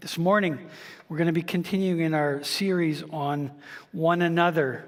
This 0.00 0.18
morning, 0.18 0.58
we're 1.08 1.16
going 1.16 1.28
to 1.28 1.32
be 1.32 1.42
continuing 1.42 2.00
in 2.00 2.12
our 2.12 2.42
series 2.42 3.02
on 3.10 3.50
one 3.92 4.20
another. 4.20 4.84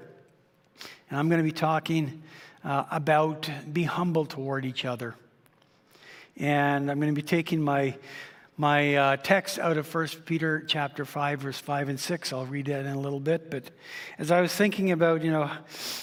And 1.09 1.17
I'm 1.17 1.29
going 1.29 1.39
to 1.39 1.43
be 1.43 1.51
talking 1.51 2.21
uh, 2.63 2.83
about 2.91 3.49
be 3.73 3.83
humble 3.83 4.27
toward 4.27 4.65
each 4.65 4.85
other. 4.85 5.15
And 6.37 6.91
I'm 6.91 6.99
going 6.99 7.13
to 7.13 7.19
be 7.19 7.25
taking 7.25 7.59
my, 7.59 7.97
my 8.55 8.95
uh, 8.95 9.17
text 9.17 9.57
out 9.57 9.77
of 9.77 9.91
1 9.91 10.07
Peter 10.25 10.63
chapter 10.67 11.05
5, 11.05 11.39
verse 11.39 11.59
5 11.59 11.89
and 11.89 11.99
6. 11.99 12.31
I'll 12.31 12.45
read 12.45 12.67
that 12.67 12.85
in 12.85 12.91
a 12.91 12.99
little 12.99 13.19
bit. 13.19 13.49
But 13.49 13.63
as 14.19 14.29
I 14.29 14.41
was 14.41 14.53
thinking 14.53 14.91
about, 14.91 15.23
you 15.23 15.31
know, 15.31 15.49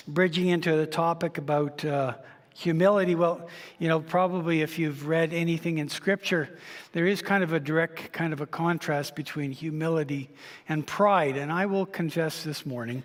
bridging 0.09 0.48
into 0.48 0.75
the 0.75 0.86
topic 0.86 1.38
about 1.38 1.84
uh, 1.84 2.14
Humility, 2.59 3.14
well, 3.14 3.50
you 3.79 3.86
know, 3.86 4.00
probably 4.00 4.62
if 4.62 4.79
you've 4.79 5.06
read 5.06 5.34
anything 5.34 5.77
in 5.77 5.91
Scripture, 5.91 6.59
there 6.93 7.06
is 7.06 7.20
kind 7.20 7.45
of 7.45 7.52
a 7.52 7.61
direct 7.61 8.14
kind 8.14 8.32
of 8.32 8.41
a 8.41 8.46
contrast 8.46 9.14
between 9.14 9.50
humility 9.50 10.30
and 10.66 10.87
pride. 10.87 11.37
And 11.37 11.52
I 11.52 11.66
will 11.66 11.84
confess 11.84 12.45
this 12.45 12.64
morning, 12.64 13.02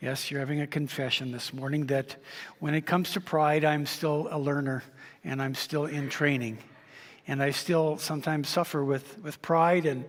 yes, 0.00 0.30
you're 0.30 0.38
having 0.38 0.60
a 0.60 0.68
confession 0.68 1.32
this 1.32 1.52
morning, 1.52 1.86
that 1.86 2.14
when 2.60 2.74
it 2.74 2.86
comes 2.86 3.10
to 3.14 3.20
pride, 3.20 3.64
I'm 3.64 3.86
still 3.86 4.28
a 4.30 4.38
learner 4.38 4.84
and 5.24 5.42
I'm 5.42 5.56
still 5.56 5.86
in 5.86 6.08
training. 6.08 6.58
And 7.26 7.42
I 7.42 7.50
still 7.50 7.98
sometimes 7.98 8.48
suffer 8.48 8.84
with, 8.84 9.18
with 9.18 9.42
pride 9.42 9.86
and 9.86 10.04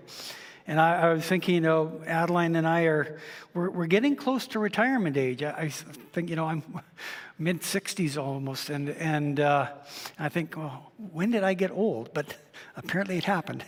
and 0.68 0.82
I, 0.82 1.02
I, 1.02 1.14
was 1.14 1.24
thinking, 1.24 1.56
you 1.56 1.62
know, 1.62 2.02
Adeline 2.06 2.58
and 2.58 2.68
I 2.68 2.84
are, 2.84 3.18
we're, 3.54 3.70
we're 3.70 3.88
getting 3.88 4.18
close 4.18 4.48
to 4.48 4.60
retirement 4.60 5.16
age. 5.16 5.42
I, 5.42 5.52
I 5.52 5.70
think, 5.70 6.30
you 6.30 6.36
know, 6.36 6.46
I'm 6.46 6.62
mid 7.40 7.62
60s 7.62 8.22
almost. 8.22 8.70
And, 8.70 8.90
and 8.90 9.40
uh, 9.40 9.70
I 10.20 10.28
think, 10.28 10.58
well, 10.58 10.92
when 11.14 11.32
did 11.32 11.44
I 11.44 11.54
get 11.54 11.72
old? 11.72 12.14
But 12.14 12.36
apparently 12.76 13.18
it 13.18 13.24
happened. 13.24 13.64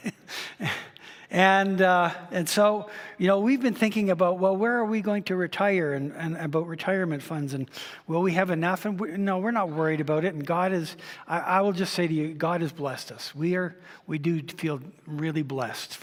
And, 1.32 1.80
uh, 1.80 2.12
and 2.32 2.50
so, 2.50 2.90
you 3.20 3.28
know, 3.28 3.40
we've 3.40 3.62
been 3.62 3.76
thinking 3.76 4.10
about, 4.10 4.40
well, 4.40 4.58
where 4.58 4.78
are 4.78 4.86
we 4.86 5.02
going 5.02 5.22
to 5.24 5.36
retire 5.36 5.94
and, 5.94 6.12
and 6.14 6.36
about 6.36 6.66
retirement 6.66 7.22
funds 7.22 7.54
and 7.54 7.70
will 8.08 8.22
we 8.22 8.34
have 8.34 8.50
enough? 8.50 8.86
And 8.86 9.00
we, 9.00 9.12
no, 9.12 9.38
we're 9.38 9.52
not 9.52 9.70
worried 9.70 10.02
about 10.02 10.26
it. 10.26 10.34
And 10.34 10.44
God 10.44 10.74
is, 10.74 10.98
I, 11.28 11.40
I, 11.40 11.62
will 11.62 11.72
just 11.72 11.94
say 11.94 12.08
to 12.08 12.14
you, 12.14 12.34
God 12.34 12.62
has 12.62 12.72
blessed 12.72 13.12
us. 13.12 13.36
We 13.36 13.56
are, 13.56 13.76
we 14.08 14.18
do 14.18 14.42
feel 14.42 14.82
really 15.06 15.44
blessed 15.44 16.00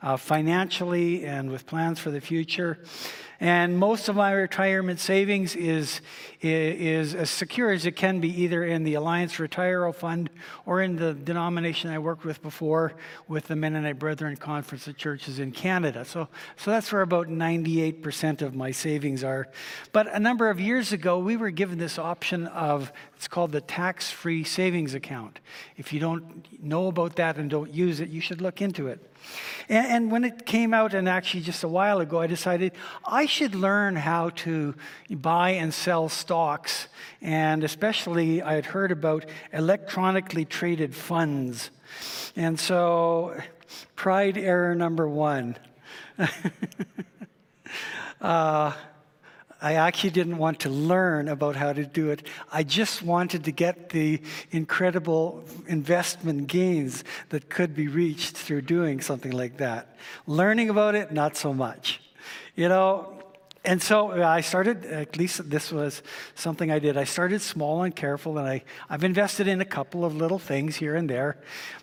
uh, 0.00 0.16
financially 0.16 1.26
and 1.26 1.50
with 1.50 1.66
plans 1.66 1.98
for 1.98 2.12
the 2.12 2.20
future. 2.20 2.78
And 3.40 3.78
most 3.78 4.08
of 4.08 4.16
my 4.16 4.32
retirement 4.32 4.98
savings 4.98 5.54
is, 5.54 6.00
is 6.40 7.14
as 7.14 7.30
secure 7.30 7.70
as 7.70 7.86
it 7.86 7.94
can 7.94 8.18
be, 8.18 8.42
either 8.42 8.64
in 8.64 8.82
the 8.82 8.94
Alliance 8.94 9.38
Retirement 9.38 9.94
Fund 9.94 10.30
or 10.66 10.82
in 10.82 10.96
the 10.96 11.14
denomination 11.14 11.90
I 11.90 12.00
worked 12.00 12.24
with 12.24 12.42
before 12.42 12.94
with 13.28 13.46
the 13.46 13.54
Mennonite 13.54 14.00
Brethren 14.00 14.36
Conference 14.36 14.67
of 14.72 14.96
Churches 14.96 15.38
in 15.38 15.52
Canada. 15.52 16.04
So, 16.04 16.28
so 16.56 16.70
that's 16.70 16.92
where 16.92 17.02
about 17.02 17.28
98% 17.28 18.42
of 18.42 18.54
my 18.54 18.70
savings 18.70 19.24
are. 19.24 19.48
But 19.92 20.14
a 20.14 20.18
number 20.18 20.50
of 20.50 20.60
years 20.60 20.92
ago, 20.92 21.18
we 21.18 21.36
were 21.36 21.50
given 21.50 21.78
this 21.78 21.98
option 21.98 22.46
of 22.48 22.92
it's 23.16 23.26
called 23.26 23.52
the 23.52 23.60
tax 23.60 24.10
free 24.10 24.44
savings 24.44 24.94
account. 24.94 25.40
If 25.76 25.92
you 25.92 26.00
don't 26.00 26.46
know 26.62 26.86
about 26.86 27.16
that 27.16 27.36
and 27.36 27.50
don't 27.50 27.74
use 27.74 28.00
it, 28.00 28.10
you 28.10 28.20
should 28.20 28.40
look 28.40 28.62
into 28.62 28.86
it. 28.86 29.00
And, 29.68 29.86
and, 29.86 30.12
when 30.12 30.24
it 30.24 30.46
came 30.46 30.72
out, 30.72 30.94
and 30.94 31.08
actually 31.08 31.42
just 31.42 31.64
a 31.64 31.68
while 31.68 32.00
ago, 32.00 32.20
I 32.20 32.26
decided 32.26 32.72
I 33.04 33.26
should 33.26 33.54
learn 33.54 33.96
how 33.96 34.30
to 34.30 34.74
buy 35.10 35.50
and 35.50 35.74
sell 35.74 36.08
stocks. 36.08 36.88
And 37.20 37.64
especially, 37.64 38.40
I 38.40 38.54
had 38.54 38.66
heard 38.66 38.92
about 38.92 39.26
electronically 39.52 40.44
traded 40.44 40.94
funds. 40.94 41.70
And 42.36 42.58
so, 42.58 43.36
pride 43.96 44.38
error 44.38 44.74
number 44.74 45.08
one. 45.08 45.56
uh, 48.20 48.72
I 49.60 49.74
actually 49.74 50.10
didn't 50.10 50.38
want 50.38 50.60
to 50.60 50.68
learn 50.68 51.28
about 51.28 51.56
how 51.56 51.72
to 51.72 51.84
do 51.84 52.10
it. 52.10 52.26
I 52.52 52.62
just 52.62 53.02
wanted 53.02 53.44
to 53.44 53.52
get 53.52 53.88
the 53.88 54.20
incredible 54.52 55.42
investment 55.66 56.46
gains 56.46 57.02
that 57.30 57.50
could 57.50 57.74
be 57.74 57.88
reached 57.88 58.36
through 58.36 58.62
doing 58.62 59.00
something 59.00 59.32
like 59.32 59.56
that. 59.56 59.96
Learning 60.26 60.70
about 60.70 60.94
it, 60.94 61.10
not 61.10 61.36
so 61.36 61.52
much. 61.52 62.00
You 62.54 62.68
know, 62.68 63.17
and 63.68 63.82
so 63.82 64.12
uh, 64.12 64.26
I 64.26 64.40
started, 64.40 64.86
at 64.86 65.18
least 65.18 65.50
this 65.50 65.70
was 65.70 66.02
something 66.34 66.70
I 66.70 66.78
did. 66.78 66.96
I 66.96 67.04
started 67.04 67.42
small 67.42 67.82
and 67.82 67.94
careful, 67.94 68.38
and 68.38 68.48
I, 68.48 68.64
I've 68.88 69.04
invested 69.04 69.46
in 69.46 69.60
a 69.60 69.64
couple 69.66 70.06
of 70.06 70.16
little 70.16 70.38
things 70.38 70.76
here 70.76 70.96
and 70.96 71.08
there. 71.08 71.36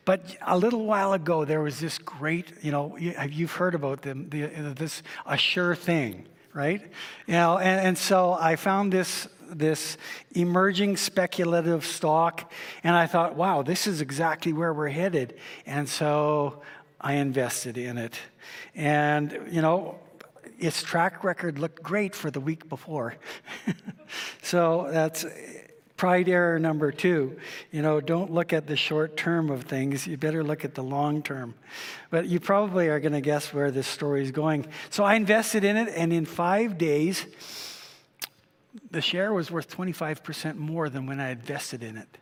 But 0.03 0.35
a 0.41 0.57
little 0.57 0.85
while 0.85 1.13
ago, 1.13 1.45
there 1.45 1.61
was 1.61 1.79
this 1.79 1.99
great, 1.99 2.51
you 2.63 2.71
know, 2.71 2.97
you've 2.97 3.51
heard 3.51 3.75
about 3.75 4.01
them, 4.01 4.29
the, 4.29 4.45
uh, 4.45 4.73
this 4.73 5.03
a 5.25 5.37
sure 5.37 5.75
thing 5.75 6.25
right? 6.55 6.81
You 7.27 7.33
know, 7.33 7.57
and, 7.57 7.87
and 7.87 7.97
so 7.97 8.31
I 8.31 8.55
found 8.55 8.93
this 8.93 9.27
this 9.49 9.97
emerging 10.31 10.97
speculative 10.97 11.85
stock, 11.85 12.51
and 12.81 12.95
I 12.95 13.07
thought, 13.07 13.35
wow, 13.35 13.61
this 13.61 13.87
is 13.87 13.99
exactly 13.99 14.53
where 14.53 14.73
we're 14.73 14.87
headed. 14.87 15.35
And 15.65 15.87
so 15.87 16.61
I 16.99 17.13
invested 17.15 17.77
in 17.77 17.97
it. 17.97 18.17
And, 18.73 19.39
you 19.51 19.61
know, 19.61 19.99
its 20.59 20.83
track 20.83 21.23
record 21.23 21.59
looked 21.59 21.81
great 21.83 22.15
for 22.15 22.31
the 22.31 22.39
week 22.39 22.67
before. 22.69 23.15
so 24.41 24.87
that's 24.91 25.25
Pride 25.97 26.27
error 26.27 26.59
number 26.59 26.91
two, 26.91 27.37
you 27.71 27.81
know, 27.81 28.01
don't 28.01 28.29
look 28.29 28.51
at 28.51 28.67
the 28.67 28.75
short 28.75 29.15
term 29.15 29.49
of 29.49 29.63
things. 29.63 30.05
You 30.05 30.17
better 30.17 30.43
look 30.43 30.65
at 30.65 30.75
the 30.75 30.83
long 30.83 31.23
term. 31.23 31.55
But 32.09 32.25
you 32.25 32.41
probably 32.41 32.89
are 32.89 32.99
going 32.99 33.13
to 33.13 33.21
guess 33.21 33.53
where 33.53 33.71
this 33.71 33.87
story 33.87 34.21
is 34.21 34.31
going. 34.31 34.67
So 34.89 35.05
I 35.05 35.15
invested 35.15 35.63
in 35.63 35.77
it, 35.77 35.87
and 35.95 36.11
in 36.11 36.25
five 36.25 36.77
days, 36.77 37.25
the 38.91 38.99
share 38.99 39.33
was 39.33 39.49
worth 39.49 39.73
25% 39.73 40.57
more 40.57 40.89
than 40.89 41.05
when 41.05 41.21
I 41.21 41.29
invested 41.29 41.81
in 41.81 41.97
it. 41.97 42.17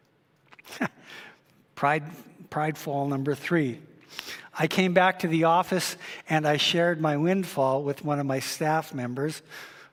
Pride, 1.75 2.03
pride 2.51 2.77
fall 2.77 3.07
number 3.07 3.33
three. 3.33 3.79
I 4.57 4.67
came 4.67 4.93
back 4.93 5.19
to 5.19 5.27
the 5.27 5.45
office 5.45 5.97
and 6.29 6.47
I 6.47 6.57
shared 6.57 7.01
my 7.01 7.17
windfall 7.17 7.81
with 7.83 8.05
one 8.05 8.19
of 8.19 8.25
my 8.25 8.39
staff 8.39 8.93
members 8.93 9.41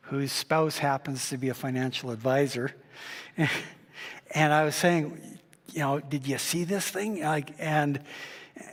whose 0.02 0.32
spouse 0.32 0.78
happens 0.78 1.30
to 1.30 1.38
be 1.38 1.48
a 1.48 1.54
financial 1.54 2.10
advisor. 2.10 2.74
and 3.36 4.52
I 4.52 4.64
was 4.64 4.74
saying, 4.74 5.38
you 5.72 5.80
know, 5.80 6.00
did 6.00 6.26
you 6.26 6.36
see 6.36 6.64
this 6.64 6.90
thing? 6.90 7.22
Like, 7.22 7.54
and, 7.58 8.00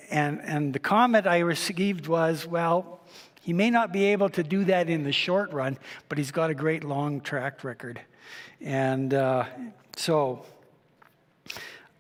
and, 0.10 0.42
and 0.42 0.74
the 0.74 0.80
comment 0.80 1.26
I 1.26 1.40
received 1.40 2.08
was, 2.08 2.46
well, 2.46 3.00
he 3.42 3.54
may 3.54 3.70
not 3.70 3.94
be 3.94 4.06
able 4.06 4.28
to 4.30 4.44
do 4.44 4.66
that 4.66 4.90
in 4.90 5.04
the 5.04 5.14
short 5.14 5.54
run, 5.54 5.78
but 6.10 6.18
he's 6.18 6.32
got 6.32 6.50
a 6.50 6.54
great 6.54 6.84
long 6.84 7.22
track 7.22 7.64
record. 7.64 8.02
And 8.60 9.14
uh, 9.14 9.46
so 9.96 10.44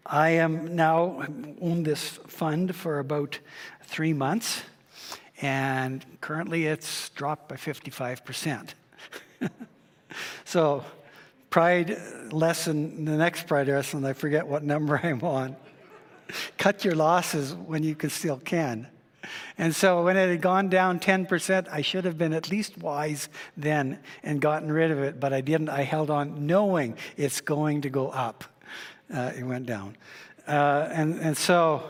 I 0.06 0.30
am 0.32 0.76
now 0.76 1.24
own 1.62 1.84
this 1.84 2.20
fund 2.28 2.76
for 2.76 3.00
about 3.00 3.40
three 3.88 4.14
months, 4.14 4.62
and 5.42 6.06
currently 6.22 6.66
it's 6.66 7.10
dropped 7.10 7.50
by 7.50 7.56
55%. 7.56 8.70
so 10.46 10.84
pride 11.50 11.98
lesson, 12.32 13.06
the 13.06 13.18
next 13.18 13.48
pride 13.48 13.68
lesson, 13.68 14.06
I 14.06 14.14
forget 14.14 14.46
what 14.46 14.64
number 14.64 15.00
I'm 15.02 15.24
on. 15.24 15.56
Cut 16.58 16.86
your 16.86 16.96
losses 16.96 17.54
when 17.54 17.84
you 17.84 17.96
can 17.96 18.10
still 18.10 18.38
can. 18.38 18.88
And 19.58 19.76
so 19.76 20.04
when 20.04 20.18
it 20.18 20.30
had 20.30 20.42
gone 20.42 20.70
down 20.70 21.00
10%, 21.00 21.68
I 21.70 21.82
should 21.82 22.06
have 22.06 22.18
been 22.18 22.34
at 22.34 22.50
least 22.50 22.78
wise 22.78 23.30
then 23.56 24.00
and 24.24 24.40
gotten 24.40 24.72
rid 24.72 24.92
of 24.92 25.00
it, 25.00 25.20
but 25.20 25.34
I 25.34 25.42
didn't. 25.42 25.70
I 25.70 25.84
held 25.84 26.10
on 26.10 26.46
knowing 26.46 26.98
it's 27.18 27.42
going 27.42 27.82
to 27.82 27.90
go 27.90 28.10
up. 28.10 28.44
Uh, 29.14 29.32
it 29.38 29.44
went 29.44 29.66
down. 29.66 29.96
Uh, 30.48 30.88
and, 30.92 31.20
and 31.20 31.38
so, 31.38 31.84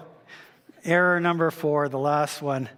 error 0.83 1.19
number 1.19 1.51
four, 1.51 1.89
the 1.89 1.99
last 1.99 2.41
one 2.41 2.69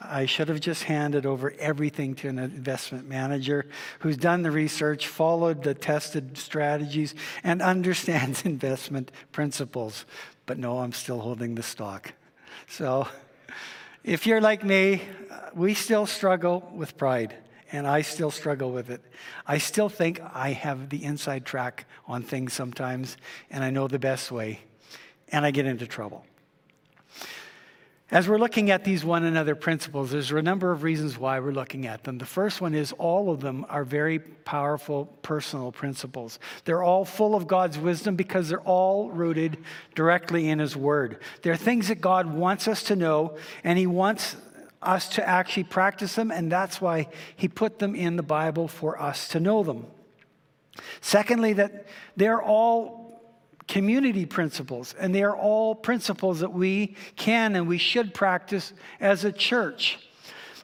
I 0.00 0.26
should 0.26 0.48
have 0.48 0.60
just 0.60 0.84
handed 0.84 1.26
over 1.26 1.52
everything 1.58 2.14
to 2.16 2.28
an 2.28 2.38
investment 2.38 3.08
manager 3.08 3.66
who's 4.00 4.16
done 4.16 4.42
the 4.42 4.50
research, 4.50 5.06
followed 5.06 5.62
the 5.62 5.74
tested 5.74 6.38
strategies, 6.38 7.14
and 7.44 7.60
understands 7.60 8.42
investment 8.44 9.10
principles. 9.32 10.06
But 10.46 10.58
no, 10.58 10.78
I'm 10.78 10.92
still 10.92 11.20
holding 11.20 11.54
the 11.54 11.62
stock. 11.62 12.12
So 12.68 13.08
if 14.02 14.26
you're 14.26 14.40
like 14.40 14.64
me, 14.64 15.02
we 15.54 15.74
still 15.74 16.06
struggle 16.06 16.68
with 16.74 16.96
pride, 16.96 17.34
and 17.70 17.86
I 17.86 18.02
still 18.02 18.30
struggle 18.30 18.72
with 18.72 18.90
it. 18.90 19.02
I 19.46 19.58
still 19.58 19.88
think 19.88 20.20
I 20.32 20.52
have 20.52 20.88
the 20.88 21.04
inside 21.04 21.44
track 21.44 21.86
on 22.06 22.22
things 22.22 22.52
sometimes, 22.52 23.16
and 23.50 23.62
I 23.62 23.70
know 23.70 23.88
the 23.88 23.98
best 23.98 24.32
way, 24.32 24.60
and 25.28 25.44
I 25.44 25.50
get 25.50 25.66
into 25.66 25.86
trouble. 25.86 26.24
As 28.12 28.28
we're 28.28 28.38
looking 28.38 28.70
at 28.70 28.82
these 28.82 29.04
one 29.04 29.22
another 29.22 29.54
principles, 29.54 30.10
there's 30.10 30.32
a 30.32 30.42
number 30.42 30.72
of 30.72 30.82
reasons 30.82 31.16
why 31.16 31.38
we're 31.38 31.52
looking 31.52 31.86
at 31.86 32.02
them. 32.02 32.18
The 32.18 32.26
first 32.26 32.60
one 32.60 32.74
is 32.74 32.92
all 32.92 33.30
of 33.30 33.40
them 33.40 33.64
are 33.68 33.84
very 33.84 34.18
powerful 34.18 35.06
personal 35.22 35.70
principles. 35.70 36.40
They're 36.64 36.82
all 36.82 37.04
full 37.04 37.36
of 37.36 37.46
God's 37.46 37.78
wisdom 37.78 38.16
because 38.16 38.48
they're 38.48 38.60
all 38.60 39.10
rooted 39.10 39.58
directly 39.94 40.48
in 40.48 40.58
His 40.58 40.76
Word. 40.76 41.20
They're 41.42 41.54
things 41.54 41.86
that 41.86 42.00
God 42.00 42.26
wants 42.26 42.66
us 42.66 42.82
to 42.84 42.96
know, 42.96 43.36
and 43.62 43.78
He 43.78 43.86
wants 43.86 44.34
us 44.82 45.08
to 45.10 45.28
actually 45.28 45.64
practice 45.64 46.14
them, 46.14 46.30
and 46.30 46.50
that's 46.50 46.80
why 46.80 47.08
he 47.36 47.48
put 47.48 47.78
them 47.78 47.94
in 47.94 48.16
the 48.16 48.22
Bible 48.22 48.66
for 48.66 49.00
us 49.00 49.28
to 49.28 49.40
know 49.40 49.62
them. 49.62 49.86
Secondly, 51.00 51.52
that 51.54 51.86
they're 52.16 52.42
all 52.42 52.99
community 53.70 54.26
principles, 54.26 54.96
and 54.98 55.14
they 55.14 55.22
are 55.22 55.36
all 55.36 55.76
principles 55.76 56.40
that 56.40 56.52
we 56.52 56.96
can 57.14 57.54
and 57.54 57.68
we 57.68 57.78
should 57.78 58.12
practice 58.12 58.72
as 59.00 59.24
a 59.24 59.30
church. 59.30 60.00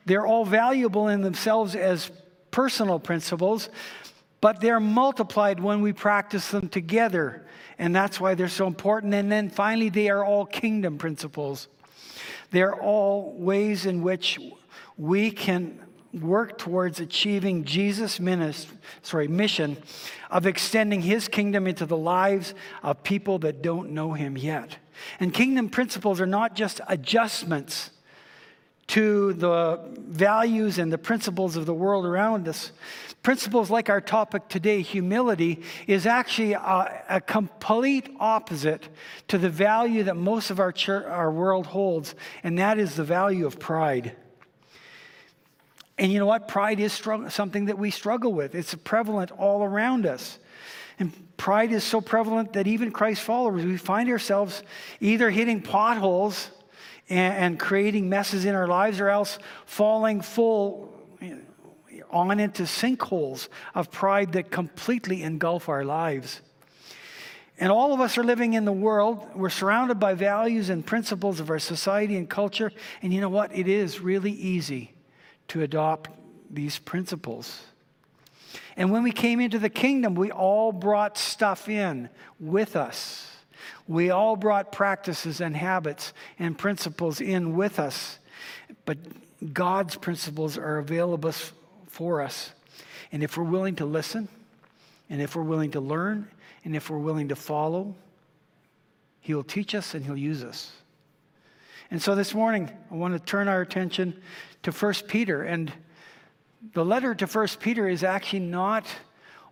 They're 0.07 0.27
all 0.27 0.45
valuable 0.45 1.07
in 1.07 1.21
themselves 1.21 1.77
as 1.77 2.11
personal 2.51 2.99
principles, 2.99 3.71
but 4.41 4.61
they're 4.61 4.81
multiplied 4.81 5.61
when 5.61 5.83
we 5.83 5.93
practice 5.93 6.51
them 6.51 6.69
together. 6.69 7.47
And 7.79 7.95
that's 7.95 8.21
why 8.21 8.35
they're 8.35 8.49
so 8.49 8.67
important. 8.67 9.15
And 9.15 9.31
then 9.31 9.51
finally, 9.51 9.89
they 9.89 10.09
are 10.09 10.25
all 10.25 10.45
kingdom 10.45 10.99
principles. 10.99 11.69
They're 12.51 12.75
all 12.75 13.35
ways 13.39 13.87
in 13.87 14.03
which 14.03 14.41
we 14.97 15.31
can 15.31 15.81
work 16.13 16.59
towards 16.59 17.01
achieving 17.01 17.65
Jesus' 17.65 18.19
ministry, 18.19 18.77
sorry, 19.03 19.29
mission 19.29 19.77
of 20.31 20.47
extending 20.47 21.03
his 21.03 21.29
kingdom 21.29 21.67
into 21.67 21.87
the 21.87 21.97
lives 21.97 22.55
of 22.83 23.03
people 23.03 23.39
that 23.41 23.63
don't 23.63 23.91
know 23.91 24.13
him 24.13 24.37
yet. 24.37 24.79
And 25.21 25.33
kingdom 25.33 25.69
principles 25.69 26.21
are 26.21 26.27
not 26.27 26.55
just 26.55 26.81
adjustments 26.89 27.91
to 28.89 29.33
the 29.35 29.81
values 29.97 30.79
and 30.79 30.93
the 30.93 30.99
principles 30.99 31.57
of 31.57 31.67
the 31.67 31.75
world 31.75 32.07
around 32.07 32.49
us. 32.49 32.71
Principles 33.23 33.71
like 33.71 33.91
our 33.91 34.01
topic 34.01 34.49
today, 34.49 34.83
humility, 34.83 35.63
is 35.89 36.07
actually 36.07 36.53
a, 36.53 37.05
a 37.09 37.21
complete 37.21 38.09
opposite 38.21 38.89
to 39.27 39.39
the 39.39 39.51
value 39.51 40.05
that 40.05 40.17
most 40.17 40.51
of 40.51 40.61
our, 40.61 40.71
church, 40.71 41.05
our 41.07 41.33
world 41.33 41.67
holds, 41.67 42.15
and 42.45 42.59
that 42.59 42.79
is 42.79 42.95
the 42.95 43.03
value 43.03 43.45
of 43.45 43.59
pride. 43.59 44.15
And 45.99 46.13
you 46.13 46.19
know 46.19 46.27
what? 46.27 46.47
Pride 46.47 46.79
is 46.79 46.93
something 47.29 47.67
that 47.67 47.79
we 47.79 47.91
struggle 47.91 48.33
with. 48.33 48.55
It's 48.55 48.75
prevalent 48.75 49.31
all 49.31 49.65
around 49.65 50.05
us. 50.05 50.39
And 50.99 51.13
pride 51.37 51.73
is 51.73 51.85
so 51.85 52.01
prevalent 52.01 52.53
that 52.55 52.67
even 52.67 52.91
Christ 52.91 53.23
followers, 53.23 53.65
we 53.65 53.77
find 53.77 54.09
ourselves 54.11 54.63
either 55.01 55.31
hitting 55.31 55.63
potholes 55.63 56.51
and, 57.09 57.35
and 57.35 57.61
creating 57.61 58.09
messes 58.09 58.45
in 58.45 58.55
our 58.55 58.67
lives 58.67 59.01
or 59.01 59.09
else 59.09 59.39
falling 59.65 60.21
full 60.21 60.93
on 62.11 62.41
into 62.41 62.63
sinkholes 62.65 63.49
of 63.75 63.91
pride 63.91 64.33
that 64.33 64.51
completely 64.51 65.23
engulf 65.23 65.69
our 65.69 65.85
lives. 65.85 66.41
And 67.59 67.73
all 67.73 67.95
of 67.95 68.01
us 68.01 68.19
are 68.19 68.25
living 68.25 68.53
in 68.53 68.67
the 68.67 68.73
world. 68.73 69.27
We're 69.35 69.49
surrounded 69.49 69.99
by 69.99 70.13
values 70.13 70.69
and 70.69 70.87
principles 70.87 71.41
of 71.41 71.49
our 71.49 71.59
society 71.59 72.17
and 72.17 72.29
culture. 72.29 72.71
And 73.01 73.15
you 73.15 73.21
know 73.23 73.31
what? 73.31 73.57
It 73.57 73.67
is 73.67 73.99
really 74.01 74.33
easy 74.33 74.93
to 75.49 75.63
adopt 75.63 76.11
these 76.51 76.79
principles. 76.79 77.63
And 78.77 78.91
when 78.91 79.03
we 79.03 79.13
came 79.13 79.41
into 79.41 79.59
the 79.59 79.71
kingdom, 79.71 80.15
we 80.15 80.31
all 80.31 80.73
brought 80.73 81.17
stuff 81.17 81.69
in 81.69 82.09
with 82.39 82.77
us. 82.77 83.31
We 83.89 84.11
all 84.11 84.37
brought 84.37 84.73
practices 84.73 85.41
and 85.41 85.57
habits 85.57 86.13
and 86.39 86.59
principles 86.59 87.21
in 87.21 87.57
with 87.57 87.79
us. 87.79 88.19
But 88.85 88.99
God's 89.53 89.97
principles 89.97 90.59
are 90.59 90.79
available 90.79 91.33
for 91.87 92.21
us. 92.21 92.53
And 93.13 93.23
if 93.23 93.37
we're 93.37 93.45
willing 93.45 93.77
to 93.77 93.85
listen, 93.85 94.29
and 95.09 95.23
if 95.23 95.37
we're 95.37 95.43
willing 95.43 95.71
to 95.73 95.81
learn, 95.81 96.29
and 96.65 96.75
if 96.75 96.91
we're 96.91 96.99
willing 96.99 97.29
to 97.29 97.37
follow, 97.37 97.95
He'll 99.21 99.45
teach 99.45 99.75
us 99.75 99.95
and 99.95 100.05
He'll 100.05 100.17
use 100.17 100.43
us. 100.43 100.73
And 101.91 102.03
so 102.03 102.15
this 102.15 102.35
morning, 102.35 102.71
I 102.91 102.95
want 102.95 103.15
to 103.15 103.21
turn 103.21 103.47
our 103.47 103.61
attention 103.61 104.21
to 104.67 104.73
1 104.73 104.95
Peter. 105.07 105.45
And 105.45 105.73
the 106.73 106.85
letter 106.85 107.15
to 107.15 107.27
1 107.27 107.49
Peter 107.61 107.89
is 107.89 108.03
actually 108.03 108.41
not 108.41 108.85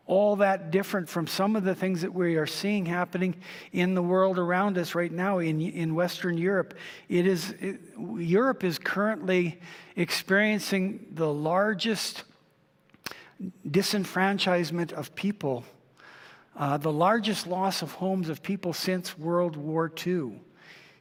all 0.06 0.37
that 0.37 0.72
different 0.72 1.08
from 1.08 1.28
some 1.28 1.55
of 1.55 1.62
the 1.62 1.75
things 1.75 2.02
that 2.02 2.12
we 2.12 2.34
are 2.34 2.49
seeing 2.49 2.84
happening 2.84 3.37
in 3.72 3.94
the 3.94 4.02
world 4.02 4.40
around 4.40 4.76
us 4.76 4.96
right 4.96 5.12
now 5.12 5.38
in, 5.38 5.61
in 5.61 5.94
Western 5.94 6.37
Europe. 6.37 6.75
It 7.08 7.28
is, 7.28 7.52
it, 7.61 7.81
Europe 7.96 8.64
is 8.64 8.76
currently 8.76 9.61
experiencing 9.94 11.06
the 11.12 11.32
largest 11.32 12.25
disenfranchisement 13.70 14.93
of 14.93 15.14
people, 15.14 15.64
uh, 16.56 16.76
the 16.76 16.93
largest 16.93 17.46
loss 17.46 17.82
of 17.82 17.93
homes 17.93 18.28
of 18.28 18.43
people 18.43 18.72
since 18.72 19.17
World 19.17 19.56
War 19.56 19.93
II 20.05 20.40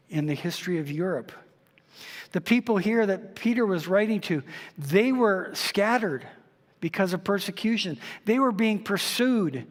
in 0.10 0.28
the 0.28 0.36
history 0.36 0.78
of 0.78 0.92
Europe. 0.92 1.32
The 2.34 2.42
people 2.42 2.78
here 2.78 3.06
that 3.06 3.36
Peter 3.36 3.66
was 3.66 3.88
writing 3.88 4.20
to, 4.22 4.44
they 4.78 5.12
were 5.12 5.52
scattered 5.54 6.28
because 6.82 7.14
of 7.14 7.24
persecution. 7.24 7.98
They 8.26 8.40
were 8.40 8.52
being 8.52 8.84
pursued. 8.84 9.68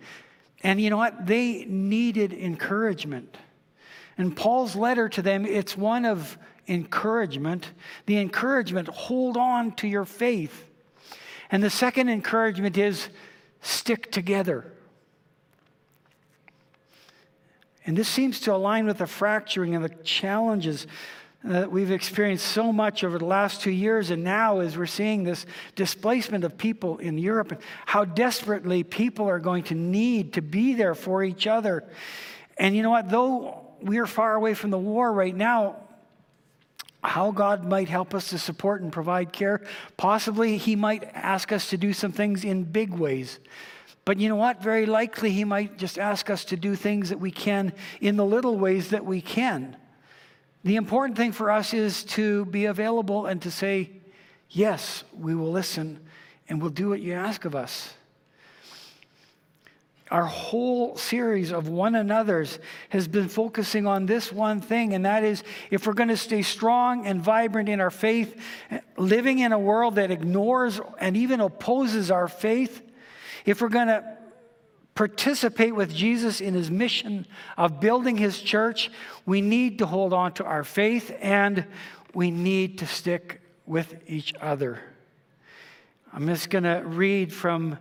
And 0.62 0.80
you 0.80 0.88
know 0.88 0.96
what? 0.96 1.26
They 1.26 1.66
needed 1.66 2.32
encouragement. 2.32 3.36
And 4.16 4.36
Paul's 4.36 4.76
letter 4.76 5.08
to 5.10 5.22
them, 5.22 5.44
it's 5.44 5.76
one 5.76 6.04
of 6.04 6.38
encouragement. 6.68 7.72
The 8.06 8.18
encouragement, 8.18 8.88
hold 8.88 9.36
on 9.36 9.72
to 9.72 9.88
your 9.88 10.04
faith. 10.04 10.64
And 11.50 11.62
the 11.62 11.70
second 11.70 12.08
encouragement 12.08 12.78
is 12.78 13.08
stick 13.60 14.12
together. 14.12 14.72
And 17.84 17.96
this 17.96 18.08
seems 18.08 18.38
to 18.40 18.54
align 18.54 18.86
with 18.86 18.98
the 18.98 19.08
fracturing 19.08 19.74
and 19.74 19.84
the 19.84 19.88
challenges 20.04 20.86
that 21.44 21.70
we've 21.70 21.90
experienced 21.90 22.46
so 22.46 22.72
much 22.72 23.02
over 23.02 23.18
the 23.18 23.24
last 23.24 23.62
two 23.62 23.70
years, 23.70 24.10
and 24.10 24.22
now 24.22 24.60
as 24.60 24.76
we're 24.76 24.86
seeing 24.86 25.24
this 25.24 25.44
displacement 25.74 26.44
of 26.44 26.56
people 26.56 26.98
in 26.98 27.18
Europe, 27.18 27.52
and 27.52 27.60
how 27.84 28.04
desperately 28.04 28.84
people 28.84 29.28
are 29.28 29.40
going 29.40 29.64
to 29.64 29.74
need 29.74 30.34
to 30.34 30.42
be 30.42 30.74
there 30.74 30.94
for 30.94 31.24
each 31.24 31.46
other. 31.46 31.84
And 32.56 32.76
you 32.76 32.82
know 32.82 32.90
what? 32.90 33.08
Though 33.08 33.66
we're 33.80 34.06
far 34.06 34.34
away 34.34 34.54
from 34.54 34.70
the 34.70 34.78
war 34.78 35.12
right 35.12 35.34
now, 35.34 35.76
how 37.02 37.32
God 37.32 37.64
might 37.64 37.88
help 37.88 38.14
us 38.14 38.28
to 38.28 38.38
support 38.38 38.80
and 38.80 38.92
provide 38.92 39.32
care. 39.32 39.62
Possibly 39.96 40.56
He 40.56 40.76
might 40.76 41.02
ask 41.14 41.50
us 41.50 41.70
to 41.70 41.76
do 41.76 41.92
some 41.92 42.12
things 42.12 42.44
in 42.44 42.62
big 42.62 42.94
ways. 42.94 43.40
But 44.04 44.18
you 44.18 44.28
know 44.28 44.36
what? 44.36 44.62
Very 44.62 44.86
likely 44.86 45.32
He 45.32 45.44
might 45.44 45.78
just 45.78 45.98
ask 45.98 46.30
us 46.30 46.44
to 46.46 46.56
do 46.56 46.76
things 46.76 47.08
that 47.08 47.18
we 47.18 47.32
can 47.32 47.72
in 48.00 48.16
the 48.16 48.24
little 48.24 48.56
ways 48.56 48.90
that 48.90 49.04
we 49.04 49.20
can. 49.20 49.76
The 50.64 50.76
important 50.76 51.16
thing 51.16 51.32
for 51.32 51.50
us 51.50 51.74
is 51.74 52.04
to 52.04 52.44
be 52.46 52.66
available 52.66 53.26
and 53.26 53.42
to 53.42 53.50
say, 53.50 53.90
Yes, 54.48 55.04
we 55.18 55.34
will 55.34 55.50
listen 55.50 55.98
and 56.48 56.60
we'll 56.60 56.70
do 56.70 56.90
what 56.90 57.00
you 57.00 57.14
ask 57.14 57.46
of 57.46 57.54
us. 57.54 57.94
Our 60.10 60.26
whole 60.26 60.94
series 60.98 61.52
of 61.52 61.68
one 61.68 61.94
another's 61.94 62.58
has 62.90 63.08
been 63.08 63.28
focusing 63.28 63.86
on 63.86 64.04
this 64.04 64.30
one 64.30 64.60
thing, 64.60 64.92
and 64.92 65.06
that 65.06 65.24
is 65.24 65.42
if 65.70 65.86
we're 65.86 65.94
going 65.94 66.10
to 66.10 66.18
stay 66.18 66.42
strong 66.42 67.06
and 67.06 67.22
vibrant 67.22 67.70
in 67.70 67.80
our 67.80 67.90
faith, 67.90 68.38
living 68.98 69.38
in 69.38 69.52
a 69.52 69.58
world 69.58 69.94
that 69.94 70.10
ignores 70.10 70.82
and 70.98 71.16
even 71.16 71.40
opposes 71.40 72.10
our 72.10 72.28
faith, 72.28 72.82
if 73.46 73.62
we're 73.62 73.70
going 73.70 73.88
to 73.88 74.11
participate 74.94 75.74
with 75.74 75.94
Jesus 75.94 76.40
in 76.40 76.54
his 76.54 76.70
mission 76.70 77.26
of 77.56 77.80
building 77.80 78.16
his 78.16 78.40
church, 78.40 78.90
we 79.26 79.40
need 79.40 79.78
to 79.78 79.86
hold 79.86 80.12
on 80.12 80.32
to 80.34 80.44
our 80.44 80.64
faith 80.64 81.16
and 81.20 81.64
we 82.14 82.30
need 82.30 82.78
to 82.78 82.86
stick 82.86 83.40
with 83.66 83.94
each 84.06 84.34
other. 84.40 84.80
I'm 86.12 86.26
just 86.26 86.50
going 86.50 86.64
to 86.64 86.82
read 86.84 87.32
from 87.32 87.78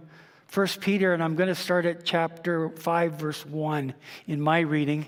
1 0.53 0.67
Peter, 0.79 1.13
and 1.13 1.23
I'm 1.23 1.35
going 1.35 1.49
to 1.49 1.55
start 1.55 1.85
at 1.85 2.03
chapter 2.03 2.69
5, 2.69 3.13
verse 3.13 3.45
1 3.45 3.93
in 4.27 4.41
my 4.41 4.59
reading. 4.61 5.07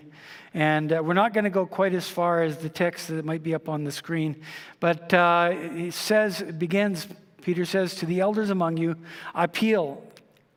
And 0.54 0.94
uh, 0.94 1.02
we're 1.04 1.14
not 1.14 1.34
going 1.34 1.44
to 1.46 1.50
go 1.50 1.66
quite 1.66 1.94
as 1.94 2.08
far 2.08 2.44
as 2.44 2.58
the 2.58 2.70
text 2.70 3.08
that 3.10 3.26
might 3.26 3.44
be 3.44 3.56
up 3.56 3.68
on 3.68 3.84
the 3.84 3.92
screen, 3.92 4.42
but 4.80 5.14
uh, 5.14 5.52
it 5.54 5.94
says, 5.94 6.42
it 6.42 6.60
begins, 6.60 7.08
Peter 7.42 7.66
says, 7.66 7.96
To 7.96 8.06
the 8.06 8.20
elders 8.20 8.52
among 8.52 8.78
you, 8.78 8.96
I 9.34 9.46
appeal 9.46 10.04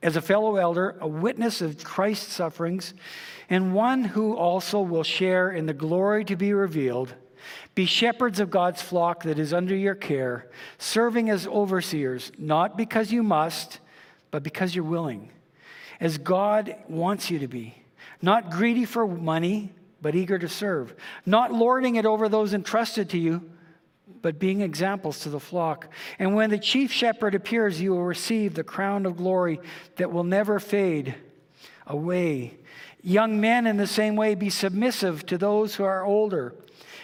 as 0.06 0.14
a 0.14 0.22
fellow 0.22 0.54
elder, 0.54 0.94
a 1.00 1.08
witness 1.08 1.60
of 1.60 1.82
Christ's 1.82 2.32
sufferings, 2.32 2.94
and 3.50 3.74
one 3.74 4.04
who 4.04 4.36
also 4.36 4.80
will 4.80 5.02
share 5.02 5.50
in 5.50 5.66
the 5.66 5.74
glory 5.74 6.24
to 6.26 6.36
be 6.36 6.52
revealed. 6.52 7.12
Be 7.74 7.86
shepherds 7.86 8.38
of 8.38 8.48
God's 8.48 8.80
flock 8.80 9.24
that 9.24 9.40
is 9.40 9.52
under 9.52 9.74
your 9.74 9.96
care, 9.96 10.48
serving 10.78 11.28
as 11.28 11.48
overseers, 11.48 12.30
not 12.38 12.76
because 12.76 13.10
you 13.10 13.24
must, 13.24 13.80
but 14.30 14.44
because 14.44 14.76
you're 14.76 14.84
willing, 14.84 15.28
as 15.98 16.18
God 16.18 16.76
wants 16.88 17.28
you 17.28 17.40
to 17.40 17.48
be. 17.48 17.74
Not 18.22 18.52
greedy 18.52 18.84
for 18.84 19.08
money, 19.08 19.72
but 20.00 20.14
eager 20.14 20.38
to 20.38 20.48
serve. 20.48 20.94
Not 21.26 21.52
lording 21.52 21.96
it 21.96 22.06
over 22.06 22.28
those 22.28 22.54
entrusted 22.54 23.10
to 23.10 23.18
you 23.18 23.50
but 24.26 24.40
being 24.40 24.60
examples 24.60 25.20
to 25.20 25.28
the 25.28 25.38
flock. 25.38 25.86
And 26.18 26.34
when 26.34 26.50
the 26.50 26.58
chief 26.58 26.90
shepherd 26.90 27.36
appears, 27.36 27.80
you 27.80 27.92
will 27.92 28.02
receive 28.02 28.54
the 28.54 28.64
crown 28.64 29.06
of 29.06 29.18
glory 29.18 29.60
that 29.98 30.10
will 30.10 30.24
never 30.24 30.58
fade 30.58 31.14
away. 31.86 32.58
Young 33.02 33.40
men, 33.40 33.68
in 33.68 33.76
the 33.76 33.86
same 33.86 34.16
way, 34.16 34.34
be 34.34 34.50
submissive 34.50 35.24
to 35.26 35.38
those 35.38 35.76
who 35.76 35.84
are 35.84 36.04
older. 36.04 36.56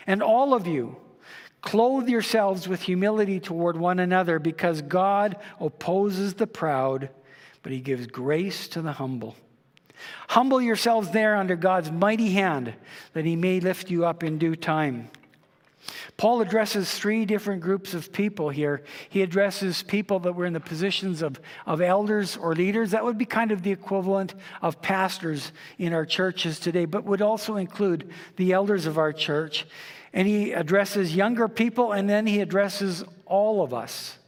And 0.04 0.20
all 0.20 0.52
of 0.52 0.66
you, 0.66 0.96
Clothe 1.60 2.08
yourselves 2.08 2.66
with 2.66 2.82
humility 2.82 3.38
toward 3.38 3.76
one 3.76 4.00
another 4.00 4.40
because 4.40 4.82
God 4.82 5.36
opposes 5.60 6.34
the 6.34 6.48
proud, 6.48 7.08
but 7.62 7.70
he 7.70 7.78
gives 7.78 8.08
grace 8.08 8.66
to 8.66 8.82
the 8.82 8.90
humble. 8.90 9.36
Humble 10.30 10.60
yourselves 10.60 11.10
there 11.10 11.36
under 11.36 11.54
God's 11.54 11.92
mighty 11.92 12.32
hand 12.32 12.74
that 13.12 13.24
he 13.24 13.36
may 13.36 13.60
lift 13.60 13.92
you 13.92 14.06
up 14.06 14.24
in 14.24 14.38
due 14.38 14.56
time. 14.56 15.08
Paul 16.16 16.40
addresses 16.40 16.90
three 16.92 17.24
different 17.24 17.60
groups 17.60 17.94
of 17.94 18.12
people 18.12 18.50
here. 18.50 18.82
He 19.08 19.22
addresses 19.22 19.82
people 19.82 20.20
that 20.20 20.34
were 20.34 20.46
in 20.46 20.52
the 20.52 20.60
positions 20.60 21.22
of, 21.22 21.40
of 21.66 21.80
elders 21.80 22.36
or 22.36 22.54
leaders. 22.54 22.92
That 22.92 23.04
would 23.04 23.18
be 23.18 23.24
kind 23.24 23.50
of 23.50 23.62
the 23.62 23.72
equivalent 23.72 24.34
of 24.60 24.80
pastors 24.80 25.52
in 25.78 25.92
our 25.92 26.06
churches 26.06 26.60
today, 26.60 26.84
but 26.84 27.04
would 27.04 27.22
also 27.22 27.56
include 27.56 28.10
the 28.36 28.52
elders 28.52 28.86
of 28.86 28.98
our 28.98 29.12
church. 29.12 29.66
And 30.12 30.28
he 30.28 30.52
addresses 30.52 31.16
younger 31.16 31.48
people, 31.48 31.92
and 31.92 32.08
then 32.08 32.26
he 32.26 32.40
addresses 32.40 33.02
all 33.26 33.62
of 33.62 33.74
us. 33.74 34.18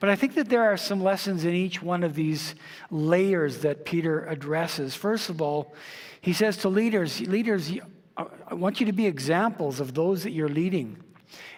But 0.00 0.10
I 0.10 0.16
think 0.16 0.34
that 0.34 0.48
there 0.48 0.64
are 0.64 0.76
some 0.76 1.02
lessons 1.02 1.44
in 1.44 1.54
each 1.54 1.82
one 1.82 2.02
of 2.02 2.14
these 2.14 2.54
layers 2.90 3.58
that 3.58 3.84
Peter 3.84 4.26
addresses. 4.26 4.94
First 4.94 5.30
of 5.30 5.40
all, 5.40 5.74
he 6.20 6.32
says 6.32 6.56
to 6.58 6.68
leaders, 6.68 7.20
leaders, 7.20 7.72
I 8.18 8.54
want 8.54 8.80
you 8.80 8.86
to 8.86 8.92
be 8.92 9.06
examples 9.06 9.78
of 9.78 9.94
those 9.94 10.24
that 10.24 10.32
you're 10.32 10.48
leading. 10.48 10.96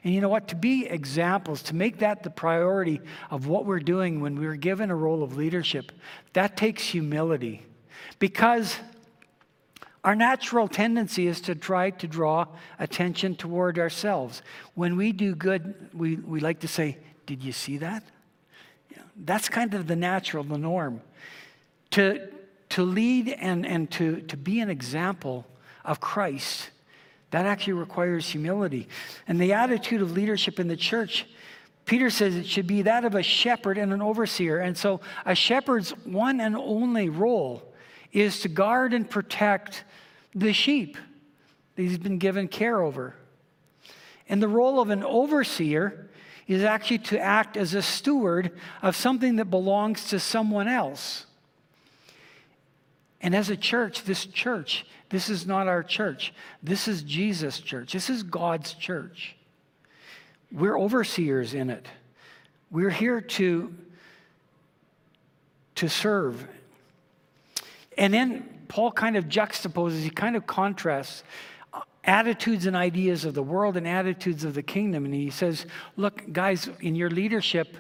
And 0.04 0.14
you 0.14 0.20
know 0.20 0.28
what? 0.28 0.48
To 0.48 0.56
be 0.56 0.86
examples, 0.86 1.62
to 1.64 1.74
make 1.74 1.98
that 1.98 2.22
the 2.22 2.30
priority 2.30 3.00
of 3.30 3.46
what 3.46 3.64
we're 3.64 3.80
doing 3.80 4.20
when 4.20 4.38
we're 4.38 4.56
given 4.56 4.90
a 4.90 4.96
role 4.96 5.22
of 5.22 5.36
leadership, 5.36 5.92
that 6.34 6.56
takes 6.56 6.82
humility. 6.82 7.64
Because 8.18 8.78
our 10.04 10.14
natural 10.14 10.68
tendency 10.68 11.26
is 11.26 11.40
to 11.42 11.54
try 11.54 11.90
to 11.90 12.06
draw 12.06 12.46
attention 12.78 13.36
toward 13.36 13.78
ourselves. 13.78 14.42
When 14.74 14.96
we 14.96 15.12
do 15.12 15.34
good, 15.34 15.90
we, 15.94 16.16
we 16.16 16.40
like 16.40 16.60
to 16.60 16.68
say, 16.68 16.98
Did 17.26 17.42
you 17.42 17.52
see 17.52 17.78
that? 17.78 18.02
Yeah, 18.90 19.02
that's 19.16 19.48
kind 19.48 19.74
of 19.74 19.86
the 19.86 19.96
natural, 19.96 20.44
the 20.44 20.58
norm. 20.58 21.02
To, 21.92 22.28
to 22.70 22.82
lead 22.82 23.28
and, 23.28 23.66
and 23.66 23.90
to, 23.92 24.20
to 24.22 24.36
be 24.36 24.60
an 24.60 24.70
example 24.70 25.46
of 25.84 26.00
Christ, 26.00 26.70
that 27.30 27.46
actually 27.46 27.74
requires 27.74 28.28
humility. 28.28 28.88
And 29.28 29.40
the 29.40 29.52
attitude 29.52 30.02
of 30.02 30.12
leadership 30.12 30.58
in 30.58 30.68
the 30.68 30.76
church, 30.76 31.26
Peter 31.84 32.10
says 32.10 32.36
it 32.36 32.46
should 32.46 32.66
be 32.66 32.82
that 32.82 33.04
of 33.04 33.14
a 33.14 33.22
shepherd 33.22 33.78
and 33.78 33.92
an 33.92 34.02
overseer. 34.02 34.58
And 34.58 34.76
so 34.76 35.00
a 35.24 35.34
shepherd's 35.34 35.90
one 36.04 36.40
and 36.40 36.56
only 36.56 37.08
role 37.08 37.62
is 38.12 38.40
to 38.40 38.48
guard 38.48 38.92
and 38.92 39.08
protect 39.08 39.84
the 40.34 40.52
sheep 40.52 40.96
that 41.76 41.82
he's 41.82 41.98
been 41.98 42.18
given 42.18 42.48
care 42.48 42.80
over. 42.80 43.14
And 44.28 44.42
the 44.42 44.48
role 44.48 44.80
of 44.80 44.90
an 44.90 45.02
overseer 45.02 46.08
is 46.46 46.64
actually 46.64 46.98
to 46.98 47.18
act 47.18 47.56
as 47.56 47.74
a 47.74 47.82
steward 47.82 48.52
of 48.82 48.96
something 48.96 49.36
that 49.36 49.46
belongs 49.46 50.08
to 50.08 50.18
someone 50.18 50.68
else. 50.68 51.26
And 53.20 53.34
as 53.34 53.50
a 53.50 53.56
church, 53.56 54.04
this 54.04 54.26
church, 54.26 54.86
this 55.10 55.28
is 55.28 55.46
not 55.46 55.68
our 55.68 55.82
church. 55.82 56.32
This 56.62 56.88
is 56.88 57.02
Jesus' 57.02 57.60
church. 57.60 57.92
This 57.92 58.08
is 58.08 58.22
God's 58.22 58.72
church. 58.74 59.36
We're 60.52 60.78
overseers 60.78 61.54
in 61.54 61.70
it. 61.70 61.86
We're 62.70 62.90
here 62.90 63.20
to, 63.20 63.74
to 65.76 65.88
serve. 65.88 66.46
And 67.98 68.14
then 68.14 68.48
Paul 68.68 68.92
kind 68.92 69.16
of 69.16 69.26
juxtaposes, 69.26 70.02
he 70.02 70.10
kind 70.10 70.36
of 70.36 70.46
contrasts 70.46 71.24
uh, 71.72 71.80
attitudes 72.04 72.66
and 72.66 72.76
ideas 72.76 73.24
of 73.24 73.34
the 73.34 73.42
world 73.42 73.76
and 73.76 73.86
attitudes 73.86 74.44
of 74.44 74.54
the 74.54 74.62
kingdom. 74.62 75.04
And 75.04 75.12
he 75.12 75.30
says, 75.30 75.66
Look, 75.96 76.32
guys, 76.32 76.70
in 76.80 76.94
your 76.94 77.10
leadership, 77.10 77.76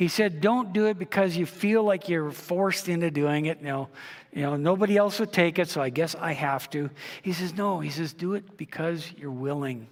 he 0.00 0.08
said, 0.08 0.40
don't 0.40 0.72
do 0.72 0.86
it 0.86 0.98
because 0.98 1.36
you 1.36 1.44
feel 1.44 1.84
like 1.84 2.08
you're 2.08 2.30
forced 2.30 2.88
into 2.88 3.10
doing 3.10 3.44
it. 3.44 3.62
Know, 3.62 3.90
you 4.32 4.40
know, 4.40 4.56
nobody 4.56 4.96
else 4.96 5.20
would 5.20 5.30
take 5.30 5.58
it, 5.58 5.68
so 5.68 5.82
I 5.82 5.90
guess 5.90 6.14
I 6.14 6.32
have 6.32 6.70
to. 6.70 6.88
He 7.20 7.34
says, 7.34 7.52
no, 7.52 7.80
he 7.80 7.90
says, 7.90 8.14
do 8.14 8.32
it 8.32 8.56
because 8.56 9.12
you're 9.18 9.30
willing. 9.30 9.88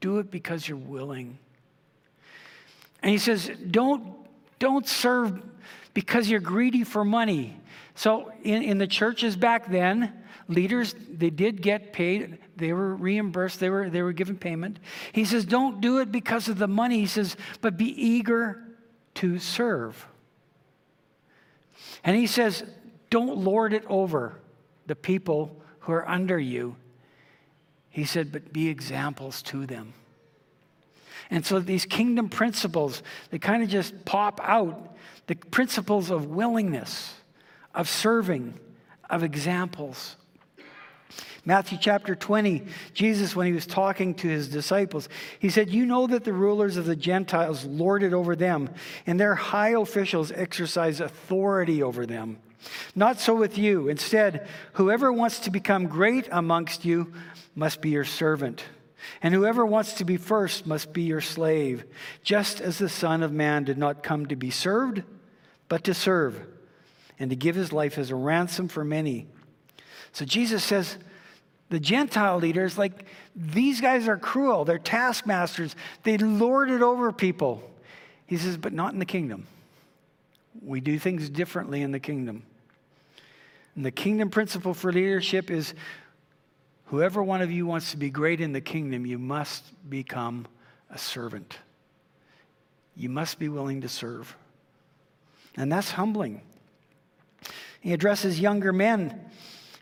Do 0.00 0.18
it 0.18 0.32
because 0.32 0.66
you're 0.66 0.76
willing. 0.76 1.38
And 3.00 3.12
he 3.12 3.18
says, 3.18 3.48
don't, 3.70 4.16
don't 4.58 4.88
serve 4.88 5.40
because 5.94 6.28
you're 6.28 6.40
greedy 6.40 6.82
for 6.82 7.04
money. 7.04 7.60
So 7.94 8.32
in, 8.42 8.64
in 8.64 8.78
the 8.78 8.88
churches 8.88 9.36
back 9.36 9.70
then, 9.70 10.12
leaders, 10.48 10.96
they 11.08 11.30
did 11.30 11.62
get 11.62 11.92
paid. 11.92 12.38
They 12.58 12.72
were 12.72 12.94
reimbursed. 12.94 13.60
They 13.60 13.70
were, 13.70 13.88
they 13.88 14.02
were 14.02 14.12
given 14.12 14.36
payment. 14.36 14.78
He 15.12 15.24
says, 15.24 15.44
don't 15.44 15.80
do 15.80 15.98
it 15.98 16.12
because 16.12 16.48
of 16.48 16.58
the 16.58 16.68
money. 16.68 17.00
He 17.00 17.06
says, 17.06 17.36
but 17.60 17.76
be 17.76 17.86
eager 17.86 18.62
to 19.14 19.38
serve. 19.38 20.06
And 22.04 22.16
he 22.16 22.26
says, 22.26 22.64
don't 23.10 23.38
lord 23.38 23.72
it 23.72 23.84
over 23.88 24.36
the 24.86 24.96
people 24.96 25.56
who 25.80 25.92
are 25.92 26.08
under 26.08 26.38
you. 26.38 26.76
He 27.90 28.04
said, 28.04 28.30
but 28.30 28.52
be 28.52 28.68
examples 28.68 29.42
to 29.42 29.66
them. 29.66 29.94
And 31.30 31.44
so 31.44 31.60
these 31.60 31.84
kingdom 31.84 32.28
principles, 32.28 33.02
they 33.30 33.38
kind 33.38 33.62
of 33.62 33.68
just 33.68 34.04
pop 34.04 34.40
out 34.42 34.96
the 35.26 35.34
principles 35.34 36.10
of 36.10 36.26
willingness 36.26 37.14
of 37.74 37.88
serving, 37.88 38.58
of 39.08 39.22
examples. 39.22 40.16
Matthew 41.48 41.78
chapter 41.80 42.14
20, 42.14 42.64
Jesus, 42.92 43.34
when 43.34 43.46
he 43.46 43.54
was 43.54 43.64
talking 43.64 44.12
to 44.16 44.28
his 44.28 44.50
disciples, 44.50 45.08
he 45.38 45.48
said, 45.48 45.70
You 45.70 45.86
know 45.86 46.06
that 46.06 46.24
the 46.24 46.32
rulers 46.34 46.76
of 46.76 46.84
the 46.84 46.94
Gentiles 46.94 47.64
lord 47.64 48.02
it 48.02 48.12
over 48.12 48.36
them, 48.36 48.68
and 49.06 49.18
their 49.18 49.34
high 49.34 49.70
officials 49.70 50.30
exercise 50.30 51.00
authority 51.00 51.82
over 51.82 52.04
them. 52.04 52.36
Not 52.94 53.18
so 53.18 53.34
with 53.34 53.56
you. 53.56 53.88
Instead, 53.88 54.46
whoever 54.74 55.10
wants 55.10 55.38
to 55.38 55.50
become 55.50 55.86
great 55.86 56.28
amongst 56.30 56.84
you 56.84 57.14
must 57.54 57.80
be 57.80 57.88
your 57.88 58.04
servant. 58.04 58.62
And 59.22 59.32
whoever 59.32 59.64
wants 59.64 59.94
to 59.94 60.04
be 60.04 60.18
first 60.18 60.66
must 60.66 60.92
be 60.92 61.04
your 61.04 61.22
slave, 61.22 61.82
just 62.22 62.60
as 62.60 62.76
the 62.76 62.90
Son 62.90 63.22
of 63.22 63.32
Man 63.32 63.64
did 63.64 63.78
not 63.78 64.02
come 64.02 64.26
to 64.26 64.36
be 64.36 64.50
served, 64.50 65.02
but 65.70 65.84
to 65.84 65.94
serve 65.94 66.46
and 67.18 67.30
to 67.30 67.36
give 67.36 67.54
his 67.54 67.72
life 67.72 67.96
as 67.96 68.10
a 68.10 68.16
ransom 68.16 68.68
for 68.68 68.84
many. 68.84 69.28
So 70.12 70.26
Jesus 70.26 70.62
says, 70.62 70.98
the 71.70 71.80
Gentile 71.80 72.38
leaders, 72.38 72.78
like, 72.78 73.04
these 73.36 73.80
guys 73.80 74.08
are 74.08 74.16
cruel. 74.16 74.64
They're 74.64 74.78
taskmasters. 74.78 75.76
They 76.02 76.18
lord 76.18 76.70
it 76.70 76.82
over 76.82 77.12
people. 77.12 77.62
He 78.26 78.36
says, 78.36 78.56
but 78.56 78.72
not 78.72 78.92
in 78.92 78.98
the 78.98 79.04
kingdom. 79.04 79.46
We 80.62 80.80
do 80.80 80.98
things 80.98 81.28
differently 81.28 81.82
in 81.82 81.92
the 81.92 82.00
kingdom. 82.00 82.42
And 83.76 83.84
the 83.84 83.90
kingdom 83.90 84.30
principle 84.30 84.74
for 84.74 84.92
leadership 84.92 85.50
is 85.50 85.74
whoever 86.86 87.22
one 87.22 87.42
of 87.42 87.52
you 87.52 87.66
wants 87.66 87.92
to 87.92 87.96
be 87.96 88.10
great 88.10 88.40
in 88.40 88.52
the 88.52 88.60
kingdom, 88.60 89.06
you 89.06 89.18
must 89.18 89.64
become 89.88 90.46
a 90.90 90.98
servant. 90.98 91.58
You 92.96 93.08
must 93.08 93.38
be 93.38 93.48
willing 93.48 93.82
to 93.82 93.88
serve. 93.88 94.34
And 95.56 95.70
that's 95.70 95.92
humbling. 95.92 96.40
He 97.80 97.92
addresses 97.92 98.40
younger 98.40 98.72
men. 98.72 99.20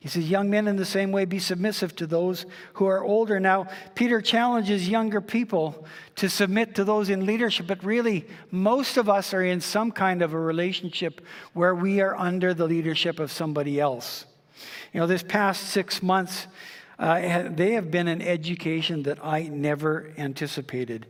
He 0.06 0.20
says, 0.20 0.30
Young 0.30 0.48
men, 0.48 0.68
in 0.68 0.76
the 0.76 0.84
same 0.84 1.10
way, 1.10 1.25
be 1.25 1.40
submissive 1.40 1.96
to 1.96 2.06
those 2.06 2.46
who 2.75 2.86
are 2.86 3.02
older. 3.02 3.40
Now, 3.40 3.66
Peter 3.96 4.20
challenges 4.20 4.88
younger 4.88 5.20
people 5.20 5.84
to 6.14 6.28
submit 6.28 6.76
to 6.76 6.84
those 6.84 7.10
in 7.10 7.26
leadership, 7.26 7.66
but 7.66 7.82
really, 7.82 8.25
most 8.52 8.98
of 8.98 9.08
us 9.08 9.34
are 9.34 9.42
in 9.42 9.60
some 9.60 9.90
kind 9.90 10.22
of 10.22 10.32
a 10.32 10.38
relationship 10.38 11.22
where 11.54 11.75
we 11.75 12.00
are 12.00 12.14
under 12.14 12.54
the 12.54 12.66
leadership 12.66 13.18
of 13.18 13.32
somebody 13.32 13.80
else. 13.80 14.26
You 14.92 15.00
know, 15.00 15.08
this 15.08 15.25
past 15.25 15.64
six 15.70 16.00
months, 16.04 16.46
uh, 17.00 17.48
they 17.48 17.72
have 17.72 17.90
been 17.90 18.06
an 18.06 18.22
education 18.22 19.02
that 19.02 19.18
I 19.25 19.42
never 19.42 20.12
anticipated. 20.16 21.06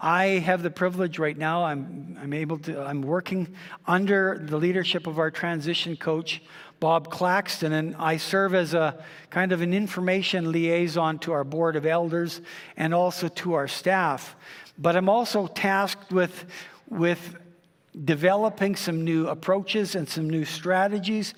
I 0.00 0.26
have 0.38 0.62
the 0.62 0.70
privilege 0.70 1.18
right 1.18 1.36
now, 1.36 1.64
I'm, 1.64 2.18
I'm 2.22 2.32
able 2.32 2.58
to, 2.60 2.80
I'm 2.80 3.02
working 3.02 3.54
under 3.86 4.38
the 4.42 4.56
leadership 4.56 5.06
of 5.06 5.18
our 5.18 5.30
transition 5.30 5.94
coach, 5.94 6.40
Bob 6.80 7.10
Claxton, 7.10 7.74
and 7.74 7.94
I 7.96 8.16
serve 8.16 8.54
as 8.54 8.72
a 8.72 9.04
kind 9.28 9.52
of 9.52 9.60
an 9.60 9.74
information 9.74 10.50
liaison 10.50 11.18
to 11.20 11.32
our 11.32 11.44
board 11.44 11.76
of 11.76 11.84
elders 11.84 12.40
and 12.78 12.94
also 12.94 13.28
to 13.28 13.52
our 13.52 13.68
staff. 13.68 14.34
But 14.78 14.96
I'm 14.96 15.10
also 15.10 15.46
tasked 15.46 16.10
with, 16.10 16.46
with 16.88 17.36
developing 18.04 18.76
some 18.76 19.04
new 19.04 19.26
approaches 19.28 19.94
and 19.94 20.08
some 20.08 20.30
new 20.30 20.44
strategies. 20.44 21.34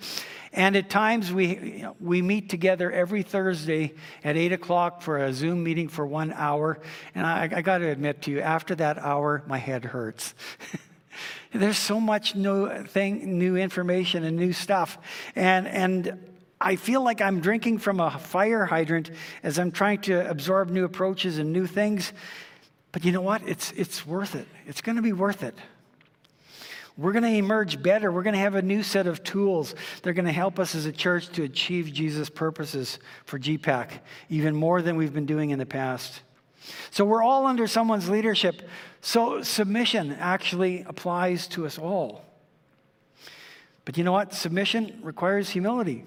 And 0.52 0.76
at 0.76 0.90
times 0.90 1.32
we, 1.32 1.46
you 1.56 1.82
know, 1.82 1.96
we 1.98 2.20
meet 2.20 2.50
together 2.50 2.92
every 2.92 3.22
Thursday 3.22 3.94
at 4.22 4.36
8 4.36 4.52
o'clock 4.52 5.00
for 5.00 5.18
a 5.18 5.32
Zoom 5.32 5.62
meeting 5.64 5.88
for 5.88 6.06
one 6.06 6.32
hour. 6.34 6.78
And 7.14 7.26
I, 7.26 7.48
I 7.50 7.62
got 7.62 7.78
to 7.78 7.88
admit 7.88 8.22
to 8.22 8.30
you, 8.30 8.40
after 8.40 8.74
that 8.74 8.98
hour, 8.98 9.42
my 9.46 9.56
head 9.56 9.84
hurts. 9.84 10.34
There's 11.54 11.78
so 11.78 12.00
much 12.00 12.34
new 12.34 12.84
thing, 12.84 13.38
new 13.38 13.56
information 13.56 14.24
and 14.24 14.36
new 14.36 14.52
stuff. 14.52 14.98
And, 15.34 15.66
and 15.66 16.18
I 16.60 16.76
feel 16.76 17.02
like 17.02 17.20
I'm 17.20 17.40
drinking 17.40 17.78
from 17.78 18.00
a 18.00 18.10
fire 18.18 18.66
hydrant 18.66 19.10
as 19.42 19.58
I'm 19.58 19.72
trying 19.72 20.02
to 20.02 20.28
absorb 20.28 20.70
new 20.70 20.84
approaches 20.84 21.38
and 21.38 21.52
new 21.52 21.66
things. 21.66 22.12
But 22.92 23.04
you 23.04 23.12
know 23.12 23.22
what? 23.22 23.42
It's, 23.48 23.72
it's 23.72 24.06
worth 24.06 24.34
it. 24.34 24.46
It's 24.66 24.82
going 24.82 24.96
to 24.96 25.02
be 25.02 25.14
worth 25.14 25.42
it. 25.42 25.56
We're 26.96 27.12
going 27.12 27.24
to 27.24 27.30
emerge 27.30 27.82
better. 27.82 28.12
We're 28.12 28.22
going 28.22 28.34
to 28.34 28.40
have 28.40 28.54
a 28.54 28.62
new 28.62 28.82
set 28.82 29.06
of 29.06 29.24
tools. 29.24 29.74
They're 30.02 30.12
going 30.12 30.26
to 30.26 30.32
help 30.32 30.58
us 30.58 30.74
as 30.74 30.84
a 30.84 30.92
church 30.92 31.28
to 31.30 31.42
achieve 31.42 31.92
Jesus' 31.92 32.28
purposes 32.28 32.98
for 33.24 33.38
GPAC, 33.38 34.00
even 34.28 34.54
more 34.54 34.82
than 34.82 34.96
we've 34.96 35.12
been 35.12 35.26
doing 35.26 35.50
in 35.50 35.58
the 35.58 35.66
past. 35.66 36.20
So 36.90 37.04
we're 37.04 37.22
all 37.22 37.46
under 37.46 37.66
someone's 37.66 38.08
leadership. 38.08 38.68
So 39.00 39.42
submission 39.42 40.12
actually 40.20 40.82
applies 40.82 41.48
to 41.48 41.66
us 41.66 41.78
all. 41.78 42.24
But 43.84 43.96
you 43.96 44.04
know 44.04 44.12
what? 44.12 44.32
Submission 44.32 45.00
requires 45.02 45.48
humility. 45.48 46.04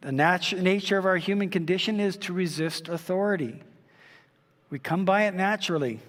The 0.00 0.12
nat- 0.12 0.52
nature 0.52 0.96
of 0.96 1.06
our 1.06 1.16
human 1.16 1.50
condition 1.50 2.00
is 2.00 2.16
to 2.18 2.32
resist 2.32 2.88
authority. 2.88 3.62
We 4.70 4.78
come 4.78 5.04
by 5.04 5.24
it 5.24 5.34
naturally. 5.34 6.00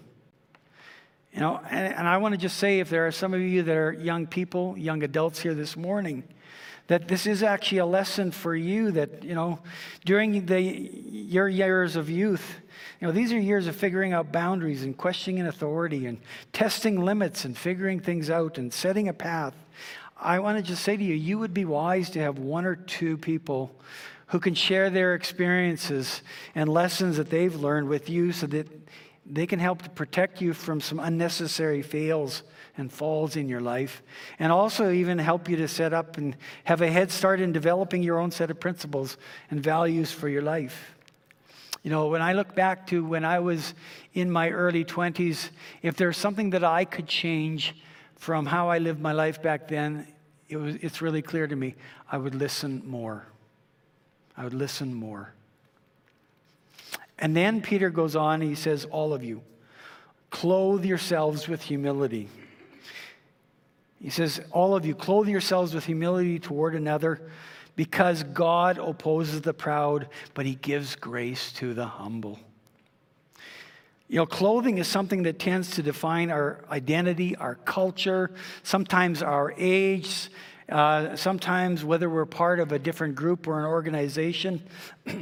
You 1.36 1.42
know, 1.42 1.60
and, 1.70 1.94
and 1.94 2.08
I 2.08 2.15
want 2.18 2.34
to 2.34 2.38
just 2.38 2.56
say 2.56 2.80
if 2.80 2.89
there 2.89 3.06
are 3.06 3.12
some 3.12 3.34
of 3.34 3.42
you 3.42 3.62
that 3.63 3.75
are 3.75 3.92
young 3.92 4.25
people, 4.25 4.77
young 4.77 5.04
adults 5.04 5.42
here 5.42 5.54
this 5.54 5.75
morning, 5.75 6.24
that 6.88 7.10
this 7.10 7.27
is 7.27 7.44
actually 7.44 7.80
a 7.80 7.86
lesson 7.86 8.32
for 8.32 8.56
you 8.56 8.92
that, 8.92 9.22
you 9.22 9.36
know, 9.36 9.60
during 10.06 10.46
the, 10.46 10.62
your 10.62 11.50
years 11.50 11.98
of 11.98 12.10
youth, 12.10 12.56
you 13.01 13.08
know, 13.08 13.12
these 13.12 13.34
are 13.34 13.39
years 13.39 13.68
of 13.68 13.75
figuring 13.75 14.13
out 14.13 14.32
boundaries 14.32 14.84
and 14.84 14.98
questioning 14.98 15.46
authority 15.46 16.06
and 16.06 16.20
testing 16.54 17.04
limits 17.04 17.44
and 17.44 17.58
figuring 17.58 18.00
things 18.00 18.30
out 18.30 18.58
and 18.58 18.72
setting 18.72 19.10
a 19.10 19.13
path. 19.13 19.56
I 20.15 20.39
want 20.39 20.58
to 20.58 20.63
just 20.63 20.84
say 20.84 20.96
to 20.96 21.04
you, 21.04 21.15
you 21.15 21.38
would 21.39 21.54
be 21.54 21.65
wise 21.65 22.12
to 22.12 22.22
have 22.22 22.39
one 22.39 22.63
or 22.63 22.77
two 22.77 23.18
people 23.18 23.75
who 24.27 24.39
can 24.39 24.56
share 24.56 24.89
their 24.89 25.15
experiences 25.15 26.22
and 26.56 26.70
lessons 26.70 27.18
that 27.18 27.30
they've 27.30 27.56
learned 27.56 27.89
with 27.89 28.10
you 28.10 28.32
so 28.32 28.48
that 28.48 28.68
they 29.25 29.48
can 29.48 29.60
help 29.60 29.82
to 29.82 29.89
protect 29.89 30.41
you 30.41 30.53
from 30.53 30.79
some 30.79 31.00
unnecessary 31.00 31.82
fails 31.82 32.44
and 32.77 32.91
falls 32.91 33.36
in 33.36 33.50
your 33.50 33.62
life, 33.62 34.03
and 34.38 34.51
also 34.51 34.91
even 34.91 35.17
help 35.17 35.50
you 35.50 35.55
to 35.55 35.67
set 35.67 35.94
up 35.94 36.17
and 36.17 36.36
have 36.65 36.82
a 36.82 36.91
head 36.91 37.12
start 37.12 37.39
in 37.39 37.51
developing 37.51 38.03
your 38.03 38.20
own 38.20 38.32
set 38.32 38.51
of 38.51 38.60
principles 38.60 39.17
and 39.50 39.63
values 39.63 40.12
for 40.12 40.29
your 40.29 40.41
life. 40.41 40.96
You 41.84 41.91
know, 41.91 42.08
when 42.08 42.22
I 42.22 42.34
look 42.34 42.55
back 42.55 42.88
to 42.88 43.05
when 43.05 43.24
I 43.24 43.39
was 43.39 43.74
in 44.13 44.29
my 44.29 44.50
early 44.50 44.84
20s, 44.84 45.50
if 45.82 45.96
there's 45.96 46.17
something 46.17 46.50
that 46.51 46.63
I 46.63 46.84
could 46.84 47.08
change 47.08 47.75
from 48.15 48.46
how 48.46 48.70
I 48.70 48.79
lived 48.79 49.00
my 49.00 49.12
life 49.12 49.41
back 49.41 49.67
then, 49.67 50.08
it 50.50 50.58
was, 50.58 50.75
it's 50.75 51.01
really 51.01 51.22
clear 51.22 51.48
to 51.48 51.55
me. 51.55 51.75
I 52.12 52.17
would 52.17 52.36
listen 52.36 52.82
more. 52.86 53.27
I 54.38 54.44
would 54.44 54.53
listen 54.53 54.94
more. 54.94 55.34
And 57.19 57.36
then 57.36 57.62
Peter 57.62 57.89
goes 57.89 58.15
on, 58.15 58.41
he 58.41 58.55
says, 58.55 58.86
All 58.86 59.13
of 59.13 59.24
you, 59.24 59.41
clothe 60.29 60.86
yourselves 60.86 61.48
with 61.48 61.62
humility. 61.62 62.29
He 64.01 64.10
says, 64.10 64.41
All 64.51 64.75
of 64.75 64.86
you, 64.86 64.93
clothe 64.93 65.27
yourselves 65.27 65.74
with 65.74 65.86
humility 65.86 66.39
toward 66.39 66.75
another 66.75 67.22
because 67.75 68.24
God 68.24 68.77
opposes 68.77 69.41
the 69.41 69.53
proud, 69.53 70.07
but 70.34 70.45
he 70.45 70.55
gives 70.55 70.95
grace 70.95 71.51
to 71.53 71.74
the 71.74 71.86
humble. 71.86 72.39
You 74.07 74.17
know, 74.17 74.25
clothing 74.25 74.77
is 74.77 74.88
something 74.88 75.24
that 75.24 75.39
tends 75.39 75.72
to 75.72 75.84
define 75.84 76.29
our 76.29 76.63
identity, 76.69 77.36
our 77.36 77.55
culture, 77.55 78.31
sometimes 78.62 79.24
our 79.24 79.53
age, 79.57 80.29
uh, 80.69 81.15
sometimes 81.15 81.84
whether 81.84 82.10
we're 82.10 82.25
part 82.25 82.60
of 82.60 82.72
a 82.72 82.79
different 82.79 83.15
group 83.15 83.48
or 83.48 83.60
an 83.60 83.65
organization. 83.65 84.62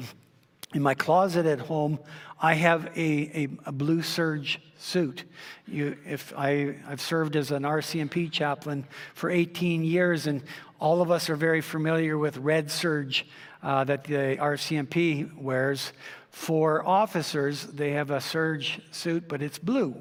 In 0.74 0.82
my 0.82 0.96
closet 0.96 1.46
at 1.46 1.60
home, 1.60 2.00
I 2.42 2.56
have 2.56 2.86
a, 2.98 3.44
a, 3.44 3.48
a 3.68 3.72
blue 3.72 4.02
serge 4.02 4.60
suit. 4.78 5.24
You, 5.68 5.96
if 6.06 6.34
I, 6.36 6.78
I've 6.88 7.00
served 7.00 7.36
as 7.36 7.52
an 7.52 7.62
RCMP 7.62 8.32
chaplain 8.32 8.88
for 9.14 9.30
18 9.30 9.84
years, 9.84 10.26
and 10.26 10.42
all 10.80 11.04
of 11.04 11.12
us 11.12 11.30
are 11.30 11.36
very 11.36 11.62
familiar 11.62 12.18
with 12.18 12.38
red 12.38 12.72
serge 12.72 13.28
uh, 13.62 13.84
that 13.84 14.06
the 14.06 14.38
RCMP 14.40 15.40
wears. 15.40 15.94
For 16.32 16.84
officers, 16.84 17.64
they 17.66 17.92
have 17.92 18.10
a 18.10 18.20
serge 18.20 18.82
suit, 18.90 19.28
but 19.28 19.44
it's 19.44 19.60
blue. 19.60 19.96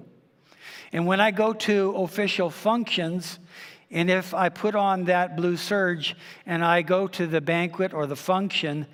And 0.90 1.06
when 1.06 1.20
I 1.20 1.32
go 1.32 1.52
to 1.52 1.90
official 1.96 2.48
functions, 2.48 3.38
and 3.90 4.10
if 4.10 4.32
I 4.32 4.48
put 4.48 4.74
on 4.74 5.04
that 5.04 5.36
blue 5.36 5.58
serge 5.58 6.16
and 6.46 6.64
I 6.64 6.80
go 6.80 7.08
to 7.08 7.26
the 7.26 7.42
banquet 7.42 7.92
or 7.92 8.06
the 8.06 8.16
function, 8.16 8.86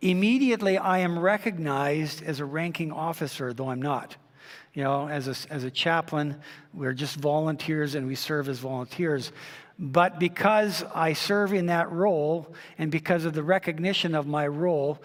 immediately 0.00 0.78
I 0.78 0.98
am 0.98 1.18
recognized 1.18 2.22
as 2.22 2.40
a 2.40 2.44
ranking 2.44 2.92
officer, 2.92 3.52
though 3.52 3.70
I'm 3.70 3.82
not. 3.82 4.16
You 4.74 4.84
know, 4.84 5.08
as 5.08 5.28
a, 5.28 5.52
as 5.52 5.64
a 5.64 5.70
chaplain, 5.70 6.36
we're 6.72 6.92
just 6.92 7.16
volunteers 7.16 7.94
and 7.94 8.06
we 8.06 8.14
serve 8.14 8.48
as 8.48 8.58
volunteers. 8.58 9.32
But 9.78 10.18
because 10.18 10.84
I 10.94 11.12
serve 11.12 11.52
in 11.52 11.66
that 11.66 11.90
role 11.90 12.54
and 12.78 12.90
because 12.90 13.24
of 13.24 13.32
the 13.32 13.42
recognition 13.42 14.14
of 14.14 14.26
my 14.26 14.46
role, 14.46 15.00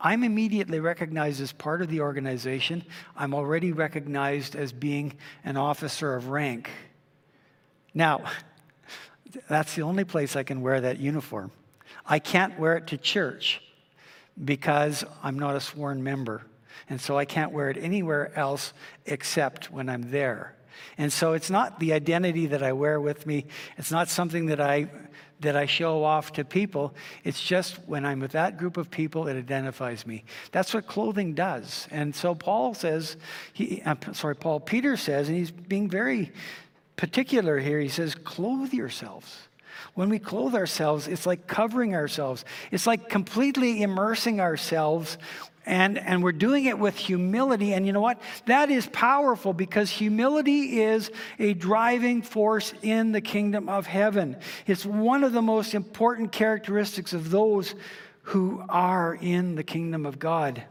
I'm 0.00 0.24
immediately 0.24 0.80
recognized 0.80 1.40
as 1.40 1.52
part 1.52 1.82
of 1.82 1.88
the 1.88 2.00
organization. 2.00 2.84
I'm 3.16 3.34
already 3.34 3.72
recognized 3.72 4.56
as 4.56 4.72
being 4.72 5.14
an 5.44 5.56
officer 5.56 6.16
of 6.16 6.28
rank. 6.28 6.70
Now, 7.94 8.24
that's 9.48 9.74
the 9.74 9.82
only 9.82 10.04
place 10.04 10.34
I 10.34 10.42
can 10.42 10.60
wear 10.60 10.80
that 10.80 10.98
uniform. 10.98 11.52
I 12.04 12.18
can't 12.18 12.58
wear 12.58 12.76
it 12.76 12.88
to 12.88 12.96
church 12.96 13.60
because 14.42 15.04
I'm 15.22 15.38
not 15.38 15.56
a 15.56 15.60
sworn 15.60 16.02
member. 16.02 16.42
And 16.88 17.00
so 17.00 17.18
I 17.18 17.24
can't 17.24 17.52
wear 17.52 17.70
it 17.70 17.76
anywhere 17.76 18.36
else 18.36 18.72
except 19.06 19.70
when 19.70 19.88
I'm 19.88 20.10
there. 20.10 20.54
And 20.98 21.12
so 21.12 21.32
it's 21.32 21.50
not 21.50 21.80
the 21.80 21.92
identity 21.92 22.46
that 22.46 22.62
I 22.62 22.72
wear 22.72 23.00
with 23.00 23.26
me. 23.26 23.46
It's 23.76 23.90
not 23.90 24.08
something 24.08 24.46
that 24.46 24.60
I 24.60 24.88
that 25.42 25.56
I 25.56 25.66
show 25.66 26.04
off 26.04 26.32
to 26.34 26.44
people. 26.44 26.94
It's 27.24 27.42
just 27.42 27.76
when 27.86 28.06
I'm 28.06 28.20
with 28.20 28.32
that 28.32 28.58
group 28.58 28.76
of 28.76 28.90
people, 28.90 29.26
it 29.26 29.36
identifies 29.36 30.06
me. 30.06 30.24
That's 30.52 30.72
what 30.72 30.86
clothing 30.86 31.34
does. 31.34 31.88
And 31.90 32.14
so 32.14 32.34
Paul 32.34 32.74
says, 32.74 33.16
he, 33.52 33.82
uh, 33.82 33.96
I'm 34.06 34.14
sorry, 34.14 34.36
Paul 34.36 34.60
Peter 34.60 34.96
says, 34.96 35.28
and 35.28 35.36
he's 35.36 35.50
being 35.50 35.90
very 35.90 36.32
particular 36.94 37.58
here. 37.58 37.80
He 37.80 37.88
says, 37.88 38.14
clothe 38.14 38.72
yourselves. 38.72 39.48
When 39.94 40.08
we 40.08 40.18
clothe 40.18 40.54
ourselves, 40.54 41.08
it's 41.08 41.26
like 41.26 41.46
covering 41.46 41.94
ourselves. 41.94 42.44
It's 42.70 42.86
like 42.86 43.08
completely 43.08 43.82
immersing 43.82 44.40
ourselves 44.40 45.18
and, 45.64 45.96
and 45.98 46.22
we're 46.22 46.32
doing 46.32 46.64
it 46.64 46.78
with 46.78 46.96
humility. 46.96 47.72
And 47.72 47.86
you 47.86 47.92
know 47.92 48.00
what? 48.00 48.20
That 48.46 48.70
is 48.70 48.86
powerful 48.88 49.52
because 49.52 49.90
humility 49.90 50.80
is 50.80 51.10
a 51.38 51.54
driving 51.54 52.22
force 52.22 52.74
in 52.82 53.12
the 53.12 53.20
kingdom 53.20 53.68
of 53.68 53.86
heaven. 53.86 54.36
It's 54.66 54.84
one 54.84 55.22
of 55.22 55.32
the 55.32 55.42
most 55.42 55.74
important 55.74 56.32
characteristics 56.32 57.12
of 57.12 57.30
those 57.30 57.74
who 58.22 58.64
are 58.68 59.14
in 59.20 59.54
the 59.54 59.62
kingdom 59.62 60.04
of 60.04 60.18
God. 60.18 60.64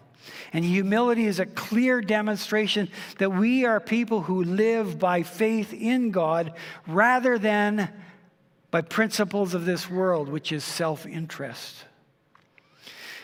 And 0.53 0.63
humility 0.63 1.25
is 1.25 1.39
a 1.39 1.45
clear 1.45 2.01
demonstration 2.01 2.89
that 3.17 3.31
we 3.31 3.65
are 3.65 3.79
people 3.79 4.21
who 4.21 4.43
live 4.43 4.99
by 4.99 5.23
faith 5.23 5.73
in 5.73 6.11
God 6.11 6.53
rather 6.85 7.39
than 7.39 7.89
by 8.71 8.81
principles 8.81 9.53
of 9.53 9.65
this 9.65 9.89
world, 9.89 10.29
which 10.29 10.51
is 10.51 10.63
self 10.63 11.05
interest. 11.05 11.84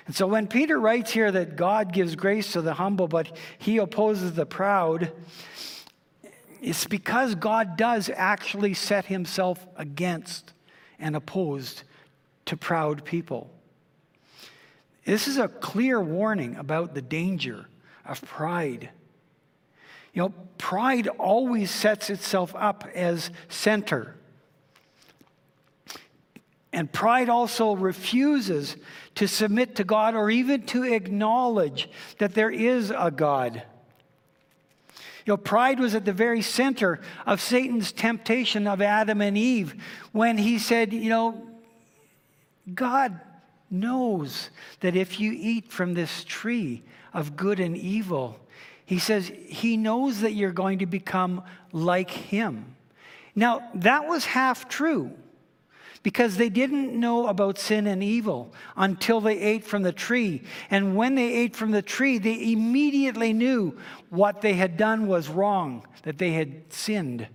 And 0.05 0.15
so 0.15 0.27
when 0.27 0.47
Peter 0.47 0.79
writes 0.79 1.12
here 1.12 1.31
that 1.31 1.55
God 1.55 1.91
gives 1.91 2.15
grace 2.15 2.53
to 2.53 2.62
the 2.62 2.73
humble, 2.73 3.07
but 3.07 3.36
he 3.57 3.77
opposes 3.77 4.33
the 4.33 4.45
proud, 4.45 5.12
it's 6.62 6.86
because 6.86 7.36
God 7.36 7.77
does 7.77 8.10
actually 8.13 8.73
set 8.73 9.05
himself 9.05 9.65
against 9.75 10.53
and 10.99 11.15
opposed 11.15 11.83
to 12.45 12.57
proud 12.57 13.03
people. 13.03 13.51
This 15.05 15.27
is 15.27 15.38
a 15.38 15.47
clear 15.47 16.01
warning 16.01 16.55
about 16.55 16.93
the 16.93 17.01
danger 17.01 17.67
of 18.05 18.21
pride. 18.21 18.89
You 20.13 20.23
know, 20.23 20.33
pride 20.57 21.07
always 21.07 21.69
sets 21.69 22.10
itself 22.10 22.53
up 22.57 22.86
as 22.93 23.29
center. 23.49 24.16
And 26.73 26.91
pride 26.91 27.30
also 27.30 27.75
refuses 27.75 28.75
to 29.15 29.27
submit 29.27 29.75
to 29.77 29.84
God 29.84 30.15
or 30.15 30.30
even 30.30 30.63
to 30.67 30.84
acknowledge 30.84 31.89
that 32.19 32.34
there 32.34 32.51
is 32.51 32.91
a 32.95 33.10
God. 33.10 33.63
You 35.25 35.34
know, 35.34 35.38
pride 35.38 35.80
was 35.80 35.95
at 35.95 36.06
the 36.06 36.13
very 36.13 36.41
center 36.41 37.01
of 37.25 37.41
Satan's 37.41 37.91
temptation 37.91 38.67
of 38.67 38.82
Adam 38.82 39.21
and 39.21 39.38
Eve 39.38 39.75
when 40.12 40.38
he 40.38 40.60
said, 40.60 40.93
You 40.93 41.10
know, 41.10 41.47
God 42.73 43.19
knows 43.69 44.49
that 44.80 44.95
if 44.95 45.19
you 45.19 45.34
eat 45.36 45.71
from 45.71 45.93
this 45.93 46.23
tree 46.23 46.84
of 47.13 47.36
good 47.36 47.60
and 47.60 47.75
evil, 47.75 48.39
he 48.86 48.99
says, 48.99 49.32
He 49.47 49.75
knows 49.75 50.21
that 50.21 50.34
you're 50.34 50.51
going 50.51 50.80
to 50.80 50.86
become 50.86 51.43
like 51.73 52.10
Him. 52.10 52.75
Now, 53.36 53.69
that 53.75 54.08
was 54.08 54.25
half 54.25 54.69
true 54.69 55.12
because 56.07 56.37
they 56.37 56.47
didn't 56.47 56.97
know 56.97 57.27
about 57.27 57.57
sin 57.57 57.85
and 57.85 58.01
evil 58.01 58.53
until 58.77 59.19
they 59.19 59.37
ate 59.37 59.65
from 59.65 59.83
the 59.83 59.91
tree. 59.91 60.41
And 60.71 60.95
when 60.95 61.15
they 61.15 61.33
ate 61.33 61.53
from 61.53 61.71
the 61.71 61.81
tree, 61.81 62.17
they 62.17 62.53
immediately 62.53 63.33
knew 63.33 63.77
what 64.09 64.39
they 64.39 64.53
had 64.53 64.77
done 64.77 65.07
was 65.07 65.27
wrong, 65.27 65.85
that 66.03 66.17
they 66.17 66.31
had 66.31 66.71
sinned. 66.71 67.27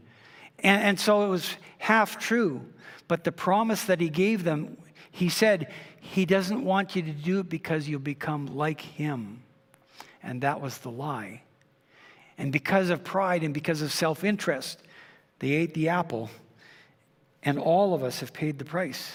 And, 0.60 0.82
and 0.82 0.98
so 0.98 1.26
it 1.26 1.28
was 1.28 1.54
half 1.76 2.18
true. 2.18 2.62
But 3.08 3.24
the 3.24 3.30
promise 3.30 3.84
that 3.84 4.00
he 4.00 4.08
gave 4.08 4.42
them, 4.42 4.78
he 5.10 5.28
said, 5.28 5.70
he 6.00 6.24
doesn't 6.24 6.64
want 6.64 6.96
you 6.96 7.02
to 7.02 7.12
do 7.12 7.40
it 7.40 7.50
because 7.50 7.86
you'll 7.86 8.00
become 8.00 8.46
like 8.46 8.80
him. 8.80 9.42
And 10.22 10.40
that 10.44 10.62
was 10.62 10.78
the 10.78 10.90
lie. 10.90 11.42
And 12.38 12.50
because 12.50 12.88
of 12.88 13.04
pride 13.04 13.44
and 13.44 13.52
because 13.52 13.82
of 13.82 13.92
self 13.92 14.24
interest, 14.24 14.78
they 15.40 15.50
ate 15.50 15.74
the 15.74 15.90
apple 15.90 16.30
and 17.42 17.58
all 17.58 17.94
of 17.94 18.02
us 18.02 18.20
have 18.20 18.32
paid 18.32 18.58
the 18.58 18.64
price. 18.64 19.12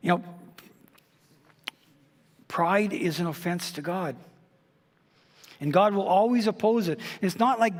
You 0.00 0.10
know, 0.10 0.24
pride 2.48 2.92
is 2.92 3.20
an 3.20 3.26
offense 3.26 3.72
to 3.72 3.82
God. 3.82 4.16
And 5.60 5.72
God 5.72 5.94
will 5.94 6.06
always 6.06 6.46
oppose 6.46 6.88
it. 6.88 7.00
It's 7.22 7.38
not 7.38 7.58
like 7.58 7.74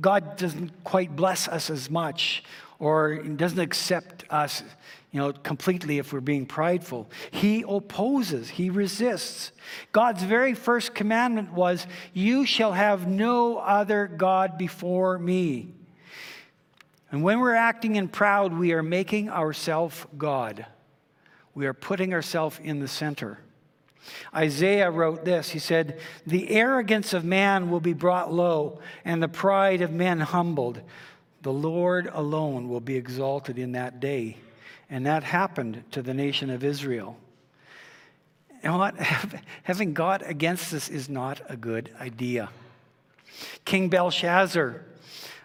God 0.00 0.36
doesn't 0.36 0.84
quite 0.84 1.14
bless 1.14 1.48
us 1.48 1.70
as 1.70 1.90
much 1.90 2.42
or 2.78 3.18
doesn't 3.18 3.58
accept 3.58 4.24
us, 4.30 4.62
you 5.12 5.20
know, 5.20 5.32
completely 5.32 5.98
if 5.98 6.12
we're 6.12 6.20
being 6.20 6.46
prideful. 6.46 7.08
He 7.30 7.62
opposes, 7.68 8.48
he 8.48 8.70
resists. 8.70 9.52
God's 9.92 10.22
very 10.22 10.54
first 10.54 10.94
commandment 10.94 11.52
was, 11.52 11.86
"You 12.14 12.46
shall 12.46 12.72
have 12.72 13.06
no 13.06 13.58
other 13.58 14.06
god 14.06 14.56
before 14.56 15.18
me." 15.18 15.74
And 17.12 17.22
when 17.22 17.40
we're 17.40 17.54
acting 17.54 17.96
in 17.96 18.08
proud, 18.08 18.52
we 18.52 18.72
are 18.72 18.82
making 18.82 19.30
ourselves 19.30 20.06
God. 20.16 20.66
We 21.54 21.66
are 21.66 21.74
putting 21.74 22.14
ourselves 22.14 22.58
in 22.62 22.80
the 22.80 22.88
center. 22.88 23.38
Isaiah 24.34 24.90
wrote 24.90 25.24
this 25.24 25.50
He 25.50 25.58
said, 25.58 25.98
The 26.26 26.50
arrogance 26.50 27.12
of 27.12 27.24
man 27.24 27.70
will 27.70 27.80
be 27.80 27.92
brought 27.92 28.32
low, 28.32 28.80
and 29.04 29.22
the 29.22 29.28
pride 29.28 29.82
of 29.82 29.90
men 29.90 30.20
humbled. 30.20 30.80
The 31.42 31.52
Lord 31.52 32.08
alone 32.12 32.68
will 32.68 32.80
be 32.80 32.96
exalted 32.96 33.58
in 33.58 33.72
that 33.72 33.98
day. 33.98 34.36
And 34.88 35.06
that 35.06 35.22
happened 35.22 35.84
to 35.92 36.02
the 36.02 36.12
nation 36.12 36.50
of 36.50 36.64
Israel. 36.64 37.16
And 38.62 38.76
what? 38.76 38.96
Having 39.62 39.94
God 39.94 40.22
against 40.24 40.74
us 40.74 40.88
is 40.88 41.08
not 41.08 41.40
a 41.48 41.56
good 41.56 41.90
idea. 42.00 42.50
King 43.64 43.88
Belshazzar 43.88 44.84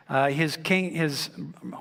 uh, 0.07 0.29
his 0.29 0.57
king, 0.57 0.93
his 0.93 1.31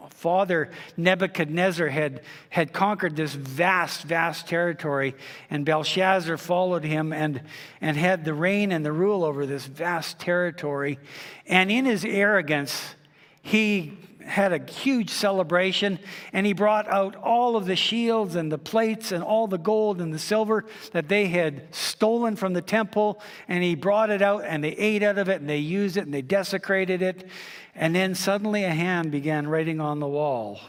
father 0.09 0.71
Nebuchadnezzar 0.97 1.89
had, 1.89 2.23
had 2.49 2.73
conquered 2.73 3.17
this 3.17 3.35
vast, 3.35 4.05
vast 4.05 4.49
territory, 4.49 5.15
and 5.51 5.67
Belshazzar 5.67 6.39
followed 6.39 6.85
him 6.85 7.13
and, 7.13 7.43
and 7.83 7.97
had 7.97 8.25
the 8.25 8.33
reign 8.33 8.73
and 8.73 8.85
the 8.85 8.93
rule 8.93 9.25
over 9.25 9.45
this 9.45 9.67
vast 9.67 10.19
territory. 10.19 10.99
And 11.47 11.71
in 11.71 11.85
his 11.85 12.05
arrogance, 12.05 12.95
he 13.43 13.99
had 14.27 14.53
a 14.53 14.73
huge 14.73 15.11
celebration 15.11 15.99
and 16.33 16.47
he 16.47 16.53
brought 16.53 16.89
out 16.89 17.15
all 17.17 17.57
of 17.57 17.67
the 17.67 17.77
shields 17.77 18.35
and 18.35 18.51
the 18.51 18.59
plates 18.59 19.13
and 19.13 19.23
all 19.23 19.47
the 19.47 19.59
gold 19.59 20.01
and 20.01 20.13
the 20.13 20.19
silver 20.19 20.65
that 20.93 21.09
they 21.09 21.27
had 21.27 21.75
stolen 21.75 22.37
from 22.37 22.53
the 22.53 22.63
temple 22.63 23.21
and 23.49 23.63
he 23.63 23.75
brought 23.75 24.11
it 24.11 24.23
out 24.23 24.45
and 24.45 24.65
they 24.65 24.71
ate 24.71 25.03
out 25.03 25.19
of 25.19 25.29
it 25.29 25.41
and 25.41 25.49
they 25.49 25.59
used 25.59 25.97
it 25.97 26.05
and 26.05 26.15
they 26.15 26.23
desecrated 26.23 27.03
it. 27.03 27.29
And 27.75 27.95
then 27.95 28.15
suddenly 28.15 28.65
a 28.65 28.71
hand 28.71 29.11
began 29.11 29.47
writing 29.47 29.81
on 29.81 30.01
the 30.01 30.07
wall. 30.07 30.61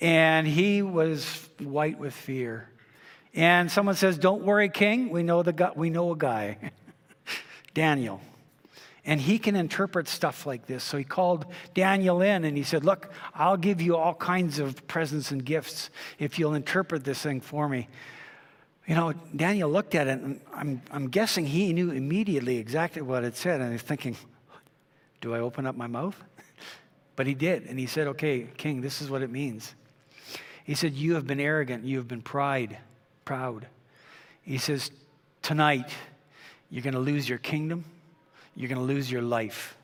And 0.00 0.46
he 0.46 0.82
was 0.82 1.48
white 1.58 1.98
with 1.98 2.14
fear. 2.14 2.68
And 3.34 3.70
someone 3.70 3.94
says 3.94 4.18
don't 4.18 4.42
worry 4.42 4.68
king. 4.68 5.10
We 5.10 5.22
know 5.22 5.42
the 5.42 5.72
we 5.74 5.90
know 5.90 6.12
a 6.12 6.16
guy 6.16 6.58
daniel 7.74 8.20
and 9.06 9.20
he 9.20 9.38
can 9.38 9.54
interpret 9.54 10.08
stuff 10.08 10.46
like 10.46 10.66
this. 10.66 10.82
So 10.82 10.96
he 10.96 11.04
called 11.04 11.46
Daniel 11.74 12.22
in 12.22 12.44
and 12.44 12.56
he 12.56 12.62
said, 12.62 12.84
Look, 12.84 13.10
I'll 13.34 13.56
give 13.56 13.82
you 13.82 13.96
all 13.96 14.14
kinds 14.14 14.58
of 14.58 14.86
presents 14.86 15.30
and 15.30 15.44
gifts 15.44 15.90
if 16.18 16.38
you'll 16.38 16.54
interpret 16.54 17.04
this 17.04 17.20
thing 17.20 17.40
for 17.40 17.68
me. 17.68 17.88
You 18.86 18.94
know, 18.94 19.12
Daniel 19.34 19.70
looked 19.70 19.94
at 19.94 20.08
it 20.08 20.20
and 20.20 20.40
I'm, 20.54 20.82
I'm 20.90 21.08
guessing 21.08 21.46
he 21.46 21.72
knew 21.72 21.90
immediately 21.90 22.58
exactly 22.58 23.02
what 23.02 23.24
it 23.24 23.36
said. 23.36 23.60
And 23.60 23.72
he's 23.72 23.82
thinking, 23.82 24.16
Do 25.20 25.34
I 25.34 25.40
open 25.40 25.66
up 25.66 25.76
my 25.76 25.86
mouth? 25.86 26.20
But 27.16 27.28
he 27.28 27.34
did. 27.34 27.66
And 27.66 27.78
he 27.78 27.86
said, 27.86 28.08
Okay, 28.08 28.48
king, 28.56 28.80
this 28.80 29.00
is 29.00 29.08
what 29.08 29.22
it 29.22 29.30
means. 29.30 29.72
He 30.64 30.74
said, 30.74 30.94
You 30.94 31.14
have 31.14 31.28
been 31.28 31.38
arrogant. 31.38 31.84
You 31.84 31.98
have 31.98 32.08
been 32.08 32.22
pride, 32.22 32.76
proud. 33.24 33.68
He 34.42 34.58
says, 34.58 34.90
Tonight, 35.40 35.90
you're 36.70 36.82
going 36.82 36.94
to 36.94 37.00
lose 37.00 37.28
your 37.28 37.38
kingdom 37.38 37.84
you're 38.54 38.68
going 38.68 38.80
to 38.80 38.84
lose 38.84 39.10
your 39.10 39.22
life. 39.22 39.76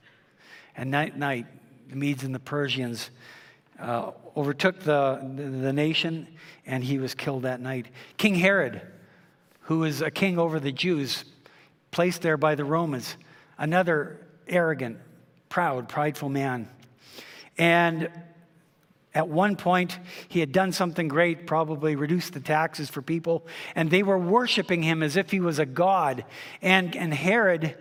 And 0.76 0.94
that 0.94 1.16
night, 1.16 1.46
the 1.88 1.96
Medes 1.96 2.24
and 2.24 2.34
the 2.34 2.40
Persians 2.40 3.10
uh, 3.80 4.12
overtook 4.36 4.80
the, 4.80 5.20
the, 5.34 5.42
the 5.42 5.72
nation, 5.72 6.28
and 6.66 6.84
he 6.84 6.98
was 6.98 7.14
killed 7.14 7.42
that 7.42 7.60
night. 7.60 7.86
King 8.16 8.34
Herod, 8.34 8.80
who 9.62 9.80
was 9.80 10.02
a 10.02 10.10
king 10.10 10.38
over 10.38 10.60
the 10.60 10.72
Jews, 10.72 11.24
placed 11.90 12.22
there 12.22 12.36
by 12.36 12.54
the 12.54 12.64
Romans, 12.64 13.16
another 13.58 14.20
arrogant, 14.46 14.98
proud, 15.48 15.88
prideful 15.88 16.28
man. 16.28 16.68
And 17.58 18.10
at 19.12 19.28
one 19.28 19.56
point, 19.56 19.98
he 20.28 20.38
had 20.38 20.52
done 20.52 20.70
something 20.72 21.08
great, 21.08 21.46
probably 21.46 21.96
reduced 21.96 22.32
the 22.32 22.40
taxes 22.40 22.88
for 22.88 23.02
people, 23.02 23.46
and 23.74 23.90
they 23.90 24.04
were 24.04 24.18
worshiping 24.18 24.82
him 24.82 25.02
as 25.02 25.16
if 25.16 25.30
he 25.30 25.40
was 25.40 25.58
a 25.58 25.66
god. 25.66 26.24
And, 26.62 26.94
and 26.94 27.12
Herod 27.12 27.76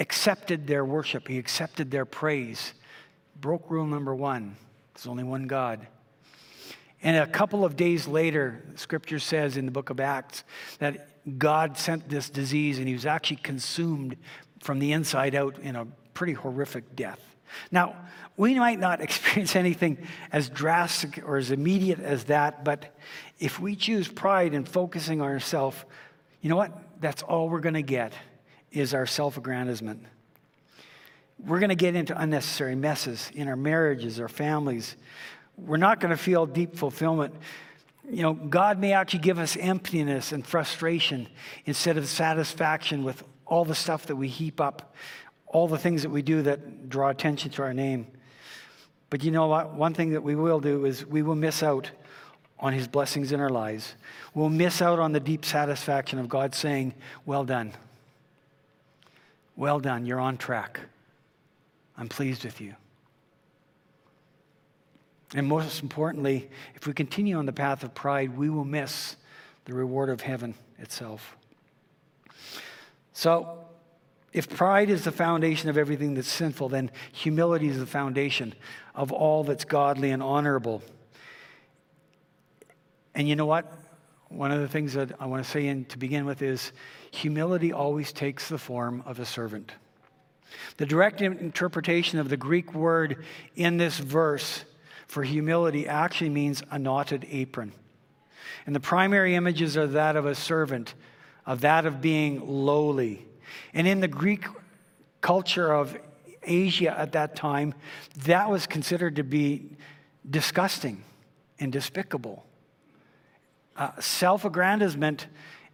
accepted 0.00 0.66
their 0.66 0.84
worship, 0.84 1.28
he 1.28 1.38
accepted 1.38 1.90
their 1.90 2.04
praise. 2.04 2.72
Broke 3.40 3.70
rule 3.70 3.86
number 3.86 4.14
one 4.14 4.56
there's 4.94 5.06
only 5.06 5.24
one 5.24 5.46
God. 5.46 5.86
And 7.02 7.16
a 7.16 7.26
couple 7.26 7.64
of 7.64 7.76
days 7.76 8.06
later, 8.06 8.62
scripture 8.74 9.18
says 9.18 9.56
in 9.56 9.64
the 9.64 9.72
book 9.72 9.88
of 9.88 10.00
Acts 10.00 10.44
that 10.78 11.38
God 11.38 11.78
sent 11.78 12.08
this 12.08 12.28
disease 12.28 12.78
and 12.78 12.86
he 12.86 12.92
was 12.92 13.06
actually 13.06 13.38
consumed 13.38 14.16
from 14.62 14.78
the 14.78 14.92
inside 14.92 15.34
out 15.34 15.58
in 15.60 15.76
a 15.76 15.86
pretty 16.12 16.34
horrific 16.34 16.94
death. 16.94 17.20
Now, 17.70 17.96
we 18.36 18.54
might 18.56 18.78
not 18.78 19.00
experience 19.00 19.56
anything 19.56 20.06
as 20.32 20.50
drastic 20.50 21.22
or 21.26 21.38
as 21.38 21.50
immediate 21.50 22.00
as 22.00 22.24
that, 22.24 22.64
but 22.64 22.94
if 23.38 23.58
we 23.58 23.76
choose 23.76 24.06
pride 24.06 24.52
in 24.52 24.64
focusing 24.64 25.22
on 25.22 25.28
ourselves, 25.28 25.78
you 26.42 26.50
know 26.50 26.56
what? 26.56 27.00
That's 27.00 27.22
all 27.22 27.48
we're 27.48 27.60
going 27.60 27.74
to 27.74 27.82
get 27.82 28.12
is 28.72 28.94
our 28.94 29.06
self 29.06 29.36
aggrandizement. 29.36 30.04
We're 31.38 31.58
going 31.58 31.70
to 31.70 31.74
get 31.74 31.94
into 31.94 32.18
unnecessary 32.20 32.74
messes 32.74 33.30
in 33.34 33.48
our 33.48 33.56
marriages, 33.56 34.20
our 34.20 34.28
families. 34.28 34.96
We're 35.56 35.78
not 35.78 36.00
going 36.00 36.10
to 36.10 36.16
feel 36.16 36.46
deep 36.46 36.76
fulfillment. 36.76 37.34
You 38.08 38.22
know, 38.22 38.34
God 38.34 38.78
may 38.78 38.92
actually 38.92 39.20
give 39.20 39.38
us 39.38 39.56
emptiness 39.56 40.32
and 40.32 40.46
frustration 40.46 41.28
instead 41.64 41.96
of 41.96 42.08
satisfaction 42.08 43.04
with 43.04 43.22
all 43.46 43.64
the 43.64 43.74
stuff 43.74 44.06
that 44.06 44.16
we 44.16 44.28
heap 44.28 44.60
up, 44.60 44.94
all 45.46 45.66
the 45.66 45.78
things 45.78 46.02
that 46.02 46.10
we 46.10 46.22
do 46.22 46.42
that 46.42 46.88
draw 46.88 47.08
attention 47.08 47.50
to 47.52 47.62
our 47.62 47.74
name. 47.74 48.06
But 49.08 49.24
you 49.24 49.30
know 49.30 49.46
what? 49.48 49.74
One 49.74 49.94
thing 49.94 50.10
that 50.10 50.22
we 50.22 50.34
will 50.36 50.60
do 50.60 50.84
is 50.84 51.04
we 51.04 51.22
will 51.22 51.34
miss 51.34 51.62
out 51.62 51.90
on 52.58 52.72
his 52.72 52.86
blessings 52.86 53.32
in 53.32 53.40
our 53.40 53.50
lives. 53.50 53.94
We'll 54.34 54.50
miss 54.50 54.82
out 54.82 54.98
on 54.98 55.12
the 55.12 55.20
deep 55.20 55.44
satisfaction 55.44 56.18
of 56.18 56.28
God 56.28 56.54
saying, 56.54 56.94
Well 57.24 57.44
done. 57.44 57.72
Well 59.60 59.78
done, 59.78 60.06
you're 60.06 60.18
on 60.18 60.38
track. 60.38 60.80
I'm 61.98 62.08
pleased 62.08 62.46
with 62.46 62.62
you. 62.62 62.74
And 65.34 65.46
most 65.46 65.82
importantly, 65.82 66.48
if 66.74 66.86
we 66.86 66.94
continue 66.94 67.36
on 67.36 67.44
the 67.44 67.52
path 67.52 67.84
of 67.84 67.94
pride, 67.94 68.38
we 68.38 68.48
will 68.48 68.64
miss 68.64 69.16
the 69.66 69.74
reward 69.74 70.08
of 70.08 70.22
heaven 70.22 70.54
itself. 70.78 71.36
So, 73.12 73.58
if 74.32 74.48
pride 74.48 74.88
is 74.88 75.04
the 75.04 75.12
foundation 75.12 75.68
of 75.68 75.76
everything 75.76 76.14
that's 76.14 76.26
sinful, 76.26 76.70
then 76.70 76.90
humility 77.12 77.68
is 77.68 77.78
the 77.78 77.84
foundation 77.84 78.54
of 78.94 79.12
all 79.12 79.44
that's 79.44 79.66
godly 79.66 80.10
and 80.10 80.22
honorable. 80.22 80.82
And 83.14 83.28
you 83.28 83.36
know 83.36 83.44
what? 83.44 83.70
One 84.30 84.52
of 84.52 84.62
the 84.62 84.68
things 84.68 84.94
that 84.94 85.20
I 85.20 85.26
want 85.26 85.44
to 85.44 85.50
say 85.50 85.66
in, 85.66 85.84
to 85.86 85.98
begin 85.98 86.24
with 86.24 86.40
is 86.40 86.72
humility 87.10 87.72
always 87.72 88.12
takes 88.12 88.48
the 88.48 88.58
form 88.58 89.02
of 89.06 89.18
a 89.18 89.26
servant. 89.26 89.72
The 90.76 90.86
direct 90.86 91.20
interpretation 91.20 92.18
of 92.18 92.28
the 92.28 92.36
Greek 92.36 92.74
word 92.74 93.24
in 93.56 93.76
this 93.76 93.98
verse 93.98 94.64
for 95.06 95.22
humility 95.22 95.88
actually 95.88 96.30
means 96.30 96.62
a 96.70 96.78
knotted 96.78 97.26
apron. 97.30 97.72
And 98.66 98.74
the 98.74 98.80
primary 98.80 99.34
images 99.34 99.76
are 99.76 99.86
that 99.88 100.16
of 100.16 100.26
a 100.26 100.34
servant, 100.34 100.94
of 101.46 101.62
that 101.62 101.86
of 101.86 102.00
being 102.00 102.46
lowly. 102.46 103.26
And 103.74 103.86
in 103.86 104.00
the 104.00 104.08
Greek 104.08 104.46
culture 105.20 105.72
of 105.72 105.96
Asia 106.42 106.98
at 106.98 107.12
that 107.12 107.36
time, 107.36 107.74
that 108.24 108.48
was 108.48 108.66
considered 108.66 109.16
to 109.16 109.24
be 109.24 109.70
disgusting 110.28 111.04
and 111.58 111.72
despicable. 111.72 112.44
Uh, 113.76 113.98
self 114.00 114.44
aggrandizement 114.44 115.26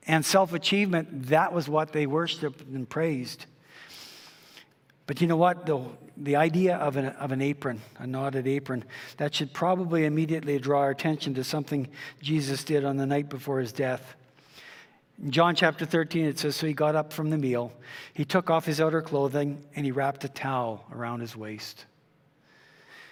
and 0.07 0.25
self 0.25 0.53
achievement, 0.53 1.29
that 1.29 1.53
was 1.53 1.69
what 1.69 1.93
they 1.93 2.07
worshiped 2.07 2.63
and 2.63 2.89
praised. 2.89 3.47
But 5.07 5.21
you 5.21 5.27
know 5.27 5.37
what? 5.37 5.67
The, 5.67 5.85
the 6.17 6.37
idea 6.37 6.77
of 6.77 6.97
an, 6.97 7.07
of 7.07 7.31
an 7.31 7.41
apron, 7.41 7.81
a 7.99 8.07
knotted 8.07 8.47
apron, 8.47 8.85
that 9.19 9.35
should 9.35 9.53
probably 9.53 10.05
immediately 10.05 10.59
draw 10.59 10.81
our 10.81 10.91
attention 10.91 11.35
to 11.35 11.45
something 11.45 11.89
Jesus 12.21 12.65
did 12.65 12.85
on 12.85 12.97
the 12.97 13.07
night 13.07 13.29
before 13.29 13.61
his 13.61 13.73
death. 13.73 14.17
In 15.23 15.31
John 15.31 15.55
chapter 15.55 15.87
13, 15.87 16.27
it 16.27 16.39
says, 16.39 16.57
So 16.57 16.67
he 16.67 16.73
got 16.73 16.97
up 16.97 17.13
from 17.13 17.31
the 17.31 17.39
meal. 17.39 17.73
He 18.15 18.25
took 18.25 18.51
off 18.51 18.67
his 18.67 18.81
outer 18.81 19.01
clothing 19.01 19.65
and 19.75 19.87
he 19.87 19.93
wrapped 19.93 20.25
a 20.25 20.29
towel 20.29 20.85
around 20.93 21.21
his 21.21 21.37
waist. 21.37 21.87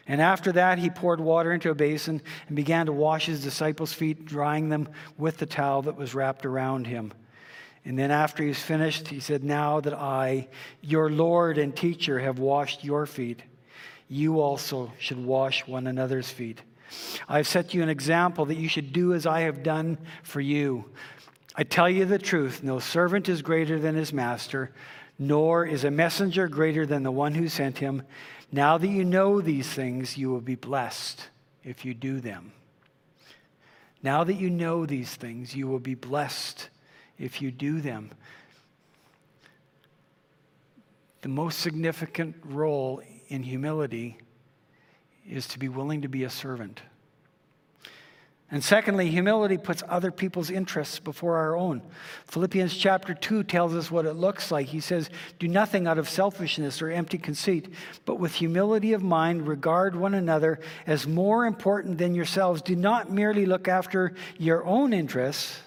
And 0.07 0.21
after 0.21 0.53
that, 0.53 0.79
he 0.79 0.91
poured 0.91 1.21
water 1.21 1.53
into 1.53 1.71
a 1.71 1.75
basin 1.75 2.21
and 2.47 2.57
began 2.57 2.87
to 2.87 2.93
wash 2.93 3.27
his 3.27 3.43
disciples' 3.43 3.93
feet, 3.93 4.27
drying 4.27 4.69
them 4.69 4.89
with 5.17 5.39
the 5.39 5.47
towel 5.47 5.83
that 5.83 5.97
was 5.97 6.15
wrapped 6.15 6.45
around 6.45 6.87
him. 6.87 7.13
And 7.87 7.99
then 7.99 8.11
after 8.11 8.43
he 8.43 8.49
was 8.51 8.59
finished, 8.59 9.09
he 9.09 9.21
said, 9.21 9.45
Now 9.45 9.81
that 9.81 9.95
I, 9.95 10.49
your 10.81 11.11
Lord 11.11 11.59
and 11.59 11.75
teacher, 11.75 12.19
have 12.19 12.39
washed 12.39 12.85
your 12.85 13.07
feet, 13.07 13.43
you 14.09 14.41
also 14.41 14.93
should 14.99 15.23
wash 15.23 15.67
one 15.67 15.87
another's 15.87 16.31
feet. 16.31 16.61
I've 17.29 17.49
set 17.49 17.75
you 17.75 17.83
an 17.83 17.89
example 17.89 18.47
that 18.47 18.57
you 18.57 18.69
should 18.69 18.93
do 18.93 19.15
as 19.15 19.27
I 19.27 19.41
have 19.41 19.63
done 19.63 19.99
for 20.23 20.41
you. 20.41 20.85
I 21.57 21.65
tell 21.65 21.89
you 21.89 22.05
the 22.05 22.19
truth 22.19 22.63
no 22.63 22.79
servant 22.79 23.29
is 23.29 23.43
greater 23.43 23.79
than 23.79 23.95
his 23.95 24.13
master, 24.13 24.73
nor 25.19 25.65
is 25.65 25.85
a 25.85 25.91
messenger 25.91 26.49
greater 26.49 26.87
than 26.87 27.03
the 27.03 27.13
one 27.13 27.35
who 27.35 27.49
sent 27.49 27.79
him. 27.79 28.03
Now 28.55 28.79
that 28.79 28.87
you 28.87 29.05
know 29.05 29.41
these 29.41 29.69
things, 29.69 30.17
you 30.17 30.31
will 30.31 30.41
be 30.41 30.55
blessed 30.55 31.29
if 31.65 31.85
you 31.85 31.93
do 31.93 32.21
them. 32.21 32.53
Now 34.01 34.23
that 34.23 34.35
you 34.35 34.49
know 34.49 34.87
these 34.87 35.13
things, 35.13 35.57
you 35.57 35.67
will 35.67 35.81
be 35.81 35.97
blessed 35.97 36.69
if 37.19 37.43
you 37.43 37.51
do 37.51 37.81
them. 37.81 38.13
The 41.23 41.31
most 41.31 41.59
significant 41.59 42.37
role 42.45 43.03
in 43.27 43.43
humility 43.43 44.19
is 45.29 45.49
to 45.49 45.59
be 45.59 45.69
willing 45.69 46.03
to 46.03 46.09
be 46.09 46.23
a 46.23 46.31
servant. 46.31 46.81
And 48.55 48.63
secondly, 48.63 49.11
humility 49.11 49.59
puts 49.59 49.83
other 49.89 50.13
people's 50.13 50.49
interests 50.49 51.01
before 51.01 51.39
our 51.39 51.57
own. 51.57 51.83
Philippians 52.27 52.77
chapter 52.77 53.13
2 53.13 53.43
tells 53.43 53.75
us 53.75 53.91
what 53.91 54.07
it 54.07 54.13
looks 54.13 54.53
like. 54.53 54.69
He 54.69 54.79
says, 54.79 55.11
Do 55.41 55.49
nothing 55.49 55.89
out 55.89 55.99
of 55.99 56.09
selfishness 56.09 56.81
or 56.81 56.89
empty 56.89 57.19
conceit, 57.19 57.75
but 58.05 58.21
with 58.21 58.33
humility 58.33 58.93
of 58.93 59.03
mind, 59.03 59.49
regard 59.49 59.97
one 59.97 60.15
another 60.15 60.61
as 60.87 61.05
more 61.05 61.47
important 61.47 61.99
than 61.99 62.15
yourselves. 62.15 62.63
Do 62.63 62.77
not 62.77 63.11
merely 63.11 63.45
look 63.45 63.67
after 63.67 64.15
your 64.39 64.65
own 64.65 64.93
interests 64.93 65.59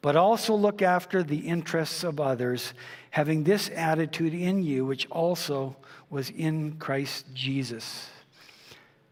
but 0.00 0.16
also 0.16 0.56
look 0.56 0.82
after 0.82 1.22
the 1.22 1.36
interests 1.36 2.02
of 2.02 2.18
others, 2.18 2.74
having 3.10 3.44
this 3.44 3.70
attitude 3.72 4.34
in 4.34 4.60
you, 4.60 4.84
which 4.84 5.06
also 5.10 5.76
was 6.10 6.28
in 6.30 6.72
Christ 6.78 7.26
Jesus. 7.32 8.10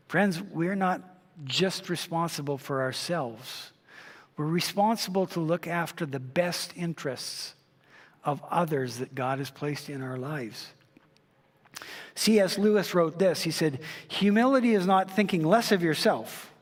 Friends, 0.08 0.42
we're 0.42 0.74
not 0.74 1.09
just 1.44 1.88
responsible 1.88 2.58
for 2.58 2.82
ourselves, 2.82 3.72
we're 4.36 4.46
responsible 4.46 5.26
to 5.26 5.40
look 5.40 5.66
after 5.66 6.06
the 6.06 6.20
best 6.20 6.72
interests 6.76 7.54
of 8.24 8.42
others 8.50 8.98
that 8.98 9.14
God 9.14 9.38
has 9.38 9.50
placed 9.50 9.88
in 9.88 10.02
our 10.02 10.16
lives. 10.16 10.68
C.S. 12.14 12.58
Lewis 12.58 12.94
wrote 12.94 13.18
this 13.18 13.42
He 13.42 13.50
said, 13.50 13.80
Humility 14.08 14.74
is 14.74 14.86
not 14.86 15.10
thinking 15.10 15.44
less 15.44 15.72
of 15.72 15.82
yourself, 15.82 16.52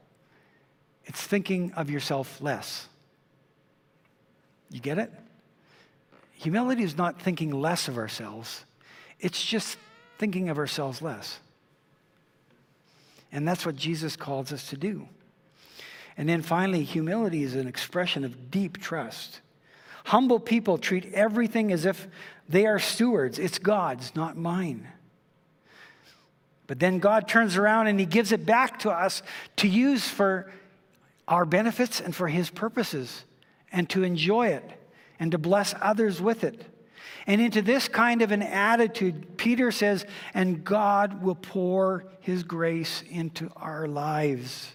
it's 1.05 1.23
thinking 1.23 1.73
of 1.73 1.91
yourself 1.91 2.41
less. 2.41 2.89
You 4.71 4.81
get 4.81 4.99
it? 4.99 5.11
Humility 6.35 6.83
is 6.83 6.97
not 6.97 7.21
thinking 7.21 7.51
less 7.51 7.89
of 7.89 7.97
ourselves, 7.97 8.65
it's 9.19 9.45
just 9.45 9.79
thinking 10.19 10.49
of 10.49 10.59
ourselves 10.59 11.03
less. 11.03 11.41
And 13.31 13.47
that's 13.47 13.67
what 13.67 13.77
Jesus 13.77 14.17
calls 14.17 14.53
us 14.53 14.71
to 14.71 14.77
do. 14.77 15.09
And 16.17 16.29
then 16.29 16.43
finally, 16.43 16.83
humility 16.83 17.43
is 17.43 17.55
an 17.55 17.69
expression 17.69 18.25
of 18.25 18.51
deep 18.51 18.79
trust. 18.79 19.41
Humble 20.07 20.41
people 20.41 20.79
treat 20.79 21.13
everything 21.13 21.71
as 21.73 21.85
if 21.85 22.09
they 22.49 22.67
are 22.67 22.79
stewards. 22.79 23.39
It's 23.39 23.59
God's, 23.59 24.17
not 24.17 24.37
mine. 24.37 24.89
But 26.67 26.79
then 26.79 26.99
God 26.99 27.29
turns 27.29 27.57
around 27.57 27.87
and 27.87 28.01
He 28.01 28.07
gives 28.07 28.33
it 28.33 28.45
back 28.45 28.81
to 28.81 28.91
us 28.91 29.23
to 29.57 29.69
use 29.69 30.09
for 30.09 30.51
our 31.27 31.45
benefits 31.45 32.01
and 32.01 32.15
for 32.15 32.29
His 32.29 32.51
purposes 32.51 33.25
and 33.71 33.89
to 33.91 34.03
enjoy 34.03 34.49
it 34.49 34.65
and 35.21 35.33
to 35.33 35.39
bless 35.39 35.75
others 35.81 36.21
with 36.21 36.45
it. 36.45 36.65
And 37.27 37.41
into 37.41 37.63
this 37.63 37.89
kind 37.89 38.23
of 38.23 38.33
an 38.33 38.43
attitude, 38.43 39.37
Peter 39.37 39.71
says, 39.71 40.07
and 40.33 40.65
God 40.65 41.23
will 41.23 41.35
pour 41.35 42.07
his 42.21 42.43
grace 42.43 43.03
into 43.11 43.51
our 43.57 43.87
lives. 43.87 44.73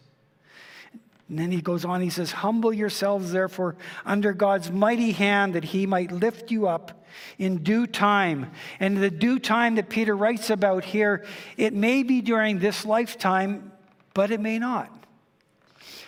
And 1.29 1.39
then 1.39 1.51
he 1.51 1.61
goes 1.61 1.83
on, 1.83 2.01
he 2.01 2.11
says, 2.11 2.31
Humble 2.31 2.73
yourselves, 2.73 3.31
therefore, 3.31 3.75
under 4.05 4.33
God's 4.33 4.69
mighty 4.69 5.13
hand, 5.13 5.55
that 5.55 5.63
he 5.63 5.87
might 5.87 6.11
lift 6.11 6.51
you 6.51 6.67
up 6.67 7.05
in 7.37 7.63
due 7.63 7.87
time. 7.87 8.51
And 8.79 8.97
the 8.97 9.09
due 9.09 9.39
time 9.39 9.75
that 9.75 9.89
Peter 9.89 10.15
writes 10.15 10.49
about 10.49 10.83
here, 10.83 11.25
it 11.57 11.73
may 11.73 12.03
be 12.03 12.21
during 12.21 12.59
this 12.59 12.85
lifetime, 12.85 13.71
but 14.13 14.29
it 14.29 14.39
may 14.39 14.59
not. 14.59 14.91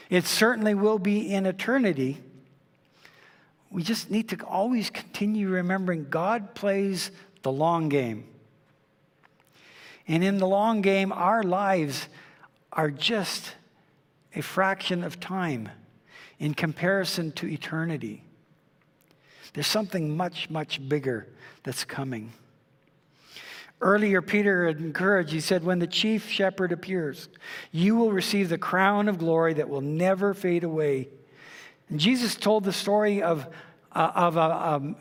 It 0.09 0.25
certainly 0.25 0.75
will 0.75 0.99
be 0.99 1.33
in 1.33 1.45
eternity 1.45 2.21
we 3.71 3.83
just 3.83 4.09
need 4.09 4.29
to 4.29 4.37
always 4.45 4.89
continue 4.89 5.49
remembering 5.49 6.07
God 6.09 6.55
plays 6.55 7.11
the 7.41 7.51
long 7.51 7.89
game. 7.89 8.25
And 10.07 10.23
in 10.23 10.37
the 10.37 10.47
long 10.47 10.81
game, 10.81 11.11
our 11.11 11.43
lives 11.43 12.07
are 12.71 12.91
just 12.91 13.55
a 14.35 14.41
fraction 14.41 15.03
of 15.03 15.19
time 15.19 15.69
in 16.39 16.53
comparison 16.53 17.31
to 17.33 17.47
eternity. 17.47 18.23
There's 19.53 19.67
something 19.67 20.15
much, 20.15 20.49
much 20.49 20.87
bigger 20.87 21.27
that's 21.63 21.85
coming. 21.85 22.33
Earlier, 23.81 24.21
Peter 24.21 24.67
had 24.67 24.77
encouraged, 24.77 25.31
he 25.31 25.39
said, 25.39 25.63
When 25.63 25.79
the 25.79 25.87
chief 25.87 26.29
shepherd 26.29 26.71
appears, 26.71 27.29
you 27.71 27.95
will 27.95 28.11
receive 28.11 28.49
the 28.49 28.57
crown 28.57 29.09
of 29.09 29.17
glory 29.17 29.53
that 29.53 29.69
will 29.69 29.81
never 29.81 30.33
fade 30.33 30.63
away. 30.63 31.09
And 31.89 31.99
Jesus 31.99 32.35
told 32.35 32.63
the 32.63 32.73
story 32.73 33.21
of, 33.21 33.47
uh, 33.91 34.11
of 34.15 34.37
a, 34.37 34.67
um, 34.67 34.95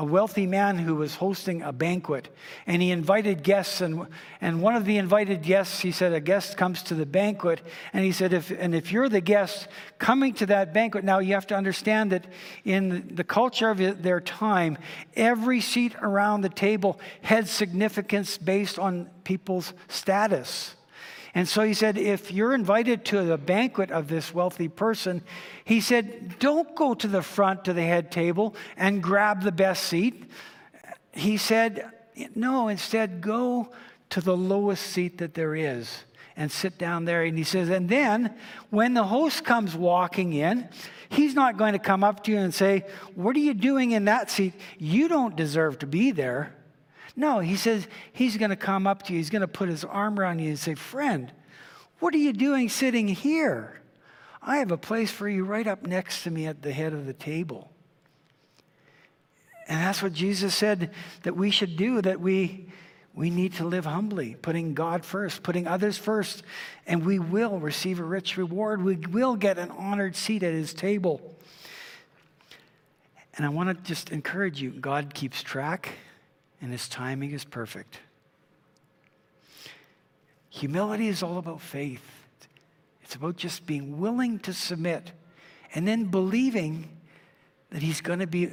a 0.00 0.04
wealthy 0.04 0.46
man 0.46 0.78
who 0.78 0.94
was 0.94 1.14
hosting 1.14 1.60
a 1.60 1.72
banquet 1.72 2.34
and 2.66 2.80
he 2.80 2.90
invited 2.90 3.42
guests 3.42 3.82
and, 3.82 4.06
and 4.40 4.62
one 4.62 4.74
of 4.74 4.86
the 4.86 4.96
invited 4.96 5.42
guests 5.42 5.80
he 5.80 5.92
said 5.92 6.14
a 6.14 6.20
guest 6.20 6.56
comes 6.56 6.82
to 6.84 6.94
the 6.94 7.04
banquet 7.04 7.60
and 7.92 8.02
he 8.02 8.10
said 8.10 8.32
if, 8.32 8.50
and 8.50 8.74
if 8.74 8.92
you're 8.92 9.10
the 9.10 9.20
guest 9.20 9.68
coming 9.98 10.32
to 10.32 10.46
that 10.46 10.72
banquet 10.72 11.04
now 11.04 11.18
you 11.18 11.34
have 11.34 11.46
to 11.46 11.54
understand 11.54 12.12
that 12.12 12.26
in 12.64 13.14
the 13.14 13.24
culture 13.24 13.68
of 13.68 14.02
their 14.02 14.22
time 14.22 14.78
every 15.16 15.60
seat 15.60 15.94
around 16.00 16.40
the 16.40 16.48
table 16.48 16.98
had 17.20 17.46
significance 17.46 18.38
based 18.38 18.78
on 18.78 19.10
people's 19.24 19.74
status 19.88 20.76
and 21.34 21.48
so 21.48 21.62
he 21.62 21.74
said, 21.74 21.96
if 21.96 22.32
you're 22.32 22.54
invited 22.54 23.04
to 23.06 23.22
the 23.22 23.38
banquet 23.38 23.90
of 23.90 24.08
this 24.08 24.34
wealthy 24.34 24.68
person, 24.68 25.22
he 25.64 25.80
said, 25.80 26.38
don't 26.40 26.74
go 26.74 26.94
to 26.94 27.06
the 27.06 27.22
front 27.22 27.64
to 27.66 27.72
the 27.72 27.82
head 27.82 28.10
table 28.10 28.56
and 28.76 29.02
grab 29.02 29.42
the 29.42 29.52
best 29.52 29.84
seat. 29.84 30.24
He 31.12 31.36
said, 31.36 31.88
no, 32.34 32.68
instead, 32.68 33.20
go 33.20 33.70
to 34.10 34.20
the 34.20 34.36
lowest 34.36 34.84
seat 34.86 35.18
that 35.18 35.34
there 35.34 35.54
is 35.54 36.04
and 36.36 36.50
sit 36.50 36.78
down 36.78 37.04
there. 37.04 37.22
And 37.22 37.38
he 37.38 37.44
says, 37.44 37.68
and 37.68 37.88
then 37.88 38.34
when 38.70 38.94
the 38.94 39.04
host 39.04 39.44
comes 39.44 39.76
walking 39.76 40.32
in, 40.32 40.68
he's 41.10 41.34
not 41.34 41.56
going 41.56 41.74
to 41.74 41.78
come 41.78 42.02
up 42.02 42.24
to 42.24 42.32
you 42.32 42.38
and 42.38 42.52
say, 42.52 42.86
What 43.14 43.36
are 43.36 43.40
you 43.40 43.54
doing 43.54 43.92
in 43.92 44.06
that 44.06 44.30
seat? 44.30 44.54
You 44.78 45.06
don't 45.06 45.36
deserve 45.36 45.78
to 45.80 45.86
be 45.86 46.10
there. 46.10 46.56
No, 47.20 47.40
he 47.40 47.56
says 47.56 47.86
he's 48.14 48.38
going 48.38 48.48
to 48.48 48.56
come 48.56 48.86
up 48.86 49.02
to 49.02 49.12
you. 49.12 49.18
He's 49.18 49.28
going 49.28 49.42
to 49.42 49.48
put 49.48 49.68
his 49.68 49.84
arm 49.84 50.18
around 50.18 50.38
you 50.38 50.48
and 50.48 50.58
say, 50.58 50.74
Friend, 50.74 51.30
what 51.98 52.14
are 52.14 52.18
you 52.18 52.32
doing 52.32 52.70
sitting 52.70 53.08
here? 53.08 53.82
I 54.40 54.56
have 54.56 54.70
a 54.70 54.78
place 54.78 55.10
for 55.10 55.28
you 55.28 55.44
right 55.44 55.66
up 55.66 55.82
next 55.82 56.22
to 56.22 56.30
me 56.30 56.46
at 56.46 56.62
the 56.62 56.72
head 56.72 56.94
of 56.94 57.04
the 57.04 57.12
table. 57.12 57.70
And 59.68 59.78
that's 59.82 60.02
what 60.02 60.14
Jesus 60.14 60.54
said 60.54 60.92
that 61.24 61.36
we 61.36 61.50
should 61.50 61.76
do, 61.76 62.00
that 62.00 62.22
we, 62.22 62.68
we 63.14 63.28
need 63.28 63.52
to 63.56 63.66
live 63.66 63.84
humbly, 63.84 64.34
putting 64.40 64.72
God 64.72 65.04
first, 65.04 65.42
putting 65.42 65.66
others 65.66 65.98
first, 65.98 66.42
and 66.86 67.04
we 67.04 67.18
will 67.18 67.58
receive 67.58 68.00
a 68.00 68.02
rich 68.02 68.38
reward. 68.38 68.82
We 68.82 68.96
will 68.96 69.36
get 69.36 69.58
an 69.58 69.70
honored 69.72 70.16
seat 70.16 70.42
at 70.42 70.54
his 70.54 70.72
table. 70.72 71.20
And 73.34 73.44
I 73.44 73.50
want 73.50 73.68
to 73.68 73.74
just 73.86 74.08
encourage 74.08 74.62
you 74.62 74.70
God 74.70 75.12
keeps 75.12 75.42
track 75.42 75.98
and 76.60 76.72
his 76.72 76.88
timing 76.88 77.32
is 77.32 77.44
perfect. 77.44 78.00
Humility 80.50 81.08
is 81.08 81.22
all 81.22 81.38
about 81.38 81.60
faith. 81.60 82.04
It's 83.02 83.14
about 83.14 83.36
just 83.36 83.66
being 83.66 83.98
willing 83.98 84.38
to 84.40 84.52
submit 84.52 85.12
and 85.74 85.86
then 85.86 86.04
believing 86.04 86.88
that 87.70 87.82
He's 87.82 88.00
going 88.00 88.18
to 88.18 88.26
be 88.26 88.52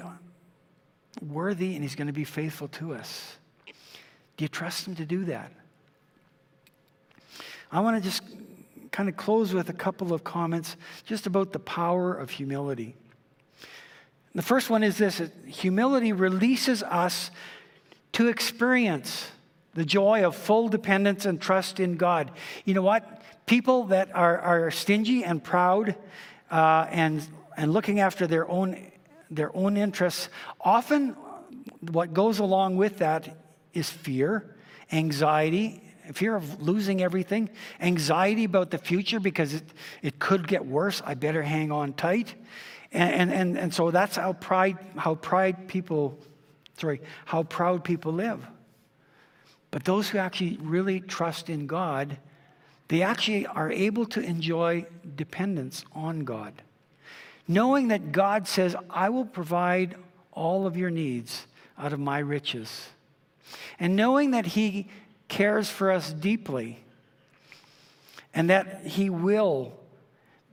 worthy 1.22 1.74
and 1.74 1.84
He's 1.84 1.96
going 1.96 2.08
to 2.08 2.14
be 2.14 2.24
faithful 2.24 2.68
to 2.70 2.94
us. 2.94 3.38
Do 3.66 4.44
you 4.44 4.48
trust 4.48 4.88
Him 4.88 4.96
to 4.96 5.06
do 5.06 5.26
that? 5.26 5.52
I 7.72 7.82
want 7.82 8.02
to 8.02 8.10
just 8.10 8.24
kind 8.92 9.10
of 9.10 9.18
close 9.18 9.54
with 9.54 9.70
a 9.70 9.74
couple 9.74 10.14
of 10.14 10.24
comments 10.24 10.78
just 11.06 11.28
about 11.28 11.52
the 11.52 11.60
power 11.60 12.14
of 12.14 12.30
humility. 12.30 12.96
The 14.34 14.42
first 14.42 14.70
one 14.70 14.84
is 14.84 14.98
this 14.98 15.22
humility 15.46 16.14
releases 16.14 16.84
us 16.84 17.32
to 18.14 18.28
experience 18.28 19.30
the 19.74 19.86
joy 19.86 20.26
of 20.26 20.36
full 20.36 20.70
dependence 20.70 21.26
and 21.26 21.40
trust 21.40 21.80
in 21.80 21.98
God. 21.98 22.32
You 22.66 22.74
know 22.74 22.82
what? 22.82 23.22
People 23.46 23.86
that 23.86 24.14
are, 24.16 24.40
are 24.40 24.72
stingy 24.72 25.24
and 25.24 25.44
proud 25.44 25.96
uh, 26.50 26.88
and, 26.90 27.26
and 27.56 27.72
looking 27.72 28.00
after 28.00 28.28
their 28.28 28.50
own, 28.50 28.92
their 29.30 29.56
own 29.56 29.78
interests, 29.78 30.30
often 30.60 31.16
what 31.80 32.14
goes 32.14 32.40
along 32.40 32.78
with 32.78 32.98
that 32.98 33.38
is 33.74 33.90
fear, 33.90 34.56
anxiety, 34.92 35.84
fear 36.14 36.36
of 36.36 36.62
losing 36.62 37.02
everything, 37.02 37.50
anxiety 37.80 38.44
about 38.44 38.72
the 38.72 38.78
future 38.78 39.20
because 39.20 39.54
it, 39.54 39.64
it 40.02 40.20
could 40.20 40.48
get 40.48 40.66
worse. 40.66 41.02
I 41.06 41.14
better 41.14 41.44
hang 41.44 41.72
on 41.72 41.94
tight. 41.94 42.34
And, 42.92 43.32
and, 43.32 43.58
and, 43.58 43.74
so 43.74 43.92
that's 43.92 44.16
how 44.16 44.34
pride, 44.34 44.78
how 44.96 45.16
pride 45.16 45.68
people, 45.68 46.18
sorry, 46.78 47.02
how 47.26 47.44
proud 47.44 47.84
people 47.84 48.14
live. 48.14 48.46
But 49.72 49.84
those 49.84 50.10
who 50.10 50.18
actually 50.18 50.58
really 50.62 51.00
trust 51.00 51.50
in 51.50 51.68
God, 51.68 52.18
they 52.88 53.02
actually 53.02 53.46
are 53.46 53.72
able 53.72 54.06
to 54.08 54.22
enjoy 54.22 54.86
dependence 55.16 55.84
on 55.94 56.24
God. 56.24 56.62
Knowing 57.48 57.90
that 57.90 58.12
God 58.12 58.48
says, 58.48 58.76
I 58.90 59.10
will 59.10 59.26
provide 59.26 59.96
all 60.32 60.66
of 60.68 60.78
your 60.78 60.90
needs 60.90 61.48
out 61.78 61.94
of 61.94 62.00
my 62.00 62.20
riches. 62.20 62.90
And 63.80 63.96
knowing 63.96 64.32
that 64.32 64.46
He 64.46 64.88
cares 65.28 65.70
for 65.70 65.92
us 65.92 66.12
deeply 66.12 66.80
and 68.34 68.50
that 68.50 68.86
He 68.86 69.10
will 69.10 69.74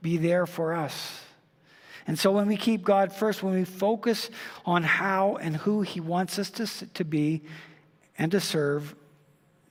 be 0.01 0.17
there 0.17 0.45
for 0.45 0.73
us. 0.73 1.24
And 2.07 2.19
so 2.19 2.31
when 2.31 2.47
we 2.47 2.57
keep 2.57 2.83
God 2.83 3.11
first, 3.11 3.41
when 3.41 3.53
we 3.53 3.65
focus 3.65 4.29
on 4.65 4.83
how 4.83 5.37
and 5.37 5.55
who 5.55 5.81
He 5.81 5.99
wants 5.99 6.37
us 6.37 6.49
to, 6.51 6.67
to 6.93 7.03
be 7.03 7.41
and 8.17 8.31
to 8.31 8.39
serve, 8.39 8.95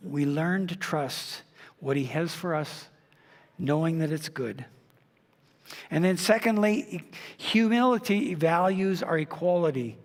we 0.02 0.26
learn 0.26 0.66
to 0.66 0.76
trust 0.76 1.42
what 1.78 1.96
He 1.96 2.04
has 2.06 2.34
for 2.34 2.54
us, 2.54 2.88
knowing 3.58 3.98
that 3.98 4.10
it's 4.10 4.28
good. 4.28 4.64
And 5.90 6.04
then, 6.04 6.16
secondly, 6.16 7.04
humility 7.36 8.34
values 8.34 9.02
our 9.02 9.18
equality. 9.18 9.96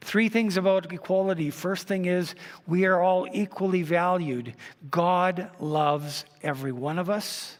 Three 0.00 0.28
things 0.28 0.56
about 0.56 0.92
equality. 0.92 1.50
First 1.50 1.86
thing 1.86 2.06
is 2.06 2.34
we 2.66 2.86
are 2.86 3.00
all 3.00 3.28
equally 3.32 3.82
valued. 3.82 4.54
God 4.90 5.50
loves 5.60 6.24
every 6.42 6.72
one 6.72 6.98
of 6.98 7.08
us. 7.08 7.56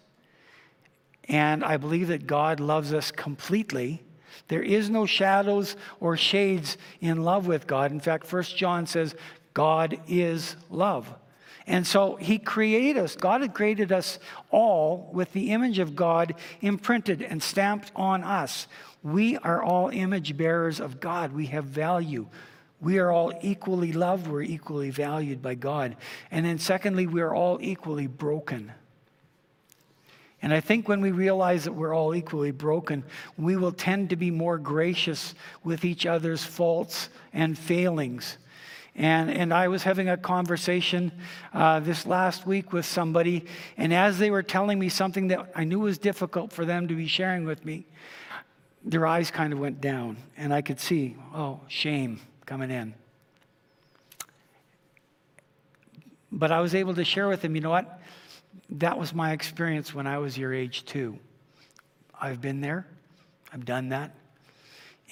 And 1.28 1.64
I 1.64 1.76
believe 1.76 2.08
that 2.08 2.26
God 2.26 2.60
loves 2.60 2.92
us 2.92 3.10
completely. 3.10 4.02
There 4.48 4.62
is 4.62 4.90
no 4.90 5.06
shadows 5.06 5.76
or 6.00 6.16
shades 6.16 6.76
in 7.00 7.22
love 7.22 7.46
with 7.46 7.66
God. 7.66 7.92
In 7.92 8.00
fact, 8.00 8.26
First 8.26 8.56
John 8.56 8.86
says, 8.86 9.14
God 9.54 10.00
is 10.08 10.56
love. 10.70 11.12
And 11.66 11.86
so 11.86 12.16
he 12.16 12.38
created 12.38 12.98
us. 12.98 13.14
God 13.14 13.42
had 13.42 13.54
created 13.54 13.92
us 13.92 14.18
all 14.50 15.10
with 15.12 15.32
the 15.32 15.52
image 15.52 15.78
of 15.78 15.94
God 15.94 16.34
imprinted 16.60 17.22
and 17.22 17.42
stamped 17.42 17.92
on 17.94 18.24
us. 18.24 18.66
We 19.02 19.36
are 19.38 19.62
all 19.62 19.88
image 19.88 20.36
bearers 20.36 20.80
of 20.80 21.00
God. 21.00 21.32
We 21.32 21.46
have 21.46 21.64
value. 21.64 22.26
We 22.80 22.98
are 22.98 23.12
all 23.12 23.32
equally 23.42 23.92
loved. 23.92 24.26
We're 24.26 24.42
equally 24.42 24.90
valued 24.90 25.40
by 25.40 25.54
God. 25.54 25.96
And 26.32 26.44
then, 26.44 26.58
secondly, 26.58 27.06
we 27.06 27.20
are 27.20 27.34
all 27.34 27.58
equally 27.60 28.08
broken. 28.08 28.72
And 30.42 30.52
I 30.52 30.60
think 30.60 30.88
when 30.88 31.00
we 31.00 31.12
realize 31.12 31.64
that 31.64 31.72
we're 31.72 31.94
all 31.94 32.14
equally 32.14 32.50
broken, 32.50 33.04
we 33.38 33.56
will 33.56 33.72
tend 33.72 34.10
to 34.10 34.16
be 34.16 34.30
more 34.30 34.58
gracious 34.58 35.34
with 35.62 35.84
each 35.84 36.04
other's 36.04 36.42
faults 36.42 37.08
and 37.32 37.56
failings. 37.56 38.38
And, 38.96 39.30
and 39.30 39.54
I 39.54 39.68
was 39.68 39.84
having 39.84 40.08
a 40.08 40.16
conversation 40.16 41.12
uh, 41.54 41.80
this 41.80 42.06
last 42.06 42.46
week 42.46 42.72
with 42.72 42.84
somebody, 42.84 43.46
and 43.78 43.94
as 43.94 44.18
they 44.18 44.30
were 44.30 44.42
telling 44.42 44.78
me 44.78 44.88
something 44.88 45.28
that 45.28 45.50
I 45.54 45.64
knew 45.64 45.80
was 45.80 45.96
difficult 45.96 46.52
for 46.52 46.64
them 46.64 46.88
to 46.88 46.94
be 46.94 47.06
sharing 47.06 47.46
with 47.46 47.64
me, 47.64 47.86
their 48.84 49.06
eyes 49.06 49.30
kind 49.30 49.52
of 49.52 49.60
went 49.60 49.80
down, 49.80 50.16
and 50.36 50.52
I 50.52 50.60
could 50.60 50.80
see, 50.80 51.16
oh, 51.34 51.60
shame 51.68 52.20
coming 52.44 52.70
in. 52.70 52.94
But 56.30 56.50
I 56.50 56.60
was 56.60 56.74
able 56.74 56.94
to 56.96 57.04
share 57.04 57.28
with 57.28 57.42
them, 57.42 57.54
you 57.54 57.62
know 57.62 57.70
what? 57.70 58.00
That 58.78 58.98
was 58.98 59.14
my 59.14 59.32
experience 59.32 59.94
when 59.94 60.06
I 60.06 60.18
was 60.18 60.38
your 60.38 60.54
age 60.54 60.86
too. 60.86 61.18
I've 62.18 62.40
been 62.40 62.60
there, 62.62 62.86
I've 63.52 63.66
done 63.66 63.90
that, 63.90 64.14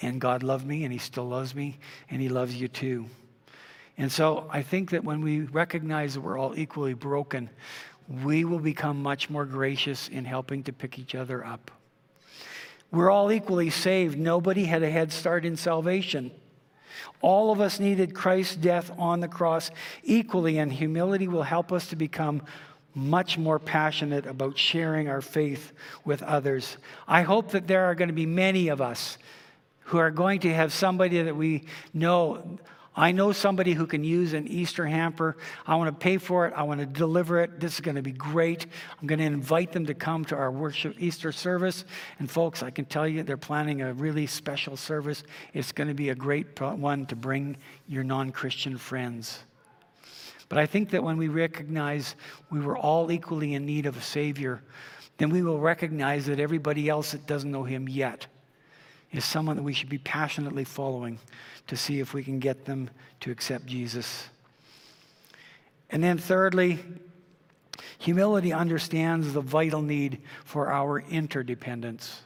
and 0.01 0.18
God 0.18 0.42
loved 0.42 0.66
me, 0.66 0.85
and 0.85 0.92
He 0.92 0.99
still 0.99 1.27
loves 1.29 1.55
me, 1.55 1.79
and 2.09 2.23
He 2.23 2.31
loves 2.31 2.59
you 2.59 2.68
too. 2.68 3.07
And 3.99 4.11
so 4.11 4.49
I 4.51 4.62
think 4.62 4.90
that 4.90 5.05
when 5.05 5.20
we 5.20 5.40
recognize 5.40 6.14
that 6.14 6.23
we're 6.23 6.38
all 6.38 6.59
equally 6.59 6.94
broken, 6.94 7.51
we 8.25 8.46
will 8.46 8.61
become 8.61 9.03
much 9.03 9.29
more 9.29 9.44
gracious 9.44 10.09
in 10.09 10.25
helping 10.25 10.62
to 10.62 10.73
pick 10.73 10.99
each 10.99 11.14
other 11.14 11.44
up. 11.44 11.70
We're 12.90 13.11
all 13.11 13.31
equally 13.31 13.68
saved. 13.68 14.18
Nobody 14.18 14.64
had 14.64 14.83
a 14.83 14.90
head 14.90 15.12
start 15.12 15.44
in 15.44 15.57
salvation. 15.57 16.31
All 17.20 17.53
of 17.53 17.61
us 17.61 17.79
needed 17.79 18.14
Christ's 18.14 18.57
death 18.57 18.90
on 18.96 19.20
the 19.20 19.29
cross 19.29 19.70
equally, 20.03 20.59
and 20.59 20.73
humility 20.73 21.29
will 21.29 21.42
help 21.42 21.73
us 21.73 21.88
to 21.88 21.96
become 21.96 22.42
much 22.94 23.38
more 23.38 23.59
passionate 23.59 24.26
about 24.26 24.59
sharing 24.59 25.09
our 25.09 25.20
faith 25.20 25.72
with 26.05 26.22
others. 26.22 26.76
I 27.07 27.22
hope 27.22 27.53
that 27.53 27.66
there 27.66 27.85
are 27.85 27.94
going 27.94 28.09
to 28.09 28.14
be 28.14 28.26
many 28.26 28.68
of 28.68 28.81
us 28.81 29.18
who 29.81 29.98
are 29.98 30.11
going 30.11 30.40
to 30.40 30.55
have 30.55 30.72
somebody 30.72 31.22
that 31.22 31.37
we 31.37 31.64
know. 31.92 32.59
I 32.94 33.12
know 33.12 33.33
somebody 33.33 33.72
who 33.72 33.87
can 33.87 34.03
use 34.03 34.33
an 34.33 34.46
Easter 34.48 34.87
hamper. 34.87 35.37
I 35.66 35.76
want 35.76 35.88
to 35.88 36.05
pay 36.05 36.18
for 36.18 36.46
it. 36.46 36.55
I 36.57 36.64
want 36.64 36.81
to 36.81 36.87
deliver 36.87 37.40
it. 37.40 37.61
This 37.61 37.74
is 37.74 37.81
going 37.81 37.94
to 37.96 38.03
be 38.03 38.12
great. 38.12 38.66
I'm 39.00 39.07
going 39.07 39.20
to 39.20 39.24
invite 39.24 39.72
them 39.72 39.87
to 39.87 39.94
come 39.94 40.24
to 40.26 40.37
our 40.37 40.50
worship 40.50 40.96
Easter 40.98 41.33
service. 41.33 41.85
And 42.18 42.31
folks, 42.31 42.62
I 42.62 42.70
can 42.70 42.85
tell 42.85 43.07
you 43.07 43.22
they're 43.22 43.37
planning 43.37 43.83
a 43.83 43.92
really 43.94 44.26
special 44.26 44.76
service. 44.76 45.22
It's 45.55 45.72
going 45.72 45.88
to 45.88 45.94
be 45.94 46.11
a 46.11 46.14
great 46.14 46.61
one 46.61 47.07
to 47.07 47.16
bring 47.16 47.57
your 47.88 48.05
non 48.05 48.31
Christian 48.33 48.76
friends. 48.76 49.40
But 50.51 50.59
I 50.59 50.67
think 50.67 50.91
that 50.91 51.03
when 51.03 51.17
we 51.17 51.29
recognize 51.29 52.17
we 52.51 52.61
were 52.61 52.77
all 52.77 53.11
equally 53.11 53.55
in 53.55 53.65
need 53.65 53.87
of 53.87 53.97
a 53.97 54.03
Savior, 54.03 54.61
then 55.17 55.31
we 55.31 55.43
will 55.43 55.61
recognize 55.61 56.27
that 56.27 56.41
everybody 56.41 56.89
else 56.89 57.13
that 57.13 57.27
doesn't 57.27 57.51
know 57.51 57.63
Him 57.63 57.89
yet 57.89 58.27
is 59.13 59.25
someone 59.25 59.57
that 59.57 59.63
we 59.63 59.73
should 59.73 59.89
be 59.89 59.99
passionately 59.99 60.65
following 60.65 61.21
to 61.69 61.77
see 61.77 62.01
if 62.01 62.15
we 62.15 62.25
can 62.25 62.41
get 62.41 62.65
them 62.65 62.91
to 63.21 63.31
accept 63.31 63.65
Jesus. 63.67 64.29
And 65.89 66.03
then, 66.03 66.19
thirdly, 66.19 66.81
humility 67.99 68.53
understands 68.53 69.33
the 69.33 69.41
vital 69.41 69.83
need 69.83 70.21
for 70.45 70.73
our 70.73 70.99
interdependence. 70.99 72.23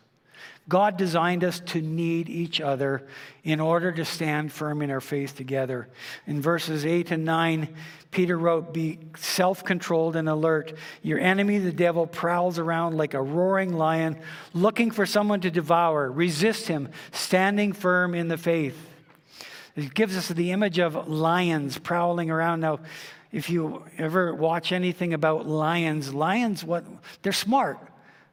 God 0.68 0.96
designed 0.96 1.44
us 1.44 1.60
to 1.60 1.82
need 1.82 2.30
each 2.30 2.60
other 2.60 3.06
in 3.42 3.60
order 3.60 3.92
to 3.92 4.04
stand 4.04 4.50
firm 4.50 4.80
in 4.80 4.90
our 4.90 5.00
faith 5.00 5.36
together. 5.36 5.88
In 6.26 6.40
verses 6.40 6.86
8 6.86 7.10
and 7.10 7.24
9, 7.24 7.68
Peter 8.10 8.38
wrote, 8.38 8.72
Be 8.72 8.98
self 9.16 9.62
controlled 9.62 10.16
and 10.16 10.26
alert. 10.26 10.72
Your 11.02 11.18
enemy, 11.18 11.58
the 11.58 11.72
devil, 11.72 12.06
prowls 12.06 12.58
around 12.58 12.96
like 12.96 13.12
a 13.12 13.20
roaring 13.20 13.76
lion, 13.76 14.18
looking 14.54 14.90
for 14.90 15.04
someone 15.04 15.42
to 15.42 15.50
devour. 15.50 16.10
Resist 16.10 16.66
him, 16.66 16.88
standing 17.12 17.74
firm 17.74 18.14
in 18.14 18.28
the 18.28 18.38
faith. 18.38 18.76
It 19.76 19.92
gives 19.92 20.16
us 20.16 20.28
the 20.28 20.52
image 20.52 20.78
of 20.78 21.08
lions 21.08 21.76
prowling 21.76 22.30
around. 22.30 22.60
Now, 22.60 22.78
if 23.32 23.50
you 23.50 23.84
ever 23.98 24.32
watch 24.32 24.72
anything 24.72 25.12
about 25.12 25.46
lions, 25.46 26.14
lions, 26.14 26.64
what 26.64 26.84
they're 27.22 27.32
smart. 27.32 27.78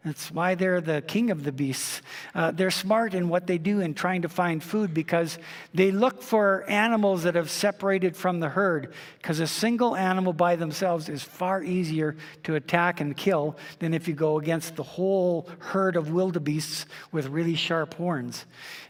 That's 0.04 0.32
why 0.32 0.56
they're 0.56 0.82
the 0.82 1.04
king 1.04 1.30
of 1.30 1.44
the 1.44 1.52
beasts. 1.52 2.02
Uh, 2.34 2.50
they're 2.50 2.72
smart 2.72 3.14
in 3.14 3.30
what 3.30 3.46
they 3.46 3.60
do 3.60 3.82
in 3.82 3.94
trying 3.94 4.24
to 4.24 4.30
find 4.30 4.64
food 4.64 4.96
because 4.96 5.38
they 5.76 5.92
look 5.92 6.24
for 6.24 6.68
animals 6.68 7.22
that 7.24 7.36
have 7.36 7.52
separated 7.52 8.18
from 8.18 8.40
the 8.40 8.50
herd. 8.50 8.94
Because 9.22 9.40
a 9.40 9.46
single 9.46 9.96
animal 9.96 10.34
by 10.34 10.56
themselves 10.56 11.08
is 11.08 11.22
far 11.22 11.62
easier 11.62 12.18
to 12.44 12.56
attack 12.56 13.00
and 13.00 13.16
kill 13.16 13.58
than 13.78 13.94
if 13.94 14.08
you 14.08 14.16
go 14.16 14.40
against 14.40 14.76
the 14.76 14.84
whole 14.84 15.48
herd 15.60 15.96
of 15.96 16.12
wildebeests 16.12 16.88
with 17.12 17.28
really 17.28 17.56
sharp 17.56 17.94
horns. 17.94 18.46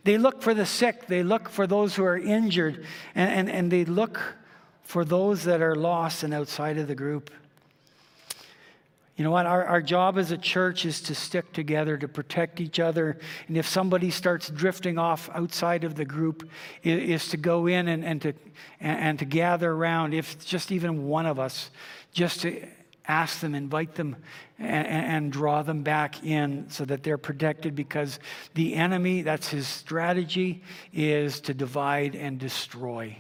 They 0.06 0.18
look 0.18 0.42
for 0.42 0.54
the 0.54 0.66
sick, 0.66 1.08
they 1.08 1.24
look 1.24 1.50
for 1.50 1.68
those 1.68 1.94
who 1.94 2.06
are 2.06 2.18
injured, 2.18 2.86
and, 3.16 3.30
and, 3.30 3.50
and 3.50 3.72
they 3.72 3.84
look 3.84 4.22
for 4.84 5.04
those 5.04 5.44
that 5.44 5.62
are 5.62 5.76
lost 5.76 6.24
and 6.24 6.34
outside 6.34 6.78
of 6.78 6.88
the 6.88 6.96
group. 6.96 7.32
You 9.22 9.26
know 9.26 9.34
what? 9.34 9.46
Our, 9.46 9.64
our 9.66 9.82
job 9.84 10.18
as 10.18 10.32
a 10.32 10.38
church 10.40 10.84
is 10.84 11.00
to 11.02 11.14
stick 11.14 11.54
together, 11.54 11.96
to 11.96 12.08
protect 12.08 12.60
each 12.60 12.80
other. 12.80 13.20
And 13.48 13.56
if 13.56 13.68
somebody 13.68 14.10
starts 14.10 14.50
drifting 14.50 14.98
off 14.98 15.30
outside 15.36 15.84
of 15.84 15.94
the 15.94 16.06
group, 16.06 16.50
is, 16.82 17.28
to 17.28 17.38
go 17.38 17.68
in 17.68 17.88
and, 17.88 18.04
and, 18.04 18.20
to, 18.24 18.34
and, 18.80 19.00
and 19.00 19.20
to 19.20 19.26
gather 19.26 19.72
around, 19.72 20.16
if 20.16 20.44
just 20.44 20.72
even 20.72 21.06
one 21.06 21.28
of 21.28 21.38
us, 21.38 21.70
just 22.12 22.42
to 22.42 22.68
ask 23.08 23.42
them, 23.42 23.54
invite 23.54 23.94
them, 23.94 24.16
and, 24.58 24.88
and, 24.88 25.32
draw 25.32 25.62
them 25.62 25.84
back 25.84 26.24
in 26.24 26.68
so 26.72 26.84
that 26.86 27.04
they're 27.04 27.20
protected 27.20 27.76
because 27.76 28.18
the 28.56 28.74
enemy, 28.74 29.22
that's 29.22 29.50
his 29.50 29.68
strategy, 29.68 30.64
is 30.94 31.42
to 31.42 31.54
divide 31.54 32.16
and 32.16 32.40
destroy. 32.40 33.16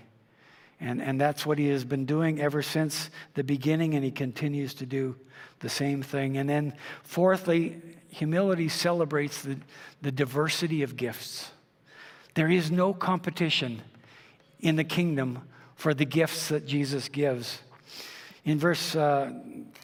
And, 0.80 0.99
and 0.99 1.22
that's 1.22 1.45
what 1.45 1.60
he 1.60 1.68
has 1.68 1.86
been 1.86 2.08
doing 2.08 2.41
ever 2.41 2.64
since 2.64 3.12
the 3.36 3.43
beginning, 3.43 3.93
and 3.93 4.04
he 4.04 4.10
continues 4.10 4.74
to 4.74 4.88
do 4.88 5.16
the 5.62 5.70
same 5.70 6.01
thing. 6.01 6.38
And 6.38 6.49
then, 6.49 6.74
fourthly, 7.03 7.82
humility 8.09 8.70
celebrates 8.70 9.41
the, 9.41 9.57
the 10.01 10.12
diversity 10.12 10.84
of 10.84 10.97
gifts. 10.97 11.51
There 12.34 12.49
is 12.49 12.72
no 12.72 12.93
competition 12.93 13.82
in 14.59 14.76
the 14.76 14.84
kingdom 14.84 15.47
for 15.76 15.93
the 15.93 16.05
gifts 16.05 16.49
that 16.49 16.66
Jesus 16.66 17.09
gives. 17.09 17.59
In 18.44 18.58
verse 18.58 18.96
uh, 18.96 19.34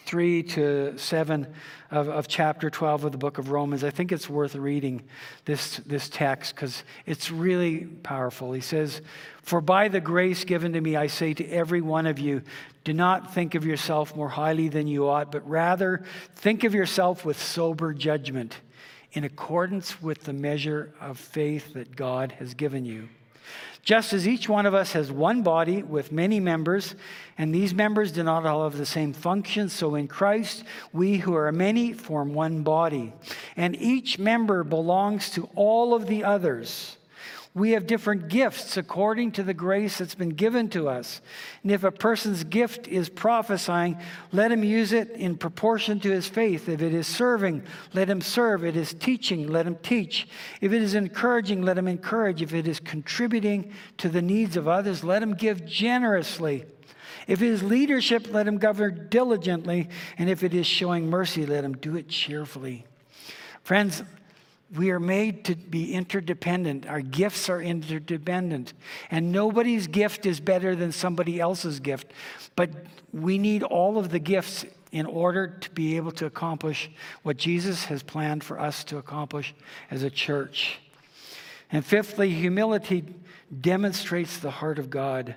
3 0.08 0.44
to 0.44 0.98
7 0.98 1.48
of, 1.92 2.10
of 2.10 2.28
chapter 2.28 2.70
12 2.70 3.06
of 3.06 3.12
the 3.12 3.18
book 3.18 3.38
of 3.38 3.52
Romans, 3.52 3.84
I 3.84 3.92
think 3.92 4.12
it's 4.12 4.28
worth 4.28 4.56
reading 4.56 5.04
this, 5.46 5.78
this 5.86 6.10
text 6.10 6.56
because 6.56 6.84
it's 7.06 7.30
really 7.30 7.86
powerful. 7.86 8.54
He 8.54 8.62
says, 8.62 9.02
For 9.44 9.62
by 9.62 9.90
the 9.90 10.00
grace 10.00 10.44
given 10.44 10.74
to 10.74 10.82
me, 10.82 10.96
I 10.96 11.06
say 11.06 11.36
to 11.36 11.48
every 11.50 11.82
one 11.82 12.08
of 12.08 12.18
you, 12.18 12.42
do 12.84 12.94
not 12.94 13.34
think 13.34 13.54
of 13.54 13.66
yourself 13.66 14.16
more 14.16 14.30
highly 14.30 14.70
than 14.70 14.88
you 14.88 15.08
ought, 15.08 15.32
but 15.32 15.48
rather 15.48 16.04
think 16.36 16.64
of 16.64 16.74
yourself 16.74 17.26
with 17.26 17.40
sober 17.40 17.94
judgment 17.94 18.58
in 19.12 19.24
accordance 19.24 20.02
with 20.02 20.24
the 20.24 20.34
measure 20.34 20.94
of 21.00 21.20
faith 21.20 21.74
that 21.74 21.96
God 21.96 22.32
has 22.34 22.54
given 22.54 22.86
you. 22.86 23.10
Just 23.84 24.12
as 24.12 24.28
each 24.28 24.50
one 24.50 24.66
of 24.66 24.74
us 24.74 24.92
has 24.92 25.12
one 25.12 25.44
body 25.44 25.82
with 25.82 26.12
many 26.12 26.42
members, 26.42 26.94
and 27.38 27.56
these 27.56 27.74
members 27.74 28.12
do 28.12 28.22
not 28.22 28.46
all 28.46 28.66
have 28.66 28.78
the 28.78 28.86
same 28.86 29.14
function, 29.14 29.70
so 29.70 29.96
in 29.96 30.10
Christ, 30.10 30.66
we 30.92 31.18
who 31.18 31.34
are 31.36 31.50
many 31.54 31.94
form 31.94 32.34
one 32.34 32.64
body. 32.64 33.14
And 33.56 33.76
each 33.78 34.20
member 34.20 34.66
belongs 34.66 35.30
to 35.32 35.48
all 35.56 35.94
of 35.94 36.08
the 36.08 36.26
others. 36.26 36.98
We 37.58 37.72
have 37.72 37.88
different 37.88 38.28
gifts 38.28 38.78
according 38.78 39.32
to 39.32 39.44
the 39.44 39.54
grace 39.54 39.98
that's 39.98 40.14
been 40.14 40.30
given 40.30 40.70
to 40.70 40.88
us. 40.88 41.22
And 41.64 41.72
if 41.72 41.84
a 41.84 41.92
person's 41.92 42.44
gift 42.44 42.88
is 42.88 43.10
prophesying, 43.10 43.98
let 44.32 44.52
him 44.52 44.64
use 44.64 44.94
it 44.94 45.10
in 45.10 45.38
proportion 45.38 46.00
to 46.02 46.12
his 46.12 46.28
faith. 46.28 46.70
If 46.70 46.84
it 46.84 46.94
is 46.94 47.08
serving, 47.08 47.64
let 47.96 48.12
him 48.12 48.22
serve. 48.22 48.64
If 48.64 48.76
it 48.76 48.80
is 48.80 48.94
teaching, 48.94 49.48
let 49.48 49.66
him 49.66 49.76
teach. 49.82 50.28
If 50.62 50.72
it 50.72 50.84
is 50.84 50.94
encouraging, 50.94 51.64
let 51.64 51.80
him 51.80 51.88
encourage. 51.88 52.44
If 52.44 52.54
it 52.54 52.68
is 52.68 52.80
contributing 52.80 53.74
to 53.98 54.08
the 54.08 54.22
needs 54.22 54.56
of 54.56 54.68
others, 54.68 55.04
let 55.04 55.24
him 55.24 55.34
give 55.34 55.66
generously. 55.66 56.64
If 57.26 57.42
it 57.42 57.48
is 57.48 57.64
leadership, 57.64 58.28
let 58.32 58.48
him 58.48 58.60
govern 58.60 59.08
diligently. 59.10 59.90
And 60.20 60.30
if 60.30 60.44
it 60.44 60.54
is 60.54 60.68
showing 60.68 61.10
mercy, 61.10 61.48
let 61.48 61.64
him 61.64 61.74
do 61.74 61.96
it 61.96 62.08
cheerfully. 62.08 62.86
Friends, 63.64 64.04
we 64.76 64.92
are 64.92 65.00
made 65.00 65.46
to 65.46 65.56
be 65.56 65.94
interdependent. 65.94 66.88
Our 66.88 67.02
gifts 67.02 67.50
are 67.50 67.62
interdependent. 67.62 68.74
And 69.10 69.32
nobody's 69.32 69.88
gift 69.88 70.26
is 70.26 70.40
better 70.40 70.76
than 70.76 70.92
somebody 70.92 71.40
else's 71.40 71.80
gift. 71.80 72.12
But 72.56 72.72
we 73.14 73.38
need 73.38 73.64
all 73.64 73.98
of 73.98 74.10
the 74.10 74.20
gifts 74.20 74.66
in 74.92 75.06
order 75.06 75.48
to 75.48 75.70
be 75.72 75.96
able 75.96 76.12
to 76.14 76.26
accomplish 76.26 76.90
what 77.24 77.38
Jesus 77.38 77.86
has 77.86 78.04
planned 78.04 78.44
for 78.44 78.60
us 78.60 78.84
to 78.86 78.98
accomplish 78.98 79.54
as 79.90 80.04
a 80.04 80.10
church. 80.10 80.80
And 81.72 81.86
fifthly, 81.86 82.32
humility 82.32 83.06
demonstrates 83.62 84.38
the 84.38 84.52
heart 84.52 84.80
of 84.80 84.90
God. 84.90 85.36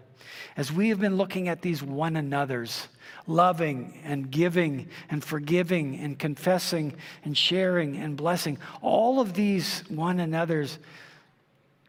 As 0.56 0.72
we 0.72 0.88
have 0.88 1.00
been 1.00 1.16
looking 1.16 1.48
at 1.48 1.62
these 1.62 1.82
one 1.82 2.16
another's, 2.16 2.88
loving 3.26 4.00
and 4.04 4.30
giving 4.30 4.88
and 5.08 5.22
forgiving 5.24 5.98
and 5.98 6.18
confessing 6.18 6.94
and 7.24 7.36
sharing 7.36 7.96
and 7.96 8.16
blessing. 8.16 8.58
All 8.82 9.20
of 9.20 9.34
these 9.34 9.84
one 9.88 10.20
another's, 10.20 10.78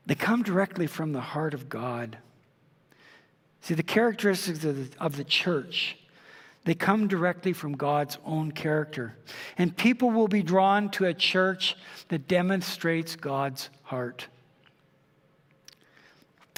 they 0.05 0.15
come 0.15 0.43
directly 0.43 0.87
from 0.87 1.11
the 1.11 1.21
heart 1.21 1.53
of 1.53 1.69
God. 1.69 2.17
See, 3.61 3.73
the 3.73 3.83
characteristics 3.83 4.63
of 4.63 4.75
the, 4.75 5.03
of 5.03 5.17
the 5.17 5.23
church, 5.23 5.97
they 6.63 6.73
come 6.73 7.07
directly 7.07 7.53
from 7.53 7.73
God's 7.73 8.17
own 8.25 8.51
character. 8.51 9.15
And 9.57 9.75
people 9.75 10.11
will 10.11 10.27
be 10.27 10.43
drawn 10.43 10.89
to 10.91 11.05
a 11.05 11.13
church 11.13 11.75
that 12.09 12.27
demonstrates 12.27 13.15
God's 13.15 13.69
heart. 13.83 14.27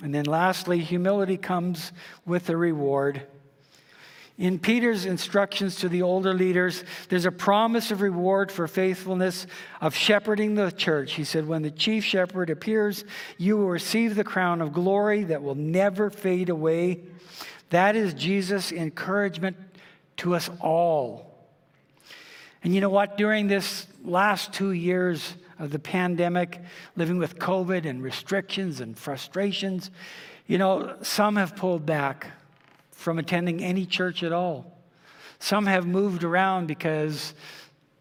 And 0.04 0.14
then 0.14 0.26
lastly, 0.26 0.80
humility 0.80 1.38
comes 1.38 1.94
with 2.26 2.50
a 2.50 2.58
reward. 2.58 3.26
In 4.38 4.60
Peter's 4.60 5.06
instructions 5.06 5.78
to 5.78 5.88
the 5.88 6.02
older 6.02 6.34
leaders, 6.34 6.84
there's 7.08 7.26
a 7.26 7.32
promise 7.32 7.90
of 7.90 8.02
reward 8.02 8.52
for 8.52 8.68
faithfulness 8.68 9.48
of 9.80 9.96
shepherding 9.96 10.56
the 10.56 10.72
church. 10.72 11.14
He 11.14 11.24
said, 11.24 11.48
When 11.48 11.62
the 11.62 11.72
chief 11.72 12.04
shepherd 12.04 12.50
appears, 12.50 13.06
you 13.38 13.56
will 13.56 13.70
receive 13.70 14.16
the 14.16 14.26
crown 14.26 14.60
of 14.60 14.74
glory 14.74 15.24
that 15.24 15.42
will 15.42 15.56
never 15.56 16.10
fade 16.10 16.50
away. 16.50 17.00
That 17.70 17.96
is 17.96 18.14
Jesus' 18.14 18.74
encouragement 18.74 19.56
to 20.18 20.36
us 20.36 20.50
all. 20.60 21.48
And 22.62 22.76
you 22.76 22.82
know 22.82 22.90
what? 22.90 23.18
During 23.18 23.48
this 23.48 23.88
last 24.04 24.52
two 24.52 24.74
years 24.74 25.34
of 25.64 25.72
the 25.72 25.80
pandemic, 25.80 26.62
living 26.96 27.18
with 27.18 27.40
COVID 27.40 27.86
and 27.86 28.04
restrictions 28.04 28.82
and 28.82 28.98
frustrations, 28.98 29.92
you 30.46 30.58
know, 30.58 30.96
some 31.02 31.36
have 31.38 31.56
pulled 31.56 31.86
back 31.86 32.28
from 32.92 33.18
attending 33.20 33.64
any 33.64 33.86
church 33.86 34.24
at 34.24 34.32
all. 34.32 34.78
Some 35.40 35.66
have 35.66 35.86
moved 35.86 36.24
around 36.24 36.68
because 36.68 37.34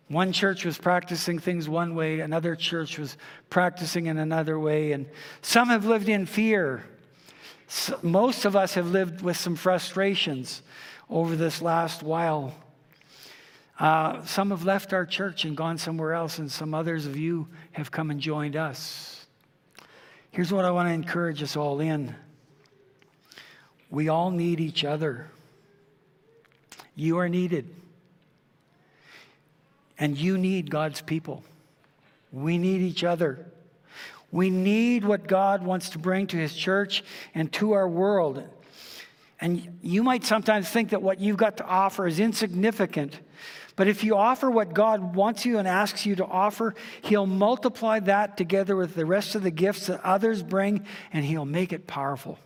one 0.09 0.33
church 0.33 0.65
was 0.65 0.77
practicing 0.77 1.39
things 1.39 1.69
one 1.69 1.95
way, 1.95 2.21
another 2.21 2.55
church 2.55 2.99
was 2.99 3.17
practicing 3.49 4.07
in 4.07 4.19
another 4.19 4.59
way, 4.59 4.93
and 4.93 5.07
some 5.41 5.69
have 5.69 5.87
lived 5.87 6.09
in 6.09 6.27
fear. 6.27 6.85
Most 8.03 8.45
of 8.45 8.55
us 8.55 8.75
have 8.75 8.89
lived 8.89 9.23
with 9.23 9.37
some 9.37 9.57
frustrations 9.57 10.63
over 11.09 11.35
this 11.35 11.63
last 11.63 12.03
while. 12.03 12.55
Uh, 13.83 14.25
some 14.25 14.51
have 14.51 14.63
left 14.63 14.93
our 14.93 15.05
church 15.05 15.45
and 15.45 15.57
gone 15.57 15.77
somewhere 15.77 16.15
else, 16.15 16.39
and 16.39 16.49
some 16.49 16.73
others 16.73 17.05
of 17.05 17.17
you 17.17 17.49
have 17.73 17.91
come 17.91 18.13
and 18.13 18.21
joined 18.21 18.55
us. 18.55 19.27
Here's 20.31 20.53
what 20.53 20.65
I 20.65 20.71
want 20.71 20.89
to 20.89 20.93
encourage 20.93 21.43
us 21.43 21.57
all 21.57 21.81
in 21.81 22.15
we 23.91 24.09
all 24.09 24.31
need 24.31 24.61
each 24.61 24.85
other. 24.85 25.27
You 26.95 27.19
are 27.19 27.29
needed. 27.29 27.75
And 29.99 30.17
you 30.17 30.39
need 30.39 30.71
God's 30.71 31.01
people. 31.01 31.43
We 32.31 32.59
need 32.59 32.83
each 32.83 33.03
other. 33.03 33.47
We 34.31 34.49
need 34.49 35.05
what 35.05 35.27
God 35.27 35.65
wants 35.65 35.91
to 35.91 35.99
bring 35.99 36.29
to 36.29 36.37
His 36.37 36.55
church 36.55 37.03
and 37.35 37.53
to 37.55 37.73
our 37.73 37.89
world. 37.89 38.45
And 39.41 39.81
you 39.83 40.05
might 40.05 40.23
sometimes 40.23 40.69
think 40.69 40.91
that 40.91 41.03
what 41.03 41.19
you've 41.19 41.37
got 41.37 41.57
to 41.57 41.67
offer 41.67 42.07
is 42.07 42.21
insignificant. 42.21 43.19
But 43.83 43.89
if 43.89 44.05
you 44.05 44.17
offer 44.17 44.49
what 44.49 44.75
God 44.75 45.17
wants 45.17 45.45
you 45.45 45.59
and 45.59 45.67
asks 45.67 46.07
you 46.07 46.15
to 46.15 46.25
offer, 46.25 46.77
He'll 47.01 47.27
multiply 47.27 47.99
that 47.99 48.37
together 48.37 48.77
with 48.77 48.95
the 48.95 49.05
rest 49.05 49.35
of 49.35 49.43
the 49.43 49.51
gifts 49.51 49.89
that 49.89 50.01
others 50.05 50.41
bring, 50.41 50.87
and 51.13 51.25
He'll 51.25 51.45
make 51.45 51.73
it 51.73 51.89
powerful. 51.89 52.39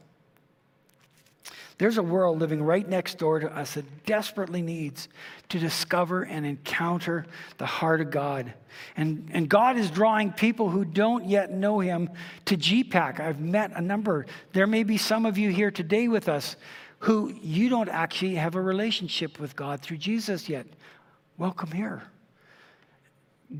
There's 1.76 1.98
a 1.98 2.02
world 2.02 2.38
living 2.38 2.62
right 2.62 2.88
next 2.88 3.18
door 3.18 3.38
to 3.38 3.54
us 3.54 3.74
that 3.74 4.06
desperately 4.06 4.62
needs 4.62 5.10
to 5.50 5.58
discover 5.58 6.22
and 6.22 6.46
encounter 6.46 7.26
the 7.58 7.66
heart 7.66 8.00
of 8.00 8.10
God. 8.10 8.54
And, 8.96 9.28
and 9.34 9.46
God 9.46 9.76
is 9.76 9.90
drawing 9.90 10.32
people 10.32 10.70
who 10.70 10.86
don't 10.86 11.26
yet 11.26 11.52
know 11.52 11.80
Him 11.80 12.08
to 12.46 12.56
GPAC. 12.56 13.20
I've 13.20 13.40
met 13.40 13.72
a 13.74 13.82
number. 13.82 14.24
There 14.54 14.66
may 14.66 14.84
be 14.84 14.96
some 14.96 15.26
of 15.26 15.36
you 15.36 15.50
here 15.50 15.70
today 15.70 16.08
with 16.08 16.30
us 16.30 16.56
who 17.00 17.34
you 17.42 17.68
don't 17.68 17.90
actually 17.90 18.36
have 18.36 18.54
a 18.54 18.62
relationship 18.62 19.38
with 19.38 19.54
God 19.54 19.82
through 19.82 19.98
Jesus 19.98 20.48
yet. 20.48 20.66
Welcome 21.38 21.70
here. 21.70 22.02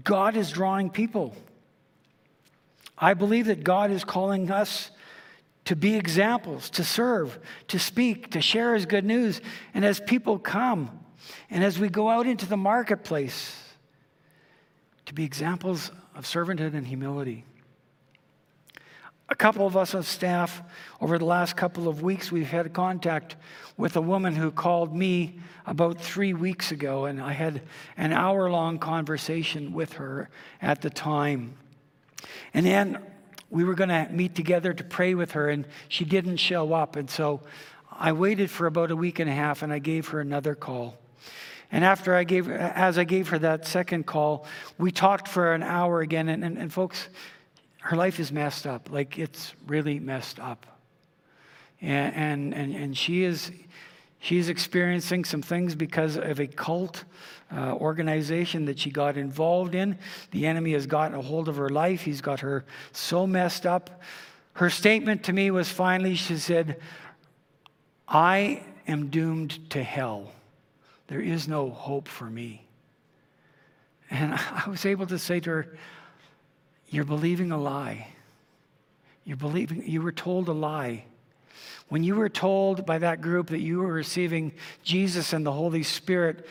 God 0.02 0.36
is 0.36 0.50
drawing 0.50 0.90
people. 0.90 1.36
I 2.98 3.14
believe 3.14 3.46
that 3.46 3.62
God 3.62 3.90
is 3.90 4.04
calling 4.04 4.50
us 4.50 4.90
to 5.66 5.76
be 5.76 5.94
examples, 5.96 6.70
to 6.70 6.84
serve, 6.84 7.38
to 7.68 7.78
speak, 7.78 8.30
to 8.30 8.40
share 8.40 8.74
his 8.74 8.86
good 8.86 9.04
news. 9.04 9.40
And 9.74 9.84
as 9.84 10.00
people 10.00 10.38
come, 10.38 11.00
and 11.50 11.62
as 11.62 11.78
we 11.78 11.88
go 11.88 12.08
out 12.08 12.26
into 12.26 12.46
the 12.46 12.56
marketplace, 12.56 13.54
to 15.06 15.14
be 15.14 15.24
examples 15.24 15.90
of 16.14 16.24
servanthood 16.24 16.74
and 16.74 16.86
humility. 16.86 17.44
A 19.28 19.34
couple 19.34 19.66
of 19.66 19.76
us 19.76 19.94
on 19.94 20.04
staff, 20.04 20.62
over 21.00 21.18
the 21.18 21.24
last 21.24 21.56
couple 21.56 21.88
of 21.88 22.02
weeks, 22.02 22.30
we've 22.30 22.48
had 22.48 22.72
contact 22.72 23.36
with 23.76 23.96
a 23.96 24.00
woman 24.00 24.36
who 24.36 24.50
called 24.50 24.94
me 24.94 25.40
about 25.66 26.00
three 26.00 26.32
weeks 26.32 26.70
ago, 26.70 27.06
and 27.06 27.20
I 27.20 27.32
had 27.32 27.60
an 27.96 28.12
hour 28.12 28.48
long 28.50 28.78
conversation 28.78 29.72
with 29.72 29.94
her 29.94 30.28
at 30.62 30.80
the 30.80 30.90
time. 30.90 31.54
And 32.54 32.64
then 32.64 32.98
we 33.50 33.64
were 33.64 33.74
going 33.74 33.90
to 33.90 34.08
meet 34.10 34.34
together 34.34 34.72
to 34.72 34.84
pray 34.84 35.14
with 35.14 35.32
her, 35.32 35.50
and 35.50 35.66
she 35.88 36.04
didn't 36.04 36.36
show 36.36 36.72
up. 36.72 36.94
And 36.94 37.10
so 37.10 37.40
I 37.90 38.12
waited 38.12 38.48
for 38.48 38.66
about 38.66 38.92
a 38.92 38.96
week 38.96 39.18
and 39.18 39.28
a 39.28 39.34
half, 39.34 39.62
and 39.62 39.72
I 39.72 39.80
gave 39.80 40.08
her 40.08 40.20
another 40.20 40.54
call. 40.54 40.96
And 41.72 41.84
after 41.84 42.14
I 42.14 42.22
gave, 42.22 42.48
as 42.48 42.96
I 42.96 43.02
gave 43.02 43.28
her 43.28 43.40
that 43.40 43.66
second 43.66 44.06
call, 44.06 44.46
we 44.78 44.92
talked 44.92 45.26
for 45.26 45.52
an 45.52 45.64
hour 45.64 46.00
again. 46.00 46.28
And, 46.28 46.44
and, 46.44 46.56
and 46.56 46.72
folks, 46.72 47.08
her 47.86 47.96
life 47.96 48.18
is 48.18 48.32
messed 48.32 48.66
up. 48.66 48.90
Like 48.90 49.16
it's 49.16 49.54
really 49.68 50.00
messed 50.00 50.40
up. 50.40 50.66
And, 51.80 52.52
and, 52.52 52.74
and, 52.74 52.96
she 52.96 53.22
is, 53.22 53.52
she's 54.18 54.48
experiencing 54.48 55.24
some 55.24 55.40
things 55.40 55.76
because 55.76 56.16
of 56.16 56.40
a 56.40 56.48
cult 56.48 57.04
uh, 57.54 57.74
organization 57.74 58.64
that 58.64 58.80
she 58.80 58.90
got 58.90 59.16
involved 59.16 59.76
in. 59.76 59.98
The 60.32 60.46
enemy 60.46 60.72
has 60.72 60.88
gotten 60.88 61.16
a 61.16 61.22
hold 61.22 61.48
of 61.48 61.56
her 61.56 61.68
life. 61.68 62.00
He's 62.00 62.20
got 62.20 62.40
her 62.40 62.64
so 62.90 63.24
messed 63.24 63.66
up. 63.66 64.02
Her 64.54 64.68
statement 64.68 65.22
to 65.24 65.32
me 65.32 65.52
was 65.52 65.68
finally, 65.68 66.16
she 66.16 66.38
said, 66.38 66.80
I 68.08 68.64
am 68.88 69.10
doomed 69.10 69.70
to 69.70 69.82
hell. 69.84 70.32
There 71.06 71.20
is 71.20 71.46
no 71.46 71.70
hope 71.70 72.08
for 72.08 72.28
me. 72.28 72.66
And 74.10 74.34
I 74.66 74.68
was 74.68 74.84
able 74.84 75.06
to 75.06 75.20
say 75.20 75.38
to 75.38 75.50
her, 75.50 75.78
You're 76.88 77.04
believing 77.04 77.52
a 77.52 77.58
lie. 77.58 78.08
You're 79.24 79.36
believing, 79.36 79.88
you 79.88 80.02
were 80.02 80.12
told 80.12 80.48
a 80.48 80.52
lie. 80.52 81.04
When 81.88 82.04
you 82.04 82.14
were 82.14 82.28
told 82.28 82.86
by 82.86 82.98
that 82.98 83.20
group 83.20 83.48
that 83.48 83.60
you 83.60 83.78
were 83.78 83.92
receiving 83.92 84.52
Jesus 84.82 85.32
and 85.32 85.44
the 85.44 85.52
Holy 85.52 85.82
Spirit, 85.82 86.46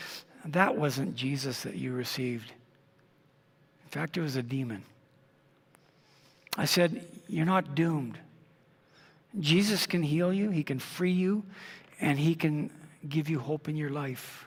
that 0.45 0.77
wasn't 0.77 1.15
Jesus 1.15 1.63
that 1.63 1.75
you 1.75 1.93
received. 1.93 2.51
In 3.85 3.89
fact, 3.89 4.17
it 4.17 4.21
was 4.21 4.35
a 4.35 4.43
demon. 4.43 4.83
I 6.57 6.65
said, 6.65 7.05
You're 7.27 7.45
not 7.45 7.75
doomed. 7.75 8.17
Jesus 9.39 9.87
can 9.87 10.03
heal 10.03 10.31
you, 10.33 10.49
He 10.49 10.63
can 10.63 10.79
free 10.79 11.11
you, 11.11 11.43
and 11.99 12.17
He 12.17 12.35
can 12.35 12.69
give 13.07 13.29
you 13.29 13.39
hope 13.39 13.67
in 13.67 13.75
your 13.75 13.89
life. 13.89 14.45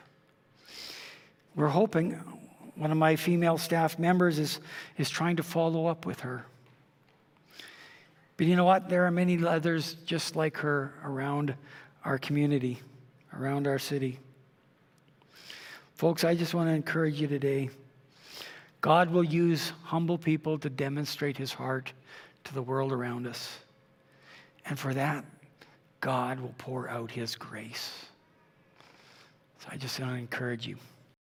We're 1.55 1.67
hoping, 1.67 2.19
one 2.79 2.91
of 2.91 2.97
my 2.97 3.17
female 3.17 3.57
staff 3.57 3.99
members 3.99 4.39
is, 4.39 4.61
is 4.97 5.09
trying 5.09 5.35
to 5.35 5.43
follow 5.43 5.85
up 5.87 6.05
with 6.05 6.21
her. 6.21 6.45
But 8.37 8.47
you 8.47 8.55
know 8.55 8.63
what? 8.63 8.87
There 8.87 9.05
are 9.05 9.11
many 9.11 9.45
others 9.45 9.95
just 10.05 10.37
like 10.37 10.55
her 10.57 10.93
around 11.03 11.53
our 12.05 12.17
community, 12.17 12.81
around 13.37 13.67
our 13.67 13.79
city. 13.79 14.17
Folks, 15.95 16.23
I 16.23 16.35
just 16.35 16.53
want 16.53 16.69
to 16.69 16.73
encourage 16.73 17.19
you 17.19 17.27
today. 17.27 17.69
God 18.79 19.11
will 19.11 19.25
use 19.25 19.73
humble 19.83 20.17
people 20.17 20.57
to 20.59 20.69
demonstrate 20.69 21.35
his 21.35 21.51
heart 21.51 21.91
to 22.45 22.53
the 22.53 22.61
world 22.61 22.93
around 22.93 23.27
us. 23.27 23.59
And 24.65 24.79
for 24.79 24.93
that, 24.93 25.25
God 25.99 26.39
will 26.39 26.55
pour 26.57 26.87
out 26.87 27.11
his 27.11 27.35
grace. 27.35 28.05
So 29.59 29.67
I 29.69 29.75
just 29.75 29.99
want 29.99 30.13
to 30.13 30.17
encourage 30.17 30.65
you. 30.65 30.77